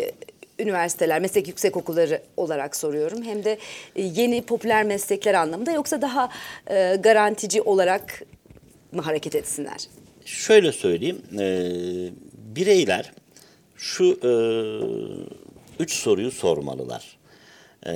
üniversiteler, 0.60 1.22
meslek 1.22 1.48
yüksek 1.48 1.78
okulları 1.78 2.22
olarak 2.38 2.76
soruyorum. 2.76 3.24
Hem 3.24 3.44
de 3.44 3.58
e, 3.96 4.02
yeni 4.02 4.42
popüler 4.42 4.84
meslekler 4.84 5.34
anlamında 5.34 5.72
yoksa 5.72 6.02
daha 6.02 6.30
e, 6.68 6.96
garantici 6.96 7.62
olarak 7.62 8.24
mı 8.92 9.02
hareket 9.02 9.36
etsinler? 9.36 9.78
Şöyle 10.26 10.72
söyleyeyim, 10.72 11.22
e, 11.40 11.72
bireyler 12.34 13.12
şu 13.76 14.20
e, 14.24 14.32
üç 15.80 15.94
soruyu 15.94 16.32
sormalılar. 16.32 17.20
E, 17.86 17.92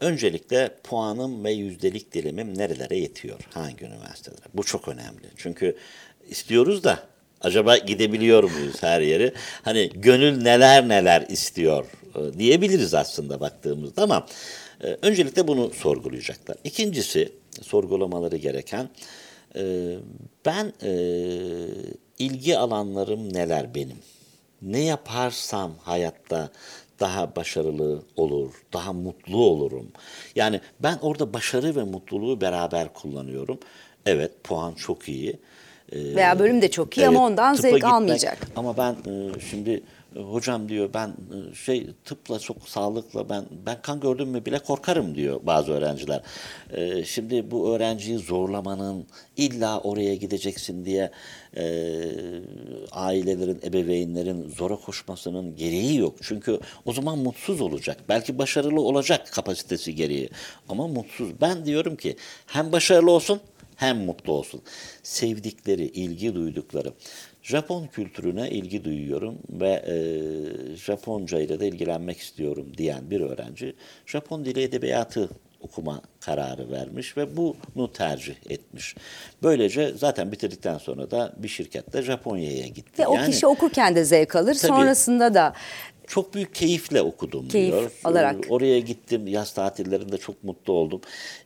öncelikle 0.00 0.70
puanım 0.84 1.44
ve 1.44 1.52
yüzdelik 1.52 2.12
dilimim 2.12 2.58
nerelere 2.58 2.96
yetiyor, 2.96 3.40
hangi 3.54 3.84
üniversitelere? 3.84 4.40
Bu 4.54 4.64
çok 4.64 4.88
önemli. 4.88 5.26
Çünkü 5.36 5.76
istiyoruz 6.28 6.84
da 6.84 6.98
acaba 7.40 7.76
gidebiliyor 7.76 8.44
muyuz 8.44 8.82
her 8.82 9.00
yere? 9.00 9.32
Hani 9.62 9.90
gönül 9.94 10.42
neler 10.42 10.88
neler 10.88 11.26
istiyor 11.28 11.86
e, 12.16 12.38
diyebiliriz 12.38 12.94
aslında 12.94 13.40
baktığımızda 13.40 14.02
ama 14.02 14.26
e, 14.84 14.96
öncelikle 15.02 15.48
bunu 15.48 15.70
sorgulayacaklar. 15.70 16.56
İkincisi 16.64 17.32
sorgulamaları 17.62 18.36
gereken 18.36 18.88
e, 19.56 19.94
ben 20.46 20.72
ilgi 22.18 22.58
alanlarım 22.58 23.34
neler 23.34 23.74
benim? 23.74 23.98
Ne 24.62 24.80
yaparsam 24.84 25.74
hayatta 25.82 26.50
daha 27.00 27.36
başarılı 27.36 28.02
olur, 28.16 28.52
daha 28.72 28.92
mutlu 28.92 29.44
olurum. 29.44 29.88
Yani 30.36 30.60
ben 30.80 30.98
orada 31.02 31.34
başarı 31.34 31.76
ve 31.76 31.84
mutluluğu 31.84 32.40
beraber 32.40 32.92
kullanıyorum. 32.92 33.58
Evet 34.06 34.44
puan 34.44 34.74
çok 34.74 35.08
iyi. 35.08 35.38
Ee, 35.92 36.14
Veya 36.16 36.38
bölüm 36.38 36.62
de 36.62 36.70
çok 36.70 36.98
iyi 36.98 37.08
ama 37.08 37.26
ondan 37.26 37.54
zevk 37.54 37.74
gitmek- 37.74 37.92
almayacak. 37.92 38.38
Ama 38.56 38.76
ben 38.76 38.92
e, 38.92 39.40
şimdi 39.50 39.82
e, 40.16 40.20
hocam 40.20 40.68
diyor 40.68 40.90
ben 40.94 41.08
e, 41.08 41.54
şey 41.54 41.86
tıpla 42.04 42.38
çok 42.38 42.68
sağlıkla 42.68 43.28
ben 43.28 43.44
ben 43.66 43.82
kan 43.82 44.00
gördüm 44.00 44.28
mü 44.28 44.44
bile 44.44 44.58
korkarım 44.58 45.14
diyor 45.14 45.40
bazı 45.42 45.72
öğrenciler. 45.72 46.20
Şimdi 47.04 47.50
bu 47.50 47.74
öğrenciyi 47.74 48.18
zorlamanın 48.18 49.06
illa 49.36 49.80
oraya 49.80 50.14
gideceksin 50.14 50.84
diye 50.84 51.10
e, 51.56 51.64
ailelerin, 52.92 53.60
ebeveynlerin 53.64 54.48
zora 54.56 54.76
koşmasının 54.76 55.56
gereği 55.56 55.96
yok. 55.98 56.14
Çünkü 56.22 56.60
o 56.86 56.92
zaman 56.92 57.18
mutsuz 57.18 57.60
olacak. 57.60 57.96
Belki 58.08 58.38
başarılı 58.38 58.80
olacak 58.80 59.32
kapasitesi 59.32 59.94
gereği 59.94 60.30
ama 60.68 60.86
mutsuz. 60.86 61.40
Ben 61.40 61.66
diyorum 61.66 61.96
ki 61.96 62.16
hem 62.46 62.72
başarılı 62.72 63.10
olsun 63.10 63.40
hem 63.78 63.96
mutlu 63.98 64.32
olsun. 64.32 64.62
Sevdikleri, 65.02 65.84
ilgi 65.84 66.34
duydukları. 66.34 66.92
Japon 67.42 67.86
kültürüne 67.86 68.50
ilgi 68.50 68.84
duyuyorum 68.84 69.38
ve 69.50 69.70
e, 69.70 69.96
Japonca 70.76 71.40
ile 71.40 71.60
de 71.60 71.68
ilgilenmek 71.68 72.18
istiyorum 72.18 72.66
diyen 72.78 73.10
bir 73.10 73.20
öğrenci 73.20 73.74
Japon 74.06 74.44
dili 74.44 74.62
edebiyatı 74.62 75.28
okuma 75.60 76.02
kararı 76.20 76.70
vermiş 76.70 77.16
ve 77.16 77.36
bunu 77.36 77.92
tercih 77.92 78.34
etmiş. 78.48 78.94
Böylece 79.42 79.92
zaten 79.96 80.32
bitirdikten 80.32 80.78
sonra 80.78 81.10
da 81.10 81.32
bir 81.36 81.48
şirkette 81.48 82.02
Japonya'ya 82.02 82.66
gitti. 82.66 83.02
Ve 83.02 83.06
o 83.06 83.14
Yani- 83.14 83.30
kişi 83.30 83.46
okurken 83.46 83.94
de 83.94 84.04
zevk 84.04 84.36
alır. 84.36 84.54
Tabii. 84.54 84.68
Sonrasında 84.68 85.34
da 85.34 85.52
çok 86.08 86.34
büyük 86.34 86.54
keyifle 86.54 87.02
okudum 87.02 87.48
Keyif 87.48 87.72
diyor. 87.72 87.90
alarak. 88.04 88.46
Ee, 88.46 88.48
Oraya 88.48 88.78
gittim 88.80 89.26
yaz 89.26 89.52
tatillerinde 89.54 90.18
çok 90.18 90.44
mutlu 90.44 90.72
oldum. 90.72 91.00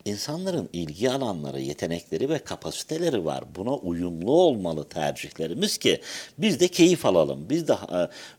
İnsanların 0.04 0.68
ilgi 0.72 1.10
alanları, 1.10 1.60
yetenekleri 1.60 2.28
ve 2.28 2.38
kapasiteleri 2.38 3.24
var. 3.24 3.44
Buna 3.56 3.74
uyumlu 3.74 4.32
olmalı 4.32 4.88
tercihlerimiz 4.88 5.78
ki 5.78 6.00
biz 6.38 6.60
de 6.60 6.68
keyif 6.68 7.06
alalım. 7.06 7.46
Biz 7.50 7.68
de 7.68 7.74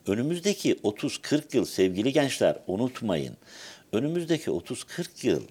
önümüzdeki 0.06 0.74
30-40 0.74 1.56
yıl 1.56 1.64
sevgili 1.64 2.12
gençler 2.12 2.56
unutmayın. 2.66 3.36
Önümüzdeki 3.92 4.50
30-40 4.50 5.26
yıl 5.26 5.42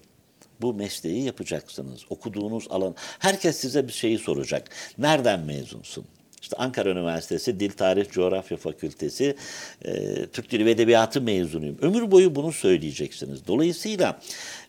bu 0.60 0.74
mesleği 0.74 1.22
yapacaksınız. 1.24 2.00
Okuduğunuz 2.10 2.66
alan, 2.70 2.94
herkes 3.18 3.56
size 3.56 3.88
bir 3.88 3.92
şeyi 3.92 4.18
soracak. 4.18 4.70
Nereden 4.98 5.40
mezunsun? 5.40 6.04
İşte 6.44 6.56
Ankara 6.56 6.90
Üniversitesi 6.90 7.60
Dil 7.60 7.70
Tarih 7.70 8.10
Coğrafya 8.10 8.56
Fakültesi 8.56 9.36
e, 9.84 10.26
Türk 10.26 10.50
Dili 10.50 10.66
ve 10.66 10.70
Edebiyatı 10.70 11.20
mezunuyum. 11.20 11.78
Ömür 11.82 12.10
boyu 12.10 12.34
bunu 12.34 12.52
söyleyeceksiniz. 12.52 13.46
Dolayısıyla 13.46 14.20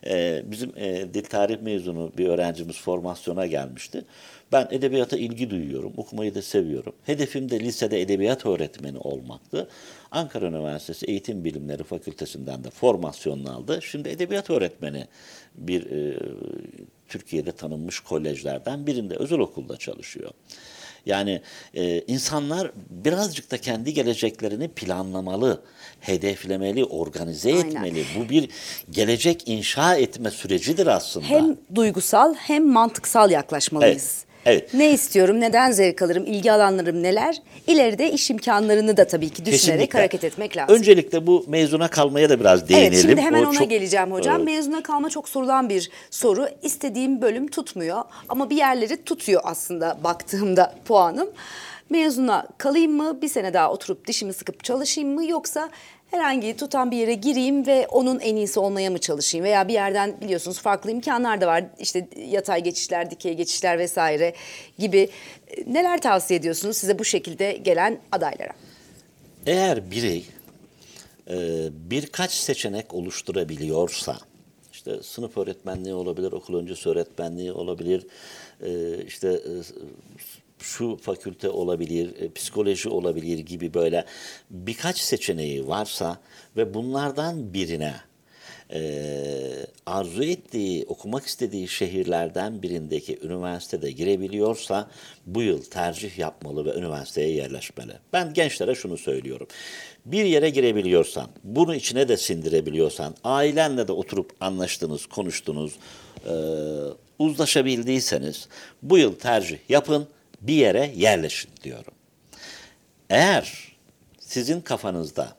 e, 0.06 0.42
bizim 0.46 0.72
e, 0.76 1.14
dil 1.14 1.24
tarih 1.24 1.60
mezunu 1.60 2.12
bir 2.18 2.28
öğrencimiz 2.28 2.76
formasyona 2.76 3.46
gelmişti. 3.46 4.04
Ben 4.52 4.68
edebiyata 4.70 5.16
ilgi 5.16 5.50
duyuyorum, 5.50 5.92
okumayı 5.96 6.34
da 6.34 6.42
seviyorum. 6.42 6.92
Hedefim 7.04 7.50
de 7.50 7.60
lisede 7.60 8.00
edebiyat 8.00 8.46
öğretmeni 8.46 8.98
olmaktı. 8.98 9.68
Ankara 10.10 10.46
Üniversitesi 10.46 11.06
Eğitim 11.06 11.44
Bilimleri 11.44 11.84
Fakültesinden 11.84 12.64
de 12.64 12.70
formasyonunu 12.70 13.52
aldı. 13.52 13.78
Şimdi 13.82 14.08
edebiyat 14.08 14.50
öğretmeni 14.50 15.06
bir 15.54 15.90
e, 15.90 16.18
Türkiye'de 17.08 17.52
tanınmış 17.52 18.00
kolejlerden 18.00 18.86
birinde 18.86 19.16
özel 19.16 19.38
okulda 19.38 19.76
çalışıyor. 19.76 20.30
Yani 21.06 21.40
e, 21.74 22.00
insanlar 22.00 22.70
birazcık 22.90 23.50
da 23.50 23.58
kendi 23.58 23.94
geleceklerini 23.94 24.68
planlamalı, 24.68 25.62
hedeflemeli, 26.00 26.84
organize 26.84 27.48
Aynen. 27.48 27.66
etmeli. 27.68 28.04
Bu 28.18 28.28
bir 28.28 28.48
gelecek 28.90 29.48
inşa 29.48 29.94
etme 29.96 30.30
sürecidir 30.30 30.86
aslında. 30.86 31.26
hem 31.26 31.56
duygusal 31.74 32.34
hem 32.34 32.68
mantıksal 32.68 33.30
yaklaşmalıyız. 33.30 34.16
Evet, 34.18 34.25
evet. 34.46 34.74
Ne 34.74 34.90
istiyorum, 34.90 35.40
neden 35.40 35.70
zevk 35.70 36.02
alırım, 36.02 36.24
ilgi 36.26 36.52
alanlarım 36.52 37.02
neler? 37.02 37.42
İleride 37.66 38.12
iş 38.12 38.30
imkanlarını 38.30 38.96
da 38.96 39.04
tabii 39.06 39.28
ki 39.30 39.44
düşünerek 39.44 39.60
Kesinlikle. 39.60 39.98
hareket 39.98 40.24
etmek 40.24 40.56
lazım. 40.56 40.74
Öncelikle 40.76 41.26
bu 41.26 41.44
mezuna 41.48 41.88
kalmaya 41.88 42.28
da 42.30 42.40
biraz 42.40 42.68
değinelim. 42.68 42.86
Evet 42.92 43.02
şimdi 43.02 43.20
hemen 43.20 43.44
O 43.44 43.48
ona 43.48 43.58
çok- 43.58 43.70
geleceğim 43.70 44.12
hocam. 44.12 44.36
Evet. 44.36 44.44
Mezuna 44.46 44.82
kalma 44.82 45.10
çok 45.10 45.28
sorulan 45.28 45.68
bir 45.68 45.90
soru. 46.10 46.48
İstediğim 46.62 47.22
bölüm 47.22 47.48
tutmuyor 47.48 48.02
ama 48.28 48.50
bir 48.50 48.56
yerleri 48.56 49.04
tutuyor 49.04 49.40
aslında 49.44 49.98
baktığımda 50.04 50.74
puanım. 50.84 51.28
Mezuna 51.90 52.46
kalayım 52.58 52.92
mı? 52.92 53.22
Bir 53.22 53.28
sene 53.28 53.54
daha 53.54 53.72
oturup 53.72 54.06
dişimi 54.06 54.32
sıkıp 54.32 54.64
çalışayım 54.64 55.10
mı? 55.14 55.26
Yoksa 55.26 55.70
herhangi 56.10 56.56
tutan 56.56 56.90
bir 56.90 56.96
yere 56.96 57.14
gireyim 57.14 57.66
ve 57.66 57.86
onun 57.86 58.20
en 58.20 58.36
iyisi 58.36 58.60
olmaya 58.60 58.90
mı 58.90 58.98
çalışayım? 58.98 59.44
Veya 59.44 59.68
bir 59.68 59.72
yerden 59.72 60.20
biliyorsunuz 60.20 60.58
farklı 60.60 60.90
imkanlar 60.90 61.40
da 61.40 61.46
var. 61.46 61.64
İşte 61.78 62.08
yatay 62.30 62.62
geçişler, 62.62 63.10
dikey 63.10 63.34
geçişler 63.34 63.78
vesaire 63.78 64.34
gibi. 64.78 65.08
Neler 65.66 66.00
tavsiye 66.00 66.40
ediyorsunuz 66.40 66.76
size 66.76 66.98
bu 66.98 67.04
şekilde 67.04 67.52
gelen 67.52 67.98
adaylara? 68.12 68.52
Eğer 69.46 69.90
birey 69.90 70.24
e, 71.30 71.68
birkaç 71.90 72.32
seçenek 72.32 72.94
oluşturabiliyorsa, 72.94 74.18
işte 74.72 75.02
sınıf 75.02 75.36
öğretmenliği 75.38 75.94
olabilir, 75.94 76.32
okul 76.32 76.58
öncesi 76.58 76.88
öğretmenliği 76.88 77.52
olabilir, 77.52 78.06
e, 78.62 79.02
işte 79.06 79.28
e, 79.28 79.52
şu 80.66 80.96
fakülte 80.96 81.50
olabilir, 81.50 82.22
e, 82.22 82.32
psikoloji 82.32 82.88
olabilir 82.88 83.38
gibi 83.38 83.74
böyle 83.74 84.04
birkaç 84.50 84.98
seçeneği 84.98 85.68
varsa 85.68 86.18
ve 86.56 86.74
bunlardan 86.74 87.54
birine 87.54 87.94
e, 88.72 88.80
arzu 89.86 90.22
ettiği, 90.22 90.84
okumak 90.88 91.26
istediği 91.26 91.68
şehirlerden 91.68 92.62
birindeki 92.62 93.18
üniversitede 93.22 93.90
girebiliyorsa 93.90 94.90
bu 95.26 95.42
yıl 95.42 95.62
tercih 95.62 96.18
yapmalı 96.18 96.64
ve 96.64 96.74
üniversiteye 96.74 97.30
yerleşmeli. 97.32 97.92
Ben 98.12 98.34
gençlere 98.34 98.74
şunu 98.74 98.98
söylüyorum. 98.98 99.46
Bir 100.06 100.24
yere 100.24 100.50
girebiliyorsan, 100.50 101.26
bunu 101.44 101.74
içine 101.74 102.08
de 102.08 102.16
sindirebiliyorsan, 102.16 103.14
ailenle 103.24 103.88
de 103.88 103.92
oturup 103.92 104.32
anlaştınız, 104.40 105.06
konuştunuz, 105.06 105.72
e, 106.28 106.34
uzlaşabildiyseniz 107.18 108.48
bu 108.82 108.98
yıl 108.98 109.14
tercih 109.14 109.58
yapın, 109.68 110.08
bir 110.40 110.54
yere 110.54 110.92
yerleşin 110.96 111.50
diyorum. 111.62 111.94
Eğer 113.10 113.76
sizin 114.18 114.60
kafanızda 114.60 115.36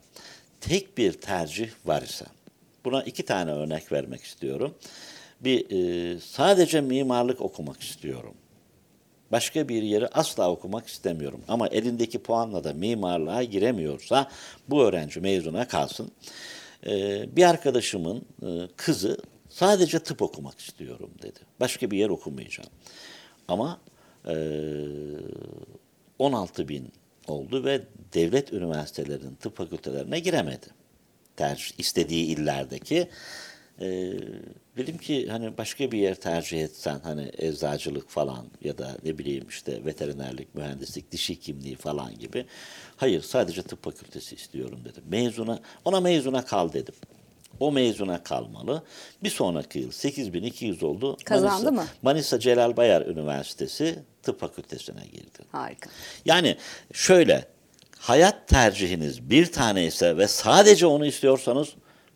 tek 0.61 0.97
bir 0.97 1.13
tercih 1.13 1.69
var 1.85 2.01
ise, 2.01 2.25
buna 2.85 3.03
iki 3.03 3.25
tane 3.25 3.51
örnek 3.51 3.91
vermek 3.91 4.23
istiyorum. 4.23 4.75
Bir 5.41 5.65
e, 5.71 6.19
sadece 6.19 6.81
mimarlık 6.81 7.41
okumak 7.41 7.81
istiyorum. 7.81 8.33
Başka 9.31 9.69
bir 9.69 9.83
yeri 9.83 10.07
asla 10.07 10.51
okumak 10.51 10.87
istemiyorum. 10.87 11.41
Ama 11.47 11.67
elindeki 11.67 12.19
puanla 12.19 12.63
da 12.63 12.73
mimarlığa 12.73 13.43
giremiyorsa 13.43 14.31
bu 14.69 14.83
öğrenci 14.83 15.19
mezuna 15.19 15.67
kalsın. 15.67 16.11
E, 16.87 17.25
bir 17.35 17.43
arkadaşımın 17.49 18.25
e, 18.41 18.47
kızı 18.77 19.17
sadece 19.49 19.99
tıp 19.99 20.21
okumak 20.21 20.59
istiyorum 20.59 21.09
dedi. 21.21 21.39
Başka 21.59 21.91
bir 21.91 21.97
yer 21.97 22.09
okumayacağım. 22.09 22.69
Ama 23.47 23.79
16 26.19 26.67
bin 26.67 26.91
oldu 27.27 27.65
ve 27.65 27.81
devlet 28.13 28.53
üniversitelerinin 28.53 29.35
tıp 29.35 29.57
fakültelerine 29.57 30.19
giremedi. 30.19 30.65
Tercih, 31.35 31.79
istediği 31.79 32.25
illerdeki. 32.25 33.09
E, 33.81 34.13
dedim 34.77 34.97
ki 34.97 35.27
hani 35.29 35.57
başka 35.57 35.91
bir 35.91 35.97
yer 35.97 36.15
tercih 36.15 36.63
etsen 36.63 36.99
hani 37.03 37.31
eczacılık 37.37 38.09
falan 38.09 38.45
ya 38.63 38.77
da 38.77 38.97
ne 39.03 39.17
bileyim 39.17 39.45
işte 39.49 39.85
veterinerlik, 39.85 40.55
mühendislik, 40.55 41.11
diş 41.11 41.29
hekimliği 41.29 41.75
falan 41.75 42.19
gibi. 42.19 42.45
Hayır 42.95 43.21
sadece 43.21 43.61
tıp 43.61 43.83
fakültesi 43.83 44.35
istiyorum 44.35 44.79
dedim. 44.85 45.03
Mezuna, 45.09 45.59
ona 45.85 45.99
mezuna 46.01 46.45
kal 46.45 46.73
dedim. 46.73 46.95
O 47.59 47.71
mezuna 47.71 48.23
kalmalı. 48.23 48.83
Bir 49.23 49.29
sonraki 49.29 49.79
yıl 49.79 49.91
8200 49.91 50.83
oldu. 50.83 51.17
Kazandı 51.25 51.71
Manisa, 51.71 51.71
mı? 51.71 51.85
Manisa 52.01 52.39
Celal 52.39 52.77
Bayar 52.77 53.01
Üniversitesi 53.05 53.99
Tıp 54.23 54.39
Fakültesine 54.39 55.05
girdi. 55.11 55.39
Harika. 55.51 55.89
Yani 56.25 56.57
şöyle 56.93 57.45
hayat 57.99 58.47
tercihiniz 58.47 59.29
bir 59.29 59.51
tane 59.51 59.85
ise 59.85 60.17
ve 60.17 60.27
sadece 60.27 60.85
onu 60.85 61.05
istiyorsanız 61.05 61.69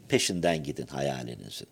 peşinden 0.08 0.64
gidin 0.64 0.88
hayalinizin. 0.88 1.68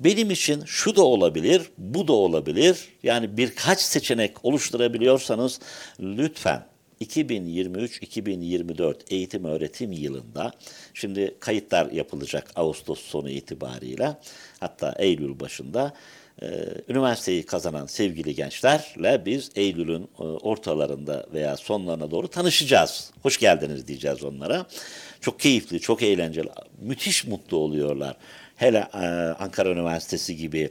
Benim 0.00 0.30
için 0.30 0.64
şu 0.64 0.96
da 0.96 1.02
olabilir, 1.02 1.70
bu 1.78 2.08
da 2.08 2.12
olabilir. 2.12 2.88
Yani 3.02 3.36
birkaç 3.36 3.80
seçenek 3.80 4.44
oluşturabiliyorsanız 4.44 5.60
lütfen 6.00 6.69
2023-2024 7.00 8.94
eğitim 9.10 9.44
öğretim 9.44 9.92
yılında 9.92 10.52
şimdi 10.94 11.34
kayıtlar 11.40 11.90
yapılacak 11.92 12.50
Ağustos 12.56 13.00
sonu 13.00 13.30
itibarıyla 13.30 14.20
hatta 14.60 14.94
Eylül 14.98 15.40
başında 15.40 15.94
e, 16.42 16.46
üniversiteyi 16.88 17.46
kazanan 17.46 17.86
sevgili 17.86 18.34
gençlerle 18.34 19.22
biz 19.26 19.50
Eylül'ün 19.56 20.02
e, 20.02 20.22
ortalarında 20.22 21.26
veya 21.34 21.56
sonlarına 21.56 22.10
doğru 22.10 22.28
tanışacağız. 22.28 23.10
Hoş 23.22 23.38
geldiniz 23.38 23.88
diyeceğiz 23.88 24.24
onlara. 24.24 24.66
Çok 25.20 25.40
keyifli, 25.40 25.80
çok 25.80 26.02
eğlenceli, 26.02 26.48
müthiş 26.80 27.26
mutlu 27.26 27.56
oluyorlar. 27.56 28.16
Hele 28.60 28.88
e, 28.94 28.98
Ankara 29.38 29.68
Üniversitesi 29.68 30.36
gibi 30.36 30.70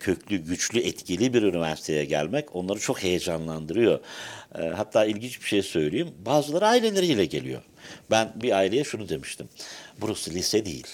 köklü, 0.00 0.36
güçlü, 0.36 0.80
etkili 0.80 1.34
bir 1.34 1.42
üniversiteye 1.42 2.04
gelmek 2.04 2.56
onları 2.56 2.78
çok 2.78 3.02
heyecanlandırıyor. 3.02 4.00
E, 4.58 4.62
hatta 4.62 5.04
ilginç 5.04 5.40
bir 5.40 5.46
şey 5.46 5.62
söyleyeyim. 5.62 6.14
Bazıları 6.26 6.66
aileleriyle 6.66 7.24
geliyor. 7.24 7.62
Ben 8.10 8.32
bir 8.34 8.52
aileye 8.52 8.84
şunu 8.84 9.08
demiştim. 9.08 9.48
Burası 10.00 10.30
lise 10.30 10.66
değil. 10.66 10.86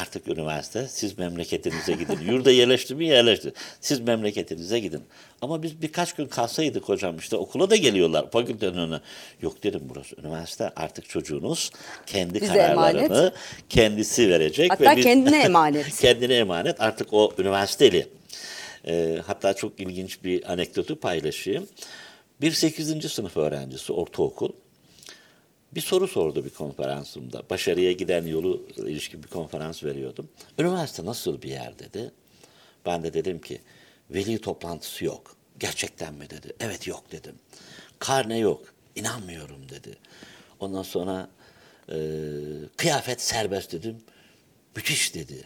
Artık 0.00 0.28
üniversite 0.28 0.88
siz 0.88 1.18
memleketinize 1.18 1.92
gidin. 1.92 2.18
Yurda 2.32 2.50
yerleşti 2.50 2.94
mi 2.94 3.06
yerleşti. 3.06 3.52
Siz 3.80 4.00
memleketinize 4.00 4.78
gidin. 4.80 5.02
Ama 5.42 5.62
biz 5.62 5.82
birkaç 5.82 6.12
gün 6.12 6.26
kalsaydık 6.26 6.84
hocam 6.88 7.16
işte 7.18 7.36
okula 7.36 7.70
da 7.70 7.76
geliyorlar 7.76 8.30
fakültenin 8.30 8.76
önüne. 8.76 9.00
Yok 9.42 9.62
dedim 9.62 9.80
burası 9.84 10.16
üniversite 10.20 10.70
artık 10.76 11.08
çocuğunuz 11.08 11.70
kendi 12.06 12.34
Bize 12.40 12.46
kararlarını 12.46 13.04
emanet. 13.16 13.32
kendisi 13.68 14.28
verecek. 14.30 14.70
Hatta 14.70 14.94
kendine 14.94 15.38
emanet. 15.42 15.96
kendine 16.00 16.34
emanet 16.34 16.80
artık 16.80 17.12
o 17.12 17.32
üniversiteli. 17.38 18.06
Ee, 18.88 19.18
hatta 19.26 19.54
çok 19.54 19.80
ilginç 19.80 20.24
bir 20.24 20.52
anekdotu 20.52 21.00
paylaşayım. 21.00 21.68
Bir 22.40 22.52
8. 22.52 23.12
sınıf 23.12 23.36
öğrencisi 23.36 23.92
ortaokul 23.92 24.50
bir 25.76 25.80
soru 25.80 26.08
sordu 26.08 26.44
bir 26.44 26.50
konferansımda. 26.50 27.42
Başarıya 27.50 27.92
giden 27.92 28.26
yolu 28.26 28.66
ilişkin 28.76 29.22
bir 29.22 29.28
konferans 29.28 29.84
veriyordum. 29.84 30.28
Üniversite 30.58 31.04
nasıl 31.04 31.42
bir 31.42 31.48
yer 31.48 31.78
dedi. 31.78 32.10
Ben 32.86 33.02
de 33.02 33.14
dedim 33.14 33.38
ki 33.38 33.60
veli 34.10 34.38
toplantısı 34.38 35.04
yok. 35.04 35.36
Gerçekten 35.58 36.14
mi 36.14 36.30
dedi. 36.30 36.52
Evet 36.60 36.86
yok 36.86 37.12
dedim. 37.12 37.34
Karne 37.98 38.38
yok. 38.38 38.74
İnanmıyorum 38.94 39.68
dedi. 39.68 39.96
Ondan 40.60 40.82
sonra 40.82 41.28
e, 41.88 41.96
kıyafet 42.76 43.20
serbest 43.20 43.72
dedim. 43.72 43.96
Müthiş 44.76 45.14
dedi. 45.14 45.44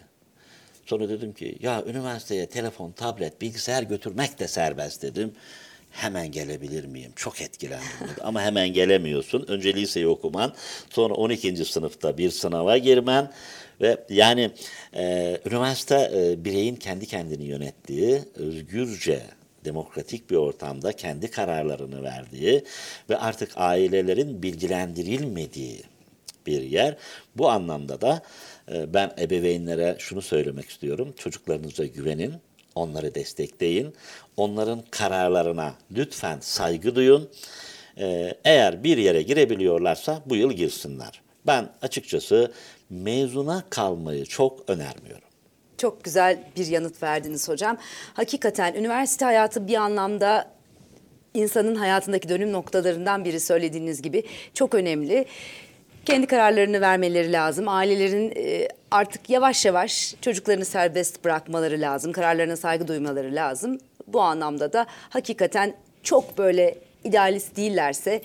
Sonra 0.87 1.09
dedim 1.09 1.33
ki 1.33 1.59
ya 1.61 1.85
üniversiteye 1.85 2.47
telefon, 2.47 2.93
tablet, 2.93 3.40
bilgisayar 3.40 3.83
götürmek 3.83 4.38
de 4.38 4.49
serbest 4.49 5.03
dedim. 5.03 5.33
Hemen 5.90 6.33
gelebilir 6.33 6.85
miyim? 6.85 7.12
Çok 7.16 7.40
etkilendim. 7.40 7.87
Ama 8.20 8.42
hemen 8.42 8.68
gelemiyorsun. 8.68 9.44
Önce 9.48 9.74
liseyi 9.74 10.07
okuman, 10.07 10.55
sonra 10.90 11.14
12. 11.14 11.64
sınıfta 11.64 12.18
bir 12.18 12.31
sınava 12.31 12.79
girmen 12.79 13.33
ve 13.81 14.05
yani 14.09 14.50
e, 14.94 15.37
üniversite 15.46 16.11
e, 16.14 16.44
bireyin 16.44 16.76
kendi 16.76 17.07
kendini 17.07 17.44
yönettiği, 17.44 18.20
özgürce 18.35 19.22
demokratik 19.64 20.31
bir 20.31 20.37
ortamda 20.37 20.92
kendi 20.92 21.31
kararlarını 21.31 22.03
verdiği 22.03 22.64
ve 23.11 23.16
artık 23.16 23.53
ailelerin 23.57 24.42
bilgilendirilmediği 24.42 25.83
bir 26.46 26.62
yer. 26.62 26.96
Bu 27.37 27.50
anlamda 27.50 28.00
da 28.00 28.22
e, 28.72 28.94
ben 28.94 29.12
ebeveynlere 29.18 29.96
şunu 29.98 30.22
söylemek 30.22 30.70
istiyorum. 30.70 31.14
Çocuklarınıza 31.16 31.87
güvenin, 31.87 32.35
onları 32.75 33.15
destekleyin. 33.15 33.95
Onların 34.37 34.83
kararlarına 34.91 35.75
lütfen 35.97 36.39
saygı 36.41 36.95
duyun. 36.95 37.31
E, 37.99 38.35
Eğer 38.45 38.85
bir 38.85 38.97
yere 38.99 39.23
girebiliyorlarsa 39.23 40.23
bu 40.27 40.37
yıl 40.37 40.53
girsinler. 40.53 41.21
Ben 41.47 41.69
açıkçası 41.83 42.53
mezuna 42.91 43.65
kalmayı 43.71 44.25
çok 44.27 44.71
önermiyorum. 44.71 45.29
Çok 45.79 46.05
güzel 46.05 46.39
bir 46.57 46.67
yanıt 46.67 47.03
verdiniz 47.03 47.49
hocam. 47.49 47.79
Hakikaten 48.15 48.75
üniversite 48.75 49.25
hayatı 49.25 49.69
bir 49.69 49.75
anlamda 49.75 50.51
insanın 51.35 51.75
hayatındaki 51.75 52.29
dönüm 52.29 52.53
noktalarından 52.53 53.25
biri 53.25 53.41
söylediğiniz 53.41 54.03
gibi 54.03 54.23
çok 54.55 54.75
önemli. 54.75 55.27
Kendi 56.05 56.27
kararlarını 56.27 56.81
vermeleri 56.81 57.33
lazım. 57.33 57.69
Ailelerin 57.69 58.33
e, 58.37 58.69
artık 58.91 59.31
yavaş 59.31 59.65
yavaş 59.65 60.15
çocuklarını 60.21 60.65
serbest 60.65 61.25
bırakmaları 61.25 61.81
lazım. 61.81 62.13
Kararlarına 62.13 62.57
saygı 62.57 62.89
duymaları 62.89 63.35
lazım. 63.35 63.79
Bu 64.07 64.21
anlamda 64.21 64.73
da 64.73 64.87
hakikaten 65.09 65.75
çok 66.03 66.39
böyle 66.39 66.79
idealist 67.05 67.57
değillerse 67.57 68.23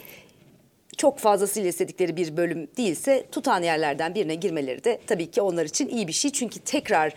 çok 0.97 1.19
fazlasıyla 1.19 1.69
istedikleri 1.69 2.15
bir 2.15 2.37
bölüm 2.37 2.67
değilse 2.77 3.25
tutan 3.31 3.63
yerlerden 3.63 4.15
birine 4.15 4.35
girmeleri 4.35 4.83
de 4.83 4.99
tabii 5.07 5.31
ki 5.31 5.41
onlar 5.41 5.65
için 5.65 5.87
iyi 5.87 6.07
bir 6.07 6.13
şey. 6.13 6.31
Çünkü 6.31 6.59
tekrar 6.59 7.13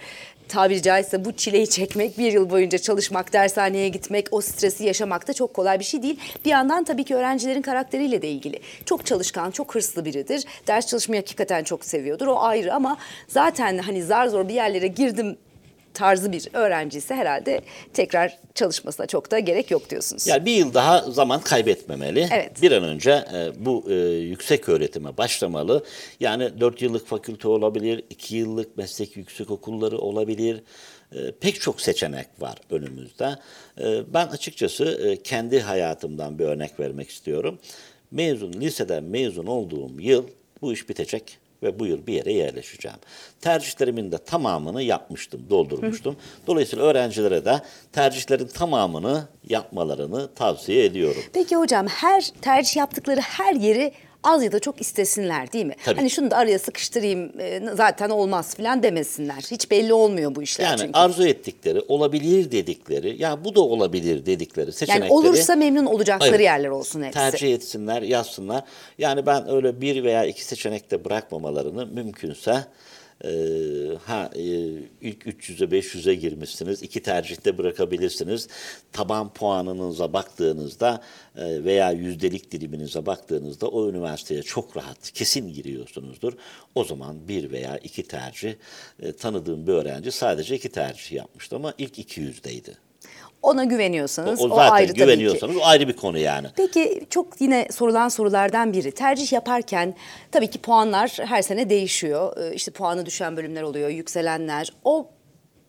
tabiri 0.48 0.82
caizse 0.82 1.24
bu 1.24 1.32
çileyi 1.32 1.70
çekmek, 1.70 2.18
bir 2.18 2.32
yıl 2.32 2.50
boyunca 2.50 2.78
çalışmak, 2.78 3.32
dershaneye 3.32 3.88
gitmek, 3.88 4.28
o 4.30 4.40
stresi 4.40 4.84
yaşamak 4.84 5.28
da 5.28 5.32
çok 5.32 5.54
kolay 5.54 5.78
bir 5.78 5.84
şey 5.84 6.02
değil. 6.02 6.20
Bir 6.44 6.50
yandan 6.50 6.84
tabii 6.84 7.04
ki 7.04 7.14
öğrencilerin 7.14 7.62
karakteriyle 7.62 8.22
de 8.22 8.28
ilgili. 8.28 8.60
Çok 8.84 9.06
çalışkan, 9.06 9.50
çok 9.50 9.74
hırslı 9.74 10.04
biridir. 10.04 10.44
Ders 10.66 10.86
çalışmayı 10.86 11.22
hakikaten 11.22 11.64
çok 11.64 11.84
seviyordur. 11.84 12.26
O 12.26 12.42
ayrı 12.42 12.74
ama 12.74 12.96
zaten 13.28 13.78
hani 13.78 14.02
zar 14.02 14.26
zor 14.26 14.48
bir 14.48 14.54
yerlere 14.54 14.86
girdim 14.86 15.36
tarzı 15.98 16.32
bir 16.32 16.48
öğrenci 16.52 16.98
ise 16.98 17.14
herhalde 17.14 17.60
tekrar 17.92 18.38
çalışmasına 18.54 19.06
çok 19.06 19.30
da 19.30 19.38
gerek 19.38 19.70
yok 19.70 19.90
diyorsunuz. 19.90 20.26
Yani 20.26 20.46
bir 20.46 20.52
yıl 20.52 20.74
daha 20.74 21.10
zaman 21.10 21.40
kaybetmemeli. 21.40 22.28
Evet. 22.32 22.62
Bir 22.62 22.72
an 22.72 22.84
önce 22.84 23.10
e, 23.10 23.64
bu 23.64 23.84
e, 23.90 23.94
yüksek 24.04 24.68
öğretime 24.68 25.16
başlamalı. 25.16 25.84
Yani 26.20 26.60
4 26.60 26.82
yıllık 26.82 27.06
fakülte 27.06 27.48
olabilir, 27.48 28.04
2 28.10 28.36
yıllık 28.36 28.76
meslek 28.76 29.16
yüksek 29.16 29.50
okulları 29.50 29.98
olabilir. 29.98 30.62
E, 31.12 31.32
pek 31.40 31.60
çok 31.60 31.80
seçenek 31.80 32.26
var 32.38 32.58
önümüzde. 32.70 33.36
E, 33.80 34.14
ben 34.14 34.26
açıkçası 34.26 34.84
e, 34.84 35.22
kendi 35.22 35.60
hayatımdan 35.60 36.38
bir 36.38 36.44
örnek 36.44 36.80
vermek 36.80 37.10
istiyorum. 37.10 37.58
Mezun, 38.10 38.52
liseden 38.52 39.04
mezun 39.04 39.46
olduğum 39.46 40.00
yıl 40.00 40.24
bu 40.62 40.72
iş 40.72 40.88
bitecek 40.88 41.38
ve 41.62 41.78
bu 41.78 41.86
yıl 41.86 42.06
bir 42.06 42.12
yere 42.12 42.32
yerleşeceğim. 42.32 42.98
Tercihlerimin 43.40 44.12
de 44.12 44.18
tamamını 44.18 44.82
yapmıştım, 44.82 45.46
doldurmuştum. 45.50 46.16
Dolayısıyla 46.46 46.84
öğrencilere 46.84 47.44
de 47.44 47.60
tercihlerin 47.92 48.46
tamamını 48.46 49.28
yapmalarını 49.48 50.34
tavsiye 50.34 50.84
ediyorum. 50.84 51.22
Peki 51.32 51.56
hocam 51.56 51.86
her 51.86 52.30
tercih 52.42 52.76
yaptıkları 52.76 53.20
her 53.20 53.54
yeri 53.54 53.92
az 54.24 54.42
ya 54.44 54.52
da 54.52 54.58
çok 54.60 54.80
istesinler 54.80 55.52
değil 55.52 55.64
mi? 55.66 55.74
Tabii. 55.84 55.96
Hani 55.96 56.10
şunu 56.10 56.30
da 56.30 56.36
araya 56.36 56.58
sıkıştırayım 56.58 57.40
e, 57.40 57.60
zaten 57.74 58.10
olmaz 58.10 58.54
falan 58.54 58.82
demesinler. 58.82 59.42
Hiç 59.50 59.70
belli 59.70 59.92
olmuyor 59.92 60.34
bu 60.34 60.42
işler 60.42 60.64
Yani 60.64 60.78
çünkü. 60.80 60.92
arzu 60.98 61.26
ettikleri, 61.26 61.80
olabilir 61.88 62.50
dedikleri, 62.50 63.22
ya 63.22 63.44
bu 63.44 63.54
da 63.54 63.60
olabilir 63.60 64.26
dedikleri 64.26 64.72
seçenekleri 64.72 65.04
Yani 65.04 65.12
olursa 65.18 65.56
memnun 65.56 65.86
olacakları 65.86 66.30
Evet. 66.30 66.40
yerler 66.40 66.68
olsun 66.68 67.02
hepsi. 67.02 67.14
tercih 67.18 67.54
etsinler, 67.54 68.02
yazsınlar. 68.02 68.62
Yani 68.98 69.26
ben 69.26 69.48
öyle 69.50 69.80
bir 69.80 70.04
veya 70.04 70.24
iki 70.24 70.44
seçenekte 70.44 71.04
bırakmamalarını 71.04 71.86
mümkünse 71.86 72.64
e, 73.24 73.30
ha 74.04 74.30
e, 74.34 74.42
ilk 75.00 75.26
300'e 75.26 75.66
500'e 75.66 76.14
girmişsiniz. 76.14 76.82
iki 76.82 77.02
tercihte 77.02 77.58
bırakabilirsiniz. 77.58 78.48
Taban 78.92 79.32
puanınıza 79.32 80.12
baktığınızda 80.12 81.02
e, 81.36 81.64
veya 81.64 81.90
yüzdelik 81.90 82.52
diliminize 82.52 83.06
baktığınızda 83.06 83.68
o 83.68 83.88
üniversiteye 83.88 84.42
çok 84.42 84.76
rahat 84.76 85.10
kesin 85.12 85.52
giriyorsunuzdur. 85.52 86.32
O 86.74 86.84
zaman 86.84 87.28
bir 87.28 87.50
veya 87.50 87.78
iki 87.78 88.02
tercih 88.02 88.54
e, 89.02 89.12
tanıdığım 89.12 89.66
bir 89.66 89.72
öğrenci 89.72 90.12
sadece 90.12 90.56
iki 90.56 90.68
tercih 90.68 91.12
yapmıştı 91.12 91.56
ama 91.56 91.74
ilk 91.78 91.98
200'deydi. 91.98 92.87
Ona 93.42 93.62
O, 93.62 93.68
güveniyorsanız 93.68 94.40
o 94.40 94.44
o, 94.44 94.48
zaten 94.48 94.72
ayrı 94.72 94.86
tabii 94.88 94.98
ki. 94.98 95.04
güveniyorsanız 95.04 95.56
o 95.56 95.64
ayrı 95.64 95.88
bir 95.88 95.96
konu 95.96 96.18
yani. 96.18 96.46
Peki 96.56 97.06
çok 97.10 97.40
yine 97.40 97.68
sorulan 97.70 98.08
sorulardan 98.08 98.72
biri. 98.72 98.92
Tercih 98.92 99.32
yaparken 99.32 99.94
tabii 100.32 100.50
ki 100.50 100.58
puanlar 100.58 101.10
her 101.24 101.42
sene 101.42 101.70
değişiyor. 101.70 102.36
Ee, 102.36 102.54
İşte 102.54 102.70
puanı 102.70 103.06
düşen 103.06 103.36
bölümler 103.36 103.62
oluyor, 103.62 103.88
yükselenler. 103.88 104.72
O 104.84 105.06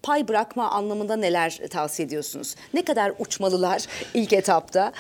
pay 0.04 0.28
bırakma 0.28 0.70
anlamında 0.72 1.16
neler 1.16 1.60
tavsiye 1.72 2.06
ediyorsunuz? 2.06 2.56
Ne 2.74 2.82
kadar 2.86 3.14
uçmalılar 3.20 3.86
ilk 4.14 4.34
etapta? 4.34 4.92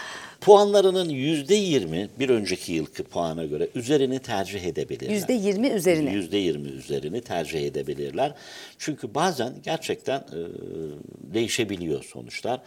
Puanlarının 0.42 1.10
yüzde 1.10 1.56
yirmi 1.56 2.10
bir 2.20 2.30
önceki 2.30 2.74
yılki 2.74 3.04
puana 3.04 3.46
göre 3.46 3.70
üzerini 3.76 4.20
tercih 4.20 4.64
edebilirler. 4.64 5.14
Yüzde 5.14 5.34
yirmi 5.34 5.68
üzerine. 5.68 6.14
Yüzde 6.14 6.38
yirmi 6.38 6.68
üzerini 6.68 7.22
tercih 7.22 7.68
edebilirler. 7.68 8.34
Çünkü 8.78 9.16
bazen 9.16 9.54
gerçekten 9.64 10.20
e, 10.20 10.40
değişebiliyor 11.34 12.04
sonuçlar. 12.04 12.62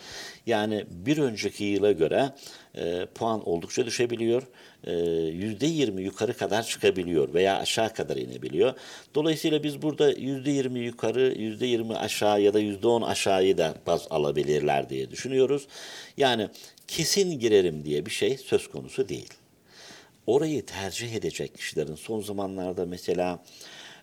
Yani 0.46 0.84
bir 0.90 1.18
önceki 1.18 1.64
yıla 1.64 1.92
göre 1.92 2.30
e, 2.74 3.06
puan 3.14 3.48
oldukça 3.48 3.86
düşebiliyor. 3.86 4.42
E, 4.84 4.92
Yüzde 5.32 5.66
yirmi 5.66 6.02
yukarı 6.02 6.36
kadar 6.36 6.62
çıkabiliyor 6.62 7.34
veya 7.34 7.58
aşağı 7.58 7.94
kadar 7.94 8.16
inebiliyor. 8.16 8.74
Dolayısıyla 9.14 9.62
biz 9.62 9.82
burada 9.82 10.12
yüzde 10.12 10.50
yirmi 10.50 10.80
yukarı, 10.80 11.34
yüzde 11.38 11.66
yirmi 11.66 11.96
aşağı 11.96 12.40
ya 12.42 12.54
da 12.54 12.58
yüzde 12.58 12.88
on 12.88 13.02
aşağıyı 13.02 13.58
da 13.58 13.74
baz 13.86 14.06
alabilirler 14.10 14.88
diye 14.88 15.10
düşünüyoruz. 15.10 15.66
Yani 16.16 16.48
kesin 16.88 17.38
girerim 17.38 17.84
diye 17.84 18.06
bir 18.06 18.10
şey 18.10 18.38
söz 18.38 18.68
konusu 18.70 19.08
değil 19.08 19.28
orayı 20.26 20.66
tercih 20.66 21.14
edecek 21.14 21.54
kişilerin 21.54 21.94
son 21.94 22.20
zamanlarda 22.20 22.86
mesela 22.86 23.44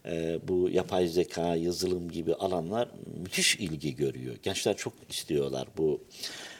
e, 0.05 0.39
bu 0.47 0.69
yapay 0.69 1.07
zeka, 1.07 1.55
yazılım 1.55 2.11
gibi 2.11 2.35
alanlar 2.35 2.89
müthiş 3.21 3.55
ilgi 3.55 3.95
görüyor. 3.95 4.35
Gençler 4.43 4.77
çok 4.77 4.93
istiyorlar 5.09 5.67
bu 5.77 6.01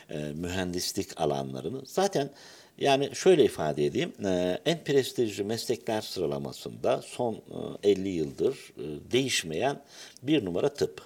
e, 0.09 0.17
mühendislik 0.17 1.21
alanlarını. 1.21 1.81
Zaten 1.85 2.29
yani 2.77 3.15
şöyle 3.15 3.45
ifade 3.45 3.85
edeyim, 3.85 4.13
e, 4.25 4.59
en 4.65 4.83
prestijli 4.83 5.43
meslekler 5.43 6.01
sıralamasında 6.01 7.01
son 7.01 7.41
e, 7.83 7.89
50 7.89 8.09
yıldır 8.09 8.55
e, 8.55 9.11
değişmeyen 9.11 9.81
bir 10.23 10.45
numara 10.45 10.73
tıp. 10.73 11.01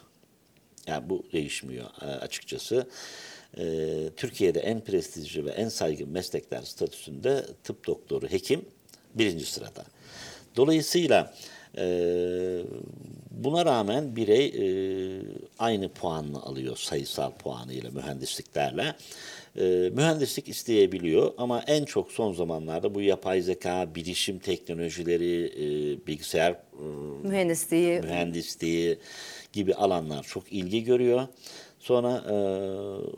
Yani 0.87 1.09
bu 1.09 1.23
değişmiyor 1.33 1.85
e, 2.01 2.05
açıkçası. 2.05 2.87
E, 3.57 3.65
Türkiye'de 4.17 4.59
en 4.59 4.81
prestijli 4.81 5.45
ve 5.45 5.51
en 5.51 5.69
saygın 5.69 6.09
meslekler 6.09 6.61
statüsünde 6.61 7.45
tıp 7.63 7.87
doktoru, 7.87 8.27
hekim 8.27 8.65
birinci 9.15 9.45
sırada. 9.45 9.85
Dolayısıyla 10.55 11.33
e, 11.77 11.85
buna 13.31 13.65
rağmen 13.65 14.15
birey 14.15 14.45
e, 14.45 14.65
aynı 15.59 15.89
puanını 15.89 16.41
alıyor 16.41 16.77
sayısal 16.77 17.31
puanıyla 17.31 17.91
mühendisliklerle. 17.91 18.95
E, 19.55 19.63
mühendislik 19.95 20.49
isteyebiliyor 20.49 21.33
ama 21.37 21.63
en 21.67 21.85
çok 21.85 22.11
son 22.11 22.33
zamanlarda 22.33 22.95
bu 22.95 23.01
yapay 23.01 23.41
zeka, 23.41 23.95
bilişim 23.95 24.39
teknolojileri, 24.39 25.45
e, 25.45 26.07
bilgisayar 26.07 26.51
e, 26.51 26.57
Mühendisliği, 27.23 28.01
mühendisliği 28.01 28.97
gibi 29.53 29.73
alanlar 29.73 30.23
çok 30.23 30.53
ilgi 30.53 30.83
görüyor. 30.83 31.27
Sonra 31.83 32.23
e, 32.29 32.35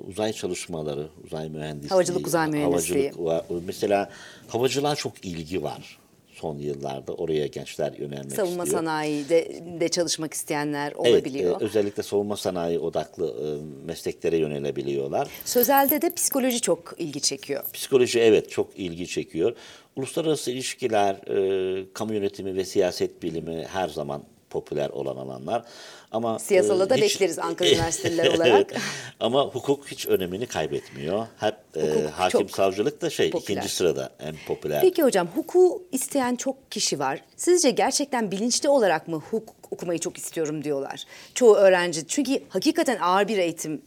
uzay 0.10 0.34
çalışmaları, 0.34 1.08
uzay 1.26 1.50
mühendisliği, 1.50 1.90
Havacılık, 1.90 2.28
uzay 2.28 2.48
mühendisliği. 2.50 3.12
havacılık. 3.12 3.64
Mesela 3.66 4.10
havacılığa 4.48 4.96
çok 4.96 5.26
ilgi 5.26 5.64
var 5.64 6.00
son 6.34 6.58
yıllarda. 6.58 7.14
Oraya 7.14 7.48
gençler 7.48 7.94
yönelmek 7.94 8.32
savunma 8.32 8.64
istiyor. 8.64 8.82
sanayide 8.84 9.62
de 9.80 9.90
çalışmak 9.90 10.34
isteyenler 10.34 10.88
Evet, 10.88 10.98
olabiliyor. 11.00 11.62
e, 11.62 11.64
özellikle 11.64 12.04
savunma 12.04 12.38
sanayi 12.38 12.80
odaklı 12.80 13.28
e, 13.28 13.46
mesleklere 13.86 14.38
yönelebiliyorlar. 14.38 15.28
Sözel'de 15.46 16.02
de 16.02 16.14
psikoloji 16.14 16.62
çok 16.62 16.94
ilgi 16.98 17.22
çekiyor. 17.22 17.64
Psikoloji 17.74 18.20
evet 18.20 18.50
çok 18.50 18.80
ilgi 18.80 19.08
çekiyor. 19.08 19.56
Uluslararası 19.96 20.52
ilişkiler, 20.52 21.16
e, 21.16 21.86
kamu 21.94 22.14
yönetimi 22.14 22.56
ve 22.56 22.66
siyaset 22.66 23.24
bilimi 23.24 23.66
her 23.68 23.90
zaman 23.90 24.24
popüler 24.56 24.90
olan 24.90 25.18
alanlar. 25.18 25.64
Ama 26.12 26.40
Siyasala 26.40 26.86
e, 26.86 26.90
da 26.90 26.96
hiç- 26.96 27.02
bekleriz 27.04 27.40
Ankara 27.40 27.70
Üniversiteliler 27.74 28.28
olarak. 28.36 28.74
Ama 29.20 29.46
hukuk 29.46 29.88
hiç 29.88 30.08
önemini 30.08 30.46
kaybetmiyor. 30.48 31.28
Hep 31.40 31.56
e, 31.78 32.08
hakim 32.12 32.50
savcılık 32.50 33.02
da 33.02 33.10
şey 33.10 33.32
popüler. 33.32 33.58
ikinci 33.58 33.76
sırada 33.76 34.10
en 34.20 34.36
popüler. 34.48 34.82
Peki 34.82 35.04
hocam 35.04 35.28
hukuku 35.28 35.84
isteyen 35.92 36.36
çok 36.36 36.72
kişi 36.72 37.00
var. 37.00 37.22
Sizce 37.36 37.72
gerçekten 37.72 38.32
bilinçli 38.32 38.70
olarak 38.70 39.08
mı 39.08 39.22
hukuk 39.32 39.56
okumayı 39.72 40.00
çok 40.00 40.18
istiyorum 40.18 40.64
diyorlar? 40.64 41.04
Çoğu 41.34 41.56
öğrenci. 41.56 42.08
Çünkü 42.08 42.44
hakikaten 42.50 42.98
ağır 43.00 43.28
bir 43.28 43.38
eğitim 43.38 43.82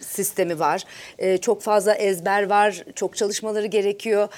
sistemi 0.00 0.58
var. 0.58 0.84
Ee, 1.18 1.38
çok 1.38 1.62
fazla 1.62 1.94
ezber 1.94 2.42
var. 2.50 2.84
Çok 2.94 3.16
çalışmaları 3.16 3.66
gerekiyor. 3.66 4.28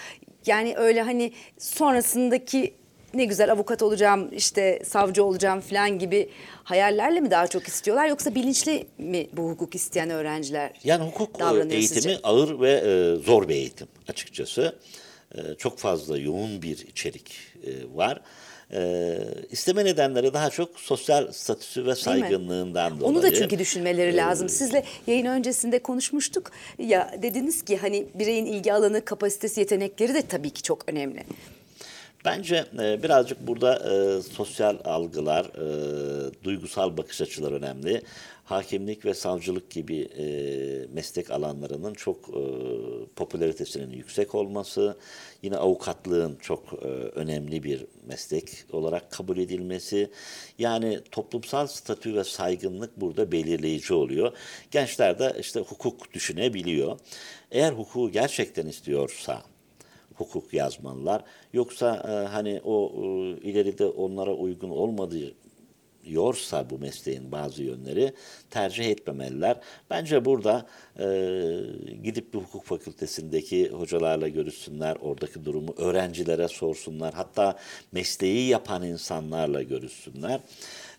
Yani 0.47 0.75
öyle 0.77 1.03
hani 1.03 1.33
sonrasındaki 1.59 2.75
ne 3.15 3.25
güzel 3.25 3.53
avukat 3.53 3.83
olacağım, 3.83 4.29
işte 4.33 4.83
savcı 4.85 5.25
olacağım 5.25 5.61
falan 5.61 5.99
gibi 5.99 6.29
hayallerle 6.65 7.21
mi 7.21 7.31
daha 7.31 7.47
çok 7.47 7.69
istiyorlar 7.69 8.09
yoksa 8.09 8.35
bilinçli 8.35 8.87
mi 8.99 9.27
bu 9.33 9.51
hukuk 9.51 9.75
isteyen 9.75 10.11
öğrenciler? 10.11 10.71
Yani 10.85 11.05
hukuk 11.05 11.41
e, 11.41 11.45
eğitimi 11.45 11.83
sizce? 11.83 12.19
ağır 12.23 12.61
ve 12.61 12.71
e, 12.73 13.25
zor 13.25 13.49
bir 13.49 13.55
eğitim 13.55 13.89
açıkçası. 14.09 14.77
E, 15.35 15.39
çok 15.59 15.79
fazla 15.79 16.19
yoğun 16.19 16.63
bir 16.63 16.79
içerik 16.79 17.33
e, 17.67 17.71
var. 17.95 18.21
E, 18.75 19.19
isteme 19.51 19.85
nedenleri 19.85 20.35
daha 20.35 20.51
çok 20.51 20.81
sosyal 20.81 21.33
statüsü 21.33 21.87
ve 21.87 21.95
saygınlığından 21.95 23.01
dolayı. 23.01 23.13
Onu 23.13 23.23
da 23.23 23.35
çünkü 23.35 23.59
düşünmeleri 23.59 24.11
Ee, 24.11 24.17
lazım. 24.17 24.49
Sizle 24.49 24.85
yayın 25.07 25.27
öncesinde 25.27 25.79
konuşmuştuk. 25.79 26.51
Ya 26.79 27.15
dediniz 27.23 27.65
ki 27.65 27.77
hani 27.77 28.07
bireyin 28.15 28.47
ilgi 28.47 28.73
alanı, 28.73 29.05
kapasitesi, 29.05 29.61
yetenekleri 29.61 30.15
de 30.15 30.23
tabii 30.23 30.51
ki 30.51 30.63
çok 30.63 30.89
önemli. 30.89 31.25
Bence 32.25 32.65
e, 32.79 33.03
birazcık 33.03 33.47
burada 33.47 33.75
e, 33.75 34.23
sosyal 34.23 34.79
algılar, 34.85 35.45
e, 35.45 36.45
duygusal 36.45 36.97
bakış 36.97 37.21
açıları 37.21 37.55
önemli. 37.55 38.03
Hakimlik 38.45 39.05
ve 39.05 39.15
savcılık 39.15 39.71
gibi 39.71 40.01
e, 40.01 40.25
meslek 40.95 41.31
alanlarının 41.31 41.95
çok 41.95 42.29
e, 42.29 42.43
popülaritesinin 43.17 43.91
yüksek 43.91 44.35
olması, 44.35 44.97
yine 45.43 45.57
avukatlığın 45.57 46.37
çok 46.41 46.73
e, 46.83 46.87
önemli 46.87 47.63
bir 47.63 47.87
meslek 48.07 48.51
olarak 48.73 49.11
kabul 49.11 49.39
edilmesi, 49.39 50.11
yani 50.59 51.01
toplumsal 51.11 51.67
statü 51.67 52.15
ve 52.15 52.25
saygınlık 52.25 53.01
burada 53.01 53.33
belirleyici 53.33 53.95
oluyor. 53.95 54.33
Gençler 54.71 55.19
de 55.19 55.37
işte 55.41 55.61
hukuk 55.61 56.13
düşünebiliyor. 56.13 56.99
Eğer 57.51 57.73
hukuku 57.73 58.11
gerçekten 58.11 58.67
istiyorsa, 58.67 59.43
hukuk 60.23 60.55
yazmalılar. 60.55 61.25
Yoksa 61.53 61.97
e, 61.97 62.29
hani 62.29 62.61
o 62.65 62.93
e, 62.95 63.01
ileride 63.49 63.87
onlara 63.87 64.35
uygun 64.35 64.71
olmadığı 64.71 65.35
yorsa 66.05 66.71
bu 66.71 66.79
mesleğin 66.79 67.33
bazı 67.33 67.63
yönleri 67.63 68.13
tercih 68.51 68.85
etmemeliler. 68.85 69.61
Bence 69.91 70.25
burada 70.25 70.67
e, 70.99 71.07
gidip 72.03 72.35
bir 72.35 72.39
hukuk 72.39 72.65
fakültesindeki 72.65 73.69
hocalarla 73.69 74.29
görüşsünler, 74.29 74.97
oradaki 75.01 75.45
durumu 75.45 75.75
öğrencilere 75.79 76.49
sorsunlar, 76.49 77.15
hatta 77.15 77.59
mesleği 77.93 78.49
yapan 78.49 78.83
insanlarla 78.83 79.63
görüşsünler. 79.63 80.41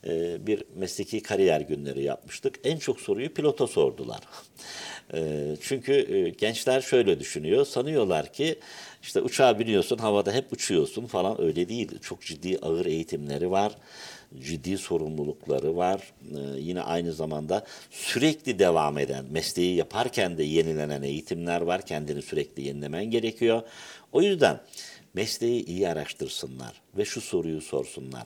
E, 0.07 0.47
bir 0.47 0.63
mesleki 0.75 1.23
kariyer 1.23 1.61
günleri 1.61 2.03
yapmıştık. 2.03 2.59
En 2.63 2.77
çok 2.77 2.99
soruyu 2.99 3.33
pilota 3.33 3.67
sordular. 3.67 4.19
E, 5.13 5.55
çünkü 5.61 5.93
e, 5.93 6.29
gençler 6.29 6.81
şöyle 6.81 7.19
düşünüyor, 7.19 7.65
sanıyorlar 7.65 8.33
ki 8.33 8.59
işte 9.03 9.21
uçağa 9.21 9.59
biniyorsun, 9.59 9.97
havada 9.97 10.31
hep 10.31 10.53
uçuyorsun 10.53 11.05
falan 11.05 11.41
öyle 11.41 11.69
değil. 11.69 11.99
Çok 12.01 12.21
ciddi 12.21 12.57
ağır 12.61 12.85
eğitimleri 12.85 13.51
var 13.51 13.71
ciddi 14.39 14.77
sorumlulukları 14.77 15.75
var. 15.75 16.13
Ee, 16.31 16.59
yine 16.59 16.81
aynı 16.81 17.13
zamanda 17.13 17.65
sürekli 17.91 18.59
devam 18.59 18.97
eden, 18.97 19.25
mesleği 19.25 19.75
yaparken 19.75 20.37
de 20.37 20.43
yenilenen 20.43 21.01
eğitimler 21.01 21.61
var. 21.61 21.85
Kendini 21.85 22.21
sürekli 22.21 22.67
yenilemen 22.67 23.05
gerekiyor. 23.05 23.61
O 24.11 24.21
yüzden 24.21 24.61
mesleği 25.13 25.65
iyi 25.65 25.89
araştırsınlar 25.89 26.81
ve 26.97 27.05
şu 27.05 27.21
soruyu 27.21 27.61
sorsunlar. 27.61 28.23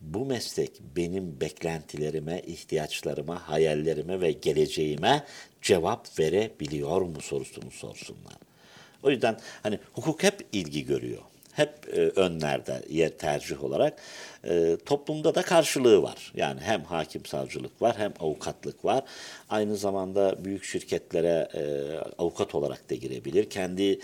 Bu 0.00 0.24
meslek 0.24 0.70
benim 0.96 1.40
beklentilerime, 1.40 2.42
ihtiyaçlarıma, 2.46 3.48
hayallerime 3.48 4.20
ve 4.20 4.32
geleceğime 4.32 5.24
cevap 5.62 6.18
verebiliyor 6.18 7.00
mu 7.00 7.20
sorusunu 7.20 7.70
sorsunlar. 7.70 8.49
O 9.02 9.10
yüzden 9.10 9.36
hani 9.62 9.78
hukuk 9.92 10.22
hep 10.22 10.46
ilgi 10.52 10.86
görüyor. 10.86 11.22
Hep 11.52 11.70
e, 11.92 12.00
önlerde 12.00 12.82
yer 12.88 13.18
tercih 13.18 13.64
olarak 13.64 13.98
e, 14.44 14.76
toplumda 14.86 15.34
da 15.34 15.42
karşılığı 15.42 16.02
var. 16.02 16.32
Yani 16.34 16.60
hem 16.60 16.84
hakim 16.84 17.26
savcılık 17.26 17.82
var 17.82 17.98
hem 17.98 18.12
avukatlık 18.20 18.84
var. 18.84 19.04
Aynı 19.50 19.76
zamanda 19.76 20.44
büyük 20.44 20.64
şirketlere 20.64 21.48
e, 21.54 21.62
avukat 22.18 22.54
olarak 22.54 22.90
da 22.90 22.94
girebilir. 22.94 23.50
Kendi 23.50 24.00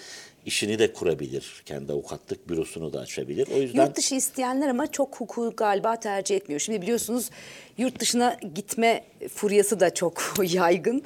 işini 0.47 0.79
de 0.79 0.93
kurabilir. 0.93 1.63
Kendi 1.67 1.93
avukatlık 1.93 2.49
bürosunu 2.49 2.93
da 2.93 3.01
açabilir. 3.01 3.49
O 3.57 3.61
yüzden 3.61 3.87
Yurt 3.87 3.97
dışı 3.97 4.15
isteyenler 4.15 4.69
ama 4.69 4.87
çok 4.87 5.21
hukuku 5.21 5.53
galiba 5.57 6.01
tercih 6.01 6.37
etmiyor. 6.37 6.61
Şimdi 6.61 6.83
biliyorsunuz 6.83 7.31
yurt 7.79 8.01
dışına 8.01 8.37
gitme 8.55 9.05
furyası 9.35 9.81
da 9.81 9.95
çok 9.95 10.35
yaygın. 10.53 11.03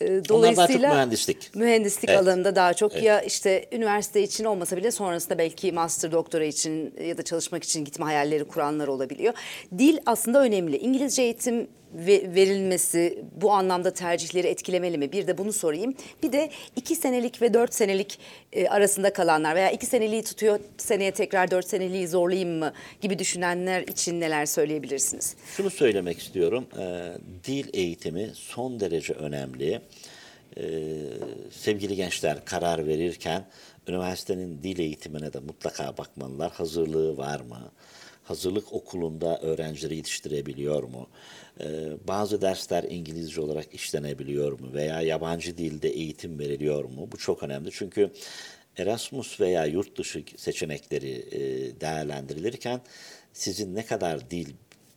Ee, 0.00 0.20
Onlar 0.30 0.56
daha 0.56 0.66
çok 0.68 0.80
mühendislik. 0.80 1.54
Mühendislik 1.54 2.10
Evet. 2.10 2.20
alanında 2.20 2.56
daha 2.56 2.74
çok 2.74 3.02
ya 3.02 3.20
işte 3.20 3.64
üniversite 3.72 4.22
için 4.22 4.44
olmasa 4.44 4.76
bile 4.76 4.90
sonrasında 4.90 5.38
belki 5.38 5.72
master 5.72 6.12
doktora 6.12 6.44
için 6.44 6.94
ya 7.06 7.18
da 7.18 7.22
çalışmak 7.22 7.64
için 7.64 7.84
gitme 7.84 8.04
hayalleri 8.04 8.44
kuranlar 8.44 8.88
olabiliyor. 8.88 9.34
Dil 9.78 9.98
aslında 10.06 10.42
önemli. 10.42 10.76
İngilizce 10.78 11.22
eğitim 11.22 11.68
ve- 11.94 12.34
verilmesi 12.34 13.24
bu 13.40 13.52
anlamda 13.52 13.90
tercihleri 13.94 14.46
etkilemeli 14.46 14.98
mi? 14.98 15.12
Bir 15.12 15.26
de 15.26 15.38
bunu 15.38 15.52
sorayım. 15.52 15.94
Bir 16.22 16.32
de 16.32 16.50
iki 16.76 16.94
senelik 16.96 17.42
ve 17.42 17.54
dört 17.54 17.74
senelik 17.74 18.18
e, 18.52 18.68
arasında 18.68 19.12
kalanlar 19.12 19.54
veya 19.56 19.70
iki 19.70 19.86
seneliği 19.86 20.22
tutuyor 20.22 20.60
seneye 20.78 21.10
tekrar 21.10 21.50
dört 21.50 21.66
seneliği 21.68 22.08
zorlayayım 22.08 22.58
mı 22.58 22.72
gibi 23.00 23.18
düşünenler 23.18 23.82
için 23.82 24.20
neler 24.20 24.46
söyleyebilirsiniz? 24.46 25.34
Şunu 25.56 25.70
söylemek 25.70 26.18
istiyorum. 26.18 26.66
Ee, 26.78 27.12
dil 27.44 27.66
eğitimi 27.72 28.30
son 28.34 28.80
derece 28.80 29.12
önemli. 29.12 29.80
Ee, 30.56 31.02
sevgili 31.50 31.96
gençler 31.96 32.44
karar 32.44 32.86
verirken 32.86 33.46
üniversitenin 33.88 34.62
dil 34.62 34.78
eğitimine 34.78 35.32
de 35.32 35.40
mutlaka 35.40 35.96
bakmalılar. 35.98 36.52
Hazırlığı 36.52 37.16
var 37.16 37.40
mı? 37.40 37.72
Hazırlık 38.24 38.72
okulunda 38.72 39.38
öğrencileri 39.40 39.96
yetiştirebiliyor 39.96 40.82
mu? 40.82 41.08
Ee, 41.60 41.66
bazı 42.08 42.40
dersler 42.40 42.82
İngilizce 42.82 43.40
olarak 43.40 43.74
işlenebiliyor 43.74 44.60
mu? 44.60 44.72
Veya 44.72 45.00
yabancı 45.00 45.58
dilde 45.58 45.88
eğitim 45.88 46.38
veriliyor 46.38 46.84
mu? 46.84 47.08
Bu 47.12 47.16
çok 47.16 47.42
önemli 47.42 47.70
çünkü 47.72 48.12
Erasmus 48.76 49.40
veya 49.40 49.64
yurt 49.64 49.98
dışı 49.98 50.24
seçenekleri 50.36 51.10
e, 51.10 51.40
değerlendirilirken 51.80 52.80
sizin 53.32 53.74
ne 53.74 53.86
kadar 53.86 54.30
dil 54.30 54.48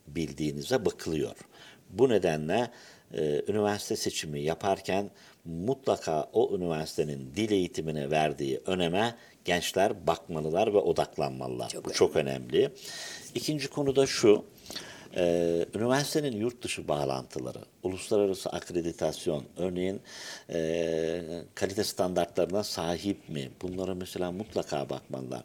bildiğinize 0.07 0.85
bakılıyor. 0.85 1.35
Bu 1.89 2.09
nedenle 2.09 2.71
e, 3.13 3.41
üniversite 3.47 3.95
seçimi 3.95 4.41
yaparken 4.41 5.11
mutlaka 5.45 6.29
o 6.33 6.55
üniversitenin 6.57 7.31
dil 7.35 7.51
eğitimine 7.51 8.11
verdiği 8.11 8.61
öneme 8.65 9.15
gençler 9.45 10.07
bakmalılar 10.07 10.73
ve 10.73 10.77
odaklanmalılar. 10.77 11.69
Çok 11.69 11.83
Bu 11.85 11.87
önemli. 11.89 11.97
çok 11.97 12.15
önemli. 12.15 12.69
İkinci 13.35 13.67
konu 13.67 13.95
da 13.95 14.05
şu. 14.07 14.45
Ee, 15.17 15.65
üniversitenin 15.75 16.37
yurt 16.37 16.61
dışı 16.61 16.87
bağlantıları, 16.87 17.59
uluslararası 17.83 18.49
akreditasyon, 18.49 19.43
örneğin 19.57 20.01
e, 20.49 21.21
kalite 21.55 21.83
standartlarına 21.83 22.63
sahip 22.63 23.29
mi? 23.29 23.49
Bunlara 23.61 23.95
mesela 23.95 24.31
mutlaka 24.31 24.89
bakmalılar. 24.89 25.43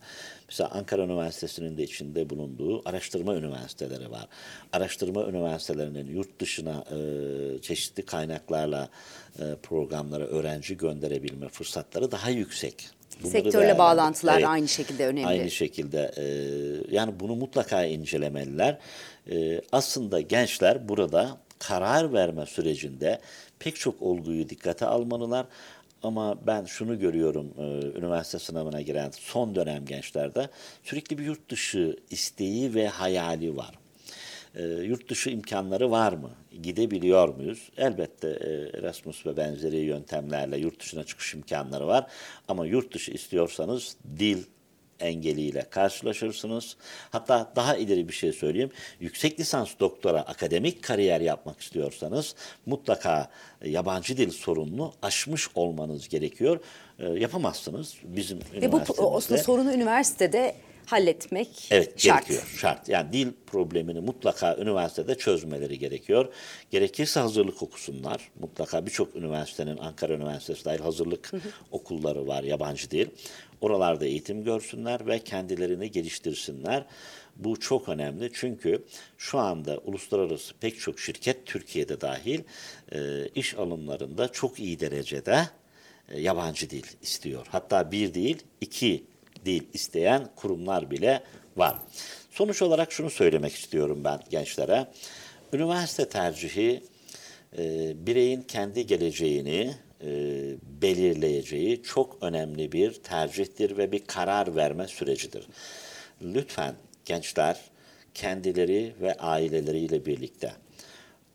Mesela 0.49 0.71
Ankara 0.71 1.03
Üniversitesi'nin 1.03 1.77
de 1.77 1.83
içinde 1.83 2.31
bulunduğu 2.31 2.89
araştırma 2.89 3.35
üniversiteleri 3.35 4.11
var. 4.11 4.29
Araştırma 4.73 5.25
üniversitelerinin 5.25 6.15
yurt 6.15 6.41
dışına 6.41 6.85
e, 6.91 6.99
çeşitli 7.63 8.03
kaynaklarla 8.03 8.89
e, 9.39 9.43
programlara 9.63 10.25
öğrenci 10.25 10.77
gönderebilme 10.77 11.49
fırsatları 11.49 12.11
daha 12.11 12.31
yüksek. 12.31 12.98
Bunları 13.23 13.43
Sektörle 13.43 13.79
bağlantılar 13.79 14.43
da 14.43 14.49
aynı 14.49 14.69
şekilde 14.69 15.07
önemli. 15.07 15.27
Aynı 15.27 15.51
şekilde 15.51 16.13
e, 16.17 16.25
yani 16.95 17.21
bunu 17.21 17.35
mutlaka 17.35 17.85
incelemeliler. 17.85 18.79
E, 19.31 19.61
aslında 19.73 20.21
gençler 20.21 20.89
burada 20.89 21.39
karar 21.59 22.13
verme 22.13 22.47
sürecinde 22.47 23.21
pek 23.59 23.77
çok 23.77 24.03
olguyu 24.03 24.49
dikkate 24.49 24.87
almalılar. 24.87 25.47
Ama 26.03 26.47
ben 26.47 26.65
şunu 26.65 26.99
görüyorum 26.99 27.55
e, 27.59 27.63
üniversite 27.99 28.39
sınavına 28.39 28.81
giren 28.81 29.11
son 29.11 29.55
dönem 29.55 29.85
gençlerde 29.87 30.49
sürekli 30.85 31.19
bir 31.19 31.25
yurt 31.25 31.51
dışı 31.51 31.97
isteği 32.11 32.75
ve 32.75 32.89
hayali 32.89 33.57
var. 33.57 33.75
E, 34.55 34.63
yurt 34.65 35.11
dışı 35.11 35.31
imkanları 35.31 35.91
var 35.91 36.13
mı? 36.13 36.31
Gidebiliyor 36.63 37.29
muyuz? 37.29 37.71
Elbette 37.77 38.29
e, 38.29 38.79
Erasmus 38.79 39.27
ve 39.27 39.37
benzeri 39.37 39.77
yöntemlerle 39.77 40.59
yurt 40.59 40.81
dışına 40.81 41.05
çıkış 41.05 41.35
imkanları 41.35 41.87
var. 41.87 42.07
Ama 42.49 42.67
yurt 42.67 42.95
dışı 42.95 43.11
istiyorsanız 43.11 43.97
dil 44.19 44.45
engeliyle 45.01 45.67
karşılaşırsınız. 45.71 46.77
Hatta 47.11 47.53
daha 47.57 47.77
ileri 47.77 48.09
bir 48.09 48.13
şey 48.13 48.33
söyleyeyim. 48.33 48.71
Yüksek 49.01 49.41
lisans 49.41 49.71
doktora 49.81 50.21
akademik 50.21 50.83
kariyer 50.83 51.21
yapmak 51.21 51.61
istiyorsanız 51.61 52.35
mutlaka 52.67 53.31
e, 53.63 53.71
yabancı 53.71 54.17
dil 54.17 54.31
sorununu 54.31 54.93
aşmış 55.03 55.49
olmanız 55.55 56.09
gerekiyor. 56.09 56.61
E, 56.99 57.09
yapamazsınız 57.09 57.95
bizim 58.05 58.39
Ve 58.55 58.73
bu 58.73 58.81
aslında 59.17 59.43
sorunu 59.43 59.73
üniversitede 59.73 60.55
halletmek 60.93 61.49
Evet 61.71 62.01
şart. 62.01 62.27
gerekiyor 62.27 62.55
şart. 62.57 62.89
Yani 62.89 63.13
dil 63.13 63.29
problemini 63.47 64.01
mutlaka 64.01 64.57
üniversitede 64.57 65.19
çözmeleri 65.19 65.79
gerekiyor. 65.79 66.33
Gerekirse 66.71 67.21
hazırlık 67.21 67.63
okusunlar. 67.63 68.31
Mutlaka 68.41 68.87
birçok 68.87 69.17
üniversitenin 69.17 69.77
Ankara 69.77 70.13
Üniversitesi 70.13 70.65
dahil 70.65 70.81
hazırlık 70.81 71.31
okulları 71.71 72.27
var 72.27 72.43
yabancı 72.43 72.91
dil. 72.91 73.07
Oralarda 73.61 74.07
eğitim 74.07 74.45
görsünler 74.45 75.07
ve 75.07 75.19
kendilerini 75.19 75.91
geliştirsinler. 75.91 76.85
Bu 77.37 77.61
çok 77.61 77.89
önemli 77.89 78.31
çünkü 78.35 78.85
şu 79.19 79.39
anda 79.39 79.79
uluslararası 79.79 80.55
pek 80.61 80.81
çok 80.81 81.01
şirket 81.01 81.47
Türkiye'de 81.47 82.01
dahil 82.01 82.41
e, 82.93 83.29
iş 83.35 83.55
alımlarında 83.55 84.29
çok 84.29 84.59
iyi 84.59 84.81
derecede 84.81 85.49
e, 86.09 86.21
yabancı 86.21 86.71
dil 86.71 86.85
istiyor. 87.03 87.47
Hatta 87.51 87.93
bir 87.93 88.15
değil 88.15 88.43
iki 88.61 89.05
dil 89.49 89.63
isteyen 89.73 90.29
kurumlar 90.37 90.91
bile 90.91 91.23
var. 91.57 91.79
Sonuç 92.31 92.63
olarak 92.63 92.93
şunu 92.93 93.11
söylemek 93.11 93.55
istiyorum 93.55 94.01
ben 94.05 94.21
gençlere. 94.31 94.87
Üniversite 95.53 96.09
tercihi 96.09 96.83
e, 97.59 97.93
bireyin 98.07 98.43
kendi 98.43 98.87
geleceğini 98.87 99.75
e, 100.05 100.11
belirleyeceği 100.83 101.83
çok 101.83 102.19
önemli 102.21 102.73
bir 102.73 102.93
tercihtir 102.93 103.77
ve 103.77 103.93
bir 103.93 104.05
karar 104.07 104.57
verme 104.57 104.89
sürecidir. 104.89 105.47
Lütfen 106.23 106.75
gençler 107.05 107.61
kendileri 108.15 108.93
ve 109.01 109.15
aileleriyle 109.15 110.07
birlikte 110.07 110.53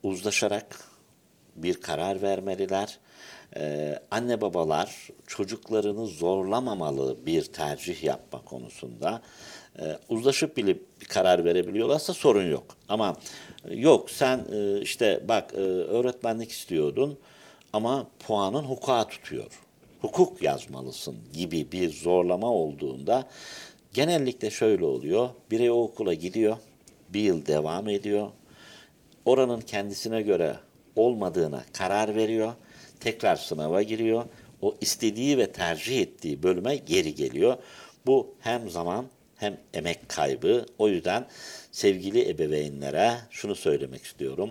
uzlaşarak 0.02 0.80
bir 1.56 1.74
karar 1.74 2.22
vermeliler. 2.22 2.98
Ee, 3.56 3.98
anne 4.10 4.40
babalar 4.40 5.08
çocuklarını 5.26 6.06
zorlamamalı 6.06 7.26
bir 7.26 7.44
tercih 7.44 8.04
yapma 8.04 8.44
konusunda. 8.44 9.22
Ee, 9.78 9.98
uzlaşıp 10.08 10.56
bilip 10.56 11.08
karar 11.08 11.44
verebiliyorlarsa 11.44 12.14
sorun 12.14 12.50
yok. 12.50 12.64
Ama 12.88 13.16
e, 13.68 13.74
yok 13.74 14.10
sen 14.10 14.40
e, 14.52 14.80
işte 14.80 15.20
bak 15.28 15.54
e, 15.54 15.60
öğretmenlik 15.60 16.50
istiyordun 16.50 17.18
ama 17.72 18.06
puanın 18.26 18.62
hukuka 18.62 19.08
tutuyor. 19.08 19.60
Hukuk 20.00 20.42
yazmalısın 20.42 21.16
gibi 21.32 21.72
bir 21.72 21.92
zorlama 21.92 22.52
olduğunda 22.52 23.28
genellikle 23.94 24.50
şöyle 24.50 24.84
oluyor. 24.84 25.28
Birey 25.50 25.70
o 25.70 25.74
okula 25.74 26.14
gidiyor, 26.14 26.56
bir 27.08 27.20
yıl 27.20 27.46
devam 27.46 27.88
ediyor, 27.88 28.30
oranın 29.24 29.60
kendisine 29.60 30.22
göre 30.22 30.56
olmadığına 30.96 31.62
karar 31.72 32.16
veriyor. 32.16 32.52
Tekrar 33.00 33.36
sınava 33.36 33.82
giriyor. 33.82 34.24
O 34.62 34.74
istediği 34.80 35.38
ve 35.38 35.52
tercih 35.52 36.00
ettiği 36.00 36.42
bölüme 36.42 36.76
geri 36.76 37.14
geliyor. 37.14 37.56
Bu 38.06 38.34
hem 38.40 38.70
zaman 38.70 39.06
hem 39.36 39.56
emek 39.74 40.08
kaybı. 40.08 40.66
O 40.78 40.88
yüzden 40.88 41.26
sevgili 41.72 42.28
ebeveynlere 42.28 43.14
şunu 43.30 43.54
söylemek 43.54 44.04
istiyorum. 44.04 44.50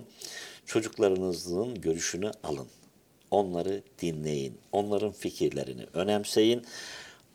Çocuklarınızın 0.66 1.80
görüşünü 1.80 2.30
alın. 2.44 2.66
Onları 3.30 3.82
dinleyin. 4.02 4.58
Onların 4.72 5.12
fikirlerini 5.12 5.86
önemseyin. 5.94 6.62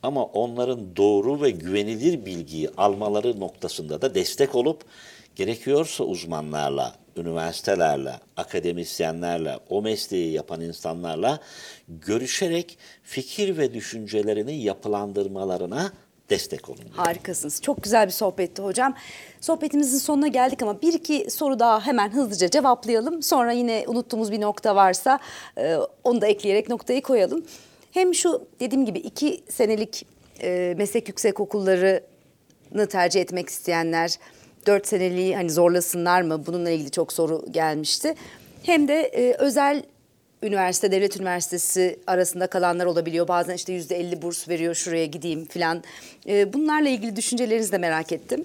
Ama 0.02 0.24
onların 0.24 0.96
doğru 0.96 1.42
ve 1.42 1.50
güvenilir 1.50 2.26
bilgiyi 2.26 2.70
almaları 2.76 3.40
noktasında 3.40 4.02
da 4.02 4.14
destek 4.14 4.54
olup 4.54 4.84
gerekiyorsa 5.40 6.04
uzmanlarla, 6.04 6.94
üniversitelerle, 7.16 8.12
akademisyenlerle, 8.36 9.58
o 9.70 9.82
mesleği 9.82 10.32
yapan 10.32 10.60
insanlarla 10.60 11.38
görüşerek 11.88 12.78
fikir 13.02 13.58
ve 13.58 13.74
düşüncelerini 13.74 14.62
yapılandırmalarına 14.62 15.92
destek 16.30 16.68
olun. 16.68 16.84
Harikasınız. 16.92 17.62
Çok 17.62 17.82
güzel 17.82 18.06
bir 18.06 18.12
sohbetti 18.12 18.62
hocam. 18.62 18.94
Sohbetimizin 19.40 19.98
sonuna 19.98 20.28
geldik 20.28 20.62
ama 20.62 20.82
bir 20.82 20.92
iki 20.92 21.30
soru 21.30 21.58
daha 21.58 21.86
hemen 21.86 22.10
hızlıca 22.10 22.50
cevaplayalım. 22.50 23.22
Sonra 23.22 23.52
yine 23.52 23.84
unuttuğumuz 23.86 24.32
bir 24.32 24.40
nokta 24.40 24.76
varsa 24.76 25.18
e, 25.58 25.76
onu 26.04 26.20
da 26.20 26.26
ekleyerek 26.26 26.68
noktayı 26.68 27.02
koyalım. 27.02 27.46
Hem 27.90 28.14
şu 28.14 28.48
dediğim 28.60 28.84
gibi 28.86 28.98
iki 28.98 29.44
senelik 29.48 30.06
e, 30.42 30.74
meslek 30.76 31.08
yüksek 31.08 31.40
okullarını 31.40 32.86
tercih 32.88 33.20
etmek 33.20 33.48
isteyenler 33.48 34.18
dört 34.66 34.86
seneliği 34.86 35.36
hani 35.36 35.50
zorlasınlar 35.50 36.22
mı? 36.22 36.46
Bununla 36.46 36.70
ilgili 36.70 36.90
çok 36.90 37.12
soru 37.12 37.44
gelmişti. 37.50 38.14
Hem 38.62 38.88
de 38.88 38.94
e, 38.94 39.34
özel 39.34 39.82
üniversite, 40.42 40.92
devlet 40.92 41.16
üniversitesi 41.16 41.98
arasında 42.06 42.46
kalanlar 42.46 42.86
olabiliyor. 42.86 43.28
Bazen 43.28 43.54
işte 43.54 43.72
yüzde 43.72 43.96
elli 43.96 44.22
burs 44.22 44.48
veriyor 44.48 44.74
şuraya 44.74 45.06
gideyim 45.06 45.44
filan. 45.46 45.82
Ee, 46.26 46.52
bunlarla 46.52 46.88
ilgili 46.88 47.16
düşüncelerinizi 47.16 47.72
de 47.72 47.78
merak 47.78 48.12
ettim. 48.12 48.44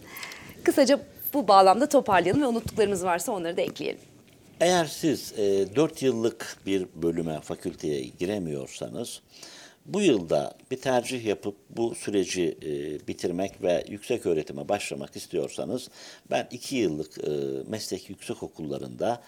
Kısaca 0.64 1.00
bu 1.34 1.48
bağlamda 1.48 1.90
toparlayalım 1.90 2.42
ve 2.42 2.48
unuttuklarımız 2.48 3.04
varsa 3.04 3.32
onları 3.32 3.58
da 3.58 3.62
ekleyelim. 3.62 4.00
Eğer 4.60 4.86
siz 4.86 5.34
e, 5.38 5.76
4 5.76 6.02
yıllık 6.02 6.58
bir 6.66 6.86
bölüme, 6.96 7.42
fakülteye 7.42 8.02
giremiyorsanız 8.20 9.22
bu 9.86 10.02
yılda 10.02 10.54
bir 10.72 10.78
tercih 10.78 11.26
yapıp 11.26 11.56
bu 11.70 11.96
süreci 11.96 12.58
e, 12.64 13.08
bitirmek 13.08 13.62
ve 13.62 13.86
yüksek 13.90 14.26
öğretime 14.26 14.70
başlamak 14.70 15.16
istiyorsanız 15.16 15.90
ben 16.32 16.48
2 16.52 16.76
yıllık 16.76 17.18
e, 17.18 17.32
meslek 17.68 18.10
yüksek 18.10 18.44
okullarında 18.44 19.22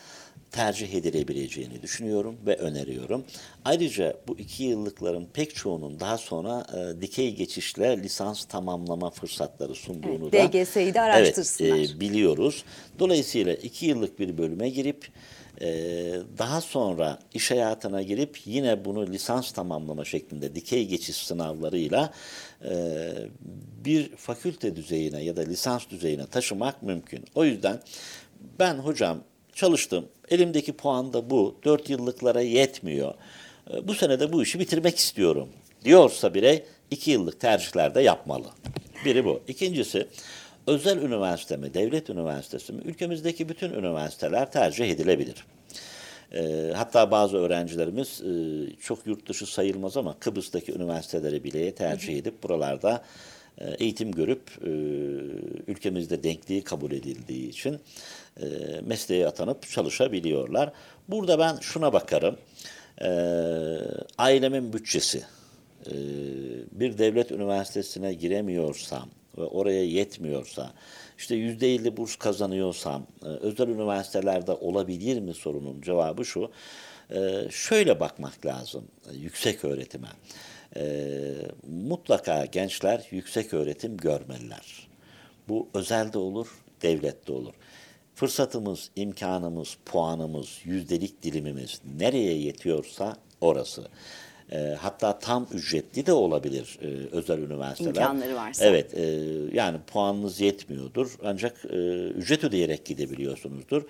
tercih 0.51 0.93
edilebileceğini 0.93 1.81
düşünüyorum 1.81 2.37
ve 2.45 2.55
öneriyorum. 2.55 3.25
Ayrıca 3.65 4.17
bu 4.27 4.39
iki 4.39 4.63
yıllıkların 4.63 5.27
pek 5.33 5.55
çoğunun 5.55 5.99
daha 5.99 6.17
sonra 6.17 6.65
e, 6.73 7.01
dikey 7.01 7.35
geçişle 7.35 8.03
lisans 8.03 8.45
tamamlama 8.45 9.09
fırsatları 9.09 9.75
sunduğunu 9.75 10.29
Evet, 10.33 10.53
da 10.53 10.59
DGS'yi 10.59 10.93
de 10.93 11.01
araştırsınlar. 11.01 11.77
Evet, 11.77 11.91
e, 11.95 11.99
biliyoruz. 11.99 12.63
Dolayısıyla 12.99 13.53
iki 13.53 13.85
yıllık 13.85 14.19
bir 14.19 14.37
bölüme 14.37 14.69
girip 14.69 15.07
daha 16.37 16.61
sonra 16.61 17.19
iş 17.33 17.51
hayatına 17.51 18.01
girip 18.01 18.39
yine 18.45 18.85
bunu 18.85 19.07
lisans 19.07 19.51
tamamlama 19.51 20.05
şeklinde 20.05 20.55
dikey 20.55 20.87
geçiş 20.87 21.15
sınavlarıyla 21.15 22.13
e, 22.65 23.13
bir 23.85 24.15
fakülte 24.15 24.75
düzeyine 24.75 25.23
ya 25.23 25.37
da 25.37 25.41
lisans 25.41 25.89
düzeyine 25.89 26.25
taşımak 26.25 26.83
mümkün. 26.83 27.25
O 27.35 27.45
yüzden 27.45 27.79
ben 28.59 28.75
hocam 28.75 29.23
çalıştım, 29.53 30.05
elimdeki 30.29 30.73
puan 30.73 31.13
da 31.13 31.29
bu, 31.29 31.55
dört 31.65 31.89
yıllıklara 31.89 32.41
yetmiyor. 32.41 33.13
E, 33.73 33.87
Bu 33.87 33.93
sene 33.93 34.19
de 34.19 34.33
bu 34.33 34.43
işi 34.43 34.59
bitirmek 34.59 34.97
istiyorum 34.97 35.49
diyorsa 35.85 36.33
birey 36.33 36.63
iki 36.91 37.11
yıllık 37.11 37.39
tercihlerde 37.39 38.01
yapmalı. 38.01 38.47
Biri 39.05 39.25
bu. 39.25 39.41
İkincisi 39.47 40.07
özel 40.67 40.97
üniversite 40.97 41.57
mi, 41.57 41.73
devlet 41.73 42.09
üniversitesi 42.09 42.73
mi? 42.73 42.81
Ülkemizdeki 42.85 43.49
bütün 43.49 43.69
üniversiteler 43.69 44.51
tercih 44.51 44.91
edilebilir. 44.91 45.45
E, 46.33 46.71
hatta 46.75 47.11
bazı 47.11 47.37
öğrencilerimiz 47.37 48.21
e, 48.21 48.31
çok 48.81 49.07
yurt 49.07 49.29
dışı 49.29 49.45
sayılmaz 49.45 49.97
ama 49.97 50.19
Kıbrıs'taki 50.19 50.73
üniversiteleri 50.73 51.43
bile 51.43 51.75
tercih 51.75 52.17
edip 52.17 52.43
buralarda 52.43 53.03
e, 53.57 53.69
eğitim 53.79 54.11
görüp 54.11 54.41
e, 54.63 54.69
ülkemizde 55.71 56.23
denkliği 56.23 56.63
kabul 56.63 56.91
edildiği 56.91 57.49
için 57.49 57.79
e, 58.41 58.45
mesleğe 58.85 59.27
atanıp 59.27 59.69
çalışabiliyorlar. 59.69 60.71
Burada 61.07 61.39
ben 61.39 61.57
şuna 61.61 61.93
bakarım. 61.93 62.37
Ailemin 64.17 64.73
bütçesi. 64.73 65.23
Bir 66.71 66.97
devlet 66.97 67.31
üniversitesine 67.31 68.13
giremiyorsam 68.13 69.09
oraya 69.41 69.83
yetmiyorsa, 69.83 70.73
işte 71.17 71.35
yüzde 71.35 71.75
elli 71.75 71.97
burs 71.97 72.15
kazanıyorsam, 72.15 73.07
e, 73.23 73.27
özel 73.27 73.67
üniversitelerde 73.67 74.51
olabilir 74.51 75.19
mi 75.19 75.33
sorunun 75.33 75.81
cevabı 75.81 76.25
şu. 76.25 76.51
E, 77.11 77.47
şöyle 77.51 77.99
bakmak 77.99 78.45
lazım 78.45 78.87
e, 79.11 79.17
yüksek 79.17 79.65
öğretime. 79.65 80.07
Mutlaka 81.67 82.45
gençler 82.45 83.07
yüksek 83.11 83.53
öğretim 83.53 83.97
görmeliler. 83.97 84.87
Bu 85.49 85.67
özelde 85.73 86.17
olur, 86.17 86.47
devlette 86.81 87.31
olur. 87.31 87.53
Fırsatımız, 88.15 88.89
imkanımız, 88.95 89.77
puanımız, 89.85 90.59
yüzdelik 90.63 91.23
dilimimiz 91.23 91.81
nereye 91.99 92.37
yetiyorsa 92.37 93.17
orası. 93.41 93.87
E, 94.51 94.75
hatta 94.79 95.19
tam 95.19 95.47
ücretli 95.53 96.05
de 96.05 96.13
olabilir 96.13 96.79
e, 96.81 96.87
özel 97.15 97.39
üniversiteler. 97.39 97.89
İmkanları 97.89 98.35
varsa. 98.35 98.65
Evet, 98.65 98.93
e, 98.93 99.03
yani 99.53 99.77
puanınız 99.87 100.41
yetmiyordur 100.41 101.17
ancak 101.23 101.65
e, 101.65 101.77
ücret 102.07 102.43
ödeyerek 102.43 102.85
gidebiliyorsunuzdur. 102.85 103.83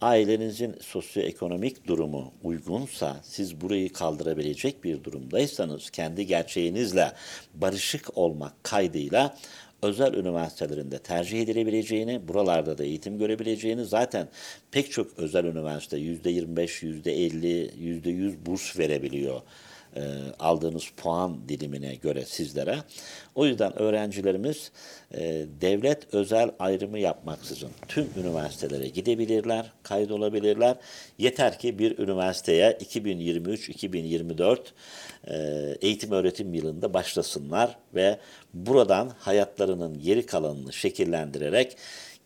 Ailenizin 0.00 0.76
sosyoekonomik 0.80 1.86
durumu 1.86 2.32
uygunsa, 2.42 3.16
siz 3.22 3.60
burayı 3.60 3.92
kaldırabilecek 3.92 4.84
bir 4.84 5.04
durumdaysanız, 5.04 5.90
kendi 5.90 6.26
gerçeğinizle 6.26 7.12
barışık 7.54 8.18
olmak 8.18 8.64
kaydıyla 8.64 9.36
özel 9.82 10.14
üniversitelerinde 10.14 10.98
tercih 10.98 11.42
edilebileceğini, 11.42 12.28
buralarda 12.28 12.78
da 12.78 12.84
eğitim 12.84 13.18
görebileceğini 13.18 13.84
zaten 13.84 14.28
pek 14.70 14.92
çok 14.92 15.18
özel 15.18 15.44
üniversite 15.44 15.96
yüzde 15.96 16.30
25, 16.30 16.82
yüzde 16.82 17.12
50, 17.12 17.70
yüzde 17.78 18.10
100 18.10 18.46
burs 18.46 18.78
verebiliyor 18.78 19.40
e, 19.96 20.02
aldığınız 20.38 20.84
puan 20.96 21.48
dilimine 21.48 21.94
göre 21.94 22.24
sizlere. 22.24 22.78
O 23.34 23.46
yüzden 23.46 23.78
öğrencilerimiz 23.78 24.72
e, 25.14 25.46
devlet 25.60 26.14
özel 26.14 26.50
ayrımı 26.58 26.98
yapmaksızın 26.98 27.70
tüm 27.88 28.08
üniversitelere 28.16 28.88
gidebilirler, 28.88 29.72
kaydolabilirler. 29.82 30.76
Yeter 31.18 31.58
ki 31.58 31.78
bir 31.78 31.98
üniversiteye 31.98 32.78
2023-2024 32.80 34.58
e, 35.28 35.36
eğitim 35.80 36.12
öğretim 36.12 36.54
yılında 36.54 36.94
başlasınlar 36.94 37.76
ve 37.94 38.18
buradan 38.54 39.12
hayatlarının 39.18 40.00
geri 40.00 40.26
kalanını 40.26 40.72
şekillendirerek 40.72 41.76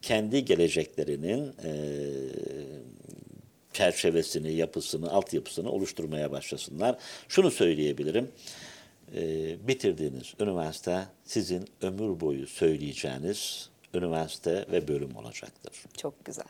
kendi 0.03 0.45
geleceklerinin 0.45 1.53
e, 1.65 1.73
çerçevesini, 3.79 4.53
yapısını, 4.53 5.11
altyapısını 5.11 5.71
oluşturmaya 5.71 6.33
başlasınlar. 6.33 6.97
Şunu 7.29 7.51
söyleyebilirim. 7.51 8.29
E, 9.17 9.23
bitirdiğiniz 9.69 10.35
üniversite 10.41 11.05
sizin 11.25 11.65
ömür 11.83 12.21
boyu 12.21 12.47
söyleyeceğiniz 12.47 13.71
üniversite 13.95 14.67
ve 14.73 14.89
bölüm 14.89 15.17
olacaktır. 15.17 15.73
Çok 15.97 16.25
güzel. 16.25 16.47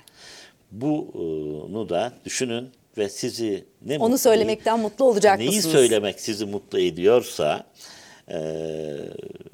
Bunu 0.70 1.88
da 1.88 2.12
düşünün 2.24 2.70
ve 2.98 3.08
sizi 3.08 3.64
ne 3.82 3.98
Onu 3.98 4.02
mutlu, 4.04 4.18
söylemekten 4.18 4.80
mutlu 4.80 5.04
olacak 5.04 5.38
neyi 5.38 5.46
mısınız? 5.46 5.72
söylemek 5.72 6.20
sizi 6.20 6.46
mutlu 6.46 6.80
ediyorsa 6.80 7.66
e, 8.28 8.38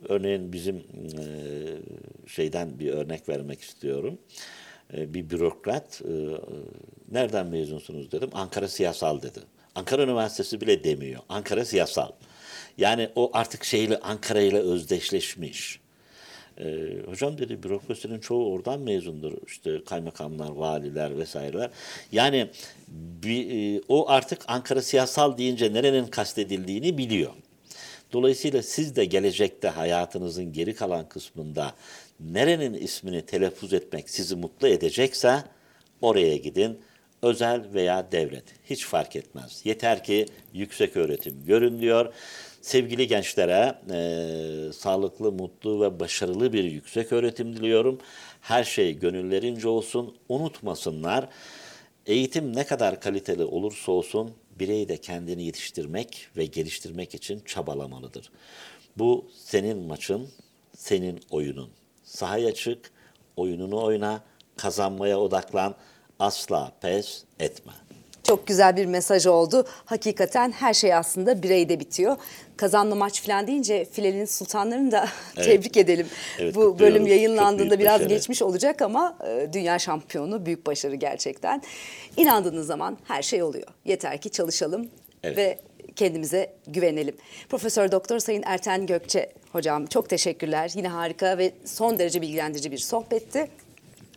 örneğin 0.09 0.53
bizim 0.53 0.77
e, 0.77 1.25
şeyden 2.29 2.79
bir 2.79 2.91
örnek 2.91 3.29
vermek 3.29 3.61
istiyorum. 3.61 4.19
E, 4.19 4.64
bir 4.93 5.31
bürokrat 5.31 6.03
e, 6.05 6.13
nereden 7.11 7.47
mezunsunuz 7.47 8.13
dedim. 8.13 8.31
Ankara 8.33 8.69
Siyasal 8.69 9.23
dedi. 9.23 9.41
Ankara 9.75 10.03
Üniversitesi 10.03 10.61
bile 10.61 10.85
demiyor. 10.85 11.21
Ankara 11.29 11.65
Siyasal. 11.65 12.11
Yani 12.79 13.09
o 13.17 13.31
artık 13.33 13.65
şeyle 13.65 13.99
Ankara 13.99 14.41
ile 14.41 14.59
özdeşleşmiş. 14.59 15.81
Ee, 16.59 16.99
hocam 17.07 17.39
dedi 17.39 17.63
bürokrasinin 17.63 18.21
çoğu 18.21 18.53
oradan 18.53 18.81
mezundur. 18.81 19.33
İşte 19.47 19.85
kaymakamlar, 19.85 20.51
valiler 20.51 21.19
vesaireler. 21.19 21.71
Yani 22.13 22.51
bir, 22.89 23.77
e, 23.77 23.83
o 23.89 24.09
artık 24.11 24.45
Ankara 24.49 24.83
siyasal 24.83 25.39
deyince 25.39 25.73
nerenin 25.73 26.07
kastedildiğini 26.07 26.99
biliyor. 26.99 27.33
Dolayısıyla 28.13 28.63
siz 28.63 28.97
de 28.97 29.05
gelecekte 29.05 29.69
hayatınızın 29.69 30.53
geri 30.53 30.75
kalan 30.75 31.09
kısmında 31.09 31.75
nerenin 32.21 32.75
ismini 32.75 33.23
telaffuz 33.27 33.73
etmek 33.73 34.11
sizi 34.11 34.37
mutlu 34.37 34.69
edecekse 34.69 35.45
oraya 36.01 36.37
gidin. 36.37 36.79
Özel 37.23 37.75
veya 37.75 38.13
devlet 38.13 38.45
hiç 38.65 38.87
fark 38.87 39.17
etmez. 39.17 39.61
Yeter 39.65 40.05
ki 40.05 40.27
yüksek 40.53 40.97
öğretim 40.97 41.45
görün 41.47 41.81
diyor. 41.81 42.15
Sevgili 42.61 43.07
gençlere 43.07 43.75
e, 43.91 44.73
sağlıklı, 44.73 45.33
mutlu 45.33 45.81
ve 45.81 46.01
başarılı 46.01 46.53
bir 46.53 46.65
yüksek 46.65 47.13
öğretim 47.13 47.57
diliyorum. 47.57 47.99
Her 48.41 48.65
şey 48.65 48.99
gönüllerince 48.99 49.69
olsun. 49.69 50.17
Unutmasınlar. 50.29 51.29
Eğitim 52.07 52.57
ne 52.57 52.67
kadar 52.67 53.01
kaliteli 53.01 53.45
olursa 53.45 53.93
olsun 53.93 54.35
birey 54.59 54.89
de 54.89 54.97
kendini 54.97 55.45
yetiştirmek 55.45 56.29
ve 56.37 56.47
geliştirmek 56.47 57.15
için 57.15 57.41
çabalamalıdır. 57.41 58.31
Bu 58.97 59.31
senin 59.45 59.79
maçın, 59.79 60.29
senin 60.77 61.21
oyunun. 61.31 61.71
Sahaya 62.05 62.55
çık, 62.55 62.91
oyununu 63.37 63.83
oyna, 63.85 64.21
kazanmaya 64.57 65.19
odaklan, 65.21 65.75
asla 66.19 66.73
pes 66.81 67.23
etme. 67.41 67.73
Çok 68.25 68.47
güzel 68.47 68.77
bir 68.77 68.87
mesaj 68.87 69.27
oldu. 69.27 69.67
Hakikaten 69.85 70.53
her 70.53 70.75
şey 70.75 70.95
aslında 70.95 71.43
bireyde 71.43 71.81
bitiyor. 71.81 72.17
Kazanlı 72.57 72.97
maç 72.97 73.23
falan 73.27 73.47
deyince 73.47 73.85
filenin 73.85 74.25
sultanlarını 74.25 74.93
da 74.93 75.09
Evet. 75.37 75.47
tebrik 75.47 75.77
edelim. 75.77 76.07
Evet, 76.39 76.55
Bu 76.55 76.79
bölüm 76.79 77.07
yayınlandığında 77.07 77.79
biraz 77.79 77.95
başarı. 78.01 78.09
geçmiş 78.09 78.43
olacak 78.43 78.83
ama 78.83 79.19
e, 79.29 79.49
dünya 79.53 79.79
şampiyonu 79.79 80.47
büyük 80.47 80.67
başarı 80.67 80.95
gerçekten. 80.95 81.63
İnandığınız 82.17 82.67
zaman 82.67 82.99
her 83.05 83.23
şey 83.23 83.43
oluyor. 83.43 83.67
Yeter 83.85 84.21
ki 84.21 84.31
çalışalım 84.31 84.89
Evet. 85.23 85.37
ve 85.37 85.59
kendimize 85.97 86.53
güvenelim. 86.67 87.17
Profesör 87.49 87.93
Doktor 87.93 88.19
Sayın 88.19 88.43
Erten 88.47 88.87
Gökçe 88.87 89.33
hocam 89.53 89.87
çok 89.87 90.09
teşekkürler. 90.09 90.73
Yine 90.75 90.89
harika 90.89 91.39
ve 91.39 91.53
son 91.65 91.99
derece 91.99 92.23
bilgilendirici 92.23 92.73
bir 92.73 92.79
sohbetti. 92.79 93.49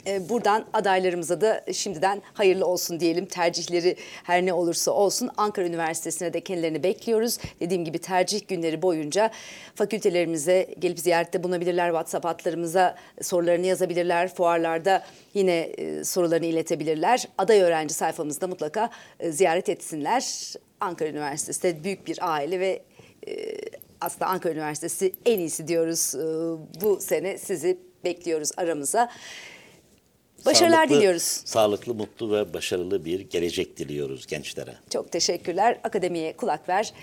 Ee, 0.08 0.30
Buradan 0.30 0.66
adaylarımıza 0.74 1.42
da 1.42 1.64
şimdiden 1.74 2.22
hayırlı 2.34 2.66
olsun 2.66 3.00
diyelim. 3.00 3.26
Tercihleri 3.26 3.96
her 4.24 4.46
ne 4.46 4.54
olursa 4.54 4.92
olsun 4.92 5.30
Ankara 5.38 5.66
Üniversitesi'ne 5.66 6.34
de 6.34 6.42
kendilerini 6.42 6.84
bekliyoruz. 6.84 7.38
Dediğim 7.60 7.86
gibi 7.86 8.00
tercih 8.00 8.48
günleri 8.48 8.82
boyunca 8.82 9.32
fakültelerimize 9.76 10.68
gelip 10.80 11.00
ziyarette 11.00 11.44
bulunabilirler. 11.44 11.88
WhatsApp 11.88 12.26
hatlarımıza 12.26 12.96
sorularını 13.22 13.66
yazabilirler. 13.66 14.34
Fuarlarda 14.36 15.04
yine 15.34 15.58
e, 15.60 16.04
sorularını 16.04 16.46
iletebilirler. 16.46 17.28
Aday 17.38 17.62
öğrenci 17.62 17.94
sayfamızda 17.94 18.48
mutlaka 18.48 18.90
e, 19.20 19.32
ziyaret 19.32 19.70
etsinler. 19.70 20.54
Ankara 20.82 21.10
Üniversitesi 21.10 21.64
de 21.64 21.84
büyük 21.84 22.08
bir 22.08 22.18
aile 22.22 22.60
ve 22.60 22.82
e, 23.28 23.56
aslında 24.02 24.26
Ankara 24.26 24.54
Üniversitesi 24.54 25.14
en 25.26 25.40
iyisi 25.40 25.68
diyoruz. 25.68 26.16
E, 26.16 26.26
Bu 26.82 27.00
sene 27.02 27.38
sizi 27.38 27.78
bekliyoruz 28.04 28.52
aramıza. 28.58 29.10
Başarılar 30.46 30.78
Sağlıklı- 30.78 30.96
diliyoruz. 30.96 31.22
Sağlıklı, 31.46 31.94
mutlu 31.94 32.32
ve 32.32 32.54
başarılı 32.54 33.06
bir 33.06 33.20
gelecek 33.20 33.78
diliyoruz 33.78 34.28
gençlere. 34.28 34.74
Çok 34.90 35.12
teşekkürler. 35.12 35.80
Akademiye 35.84 36.34
kulak 36.38 36.70
ver. 36.70 36.94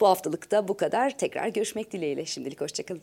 Bu 0.00 0.06
haftalık 0.08 0.50
da 0.50 0.68
bu 0.68 0.76
kadar. 0.76 1.18
Tekrar 1.18 1.48
görüşmek 1.48 1.92
dileğiyle. 1.92 2.26
Şimdilik 2.26 2.60
hoşçakalın. 2.60 3.02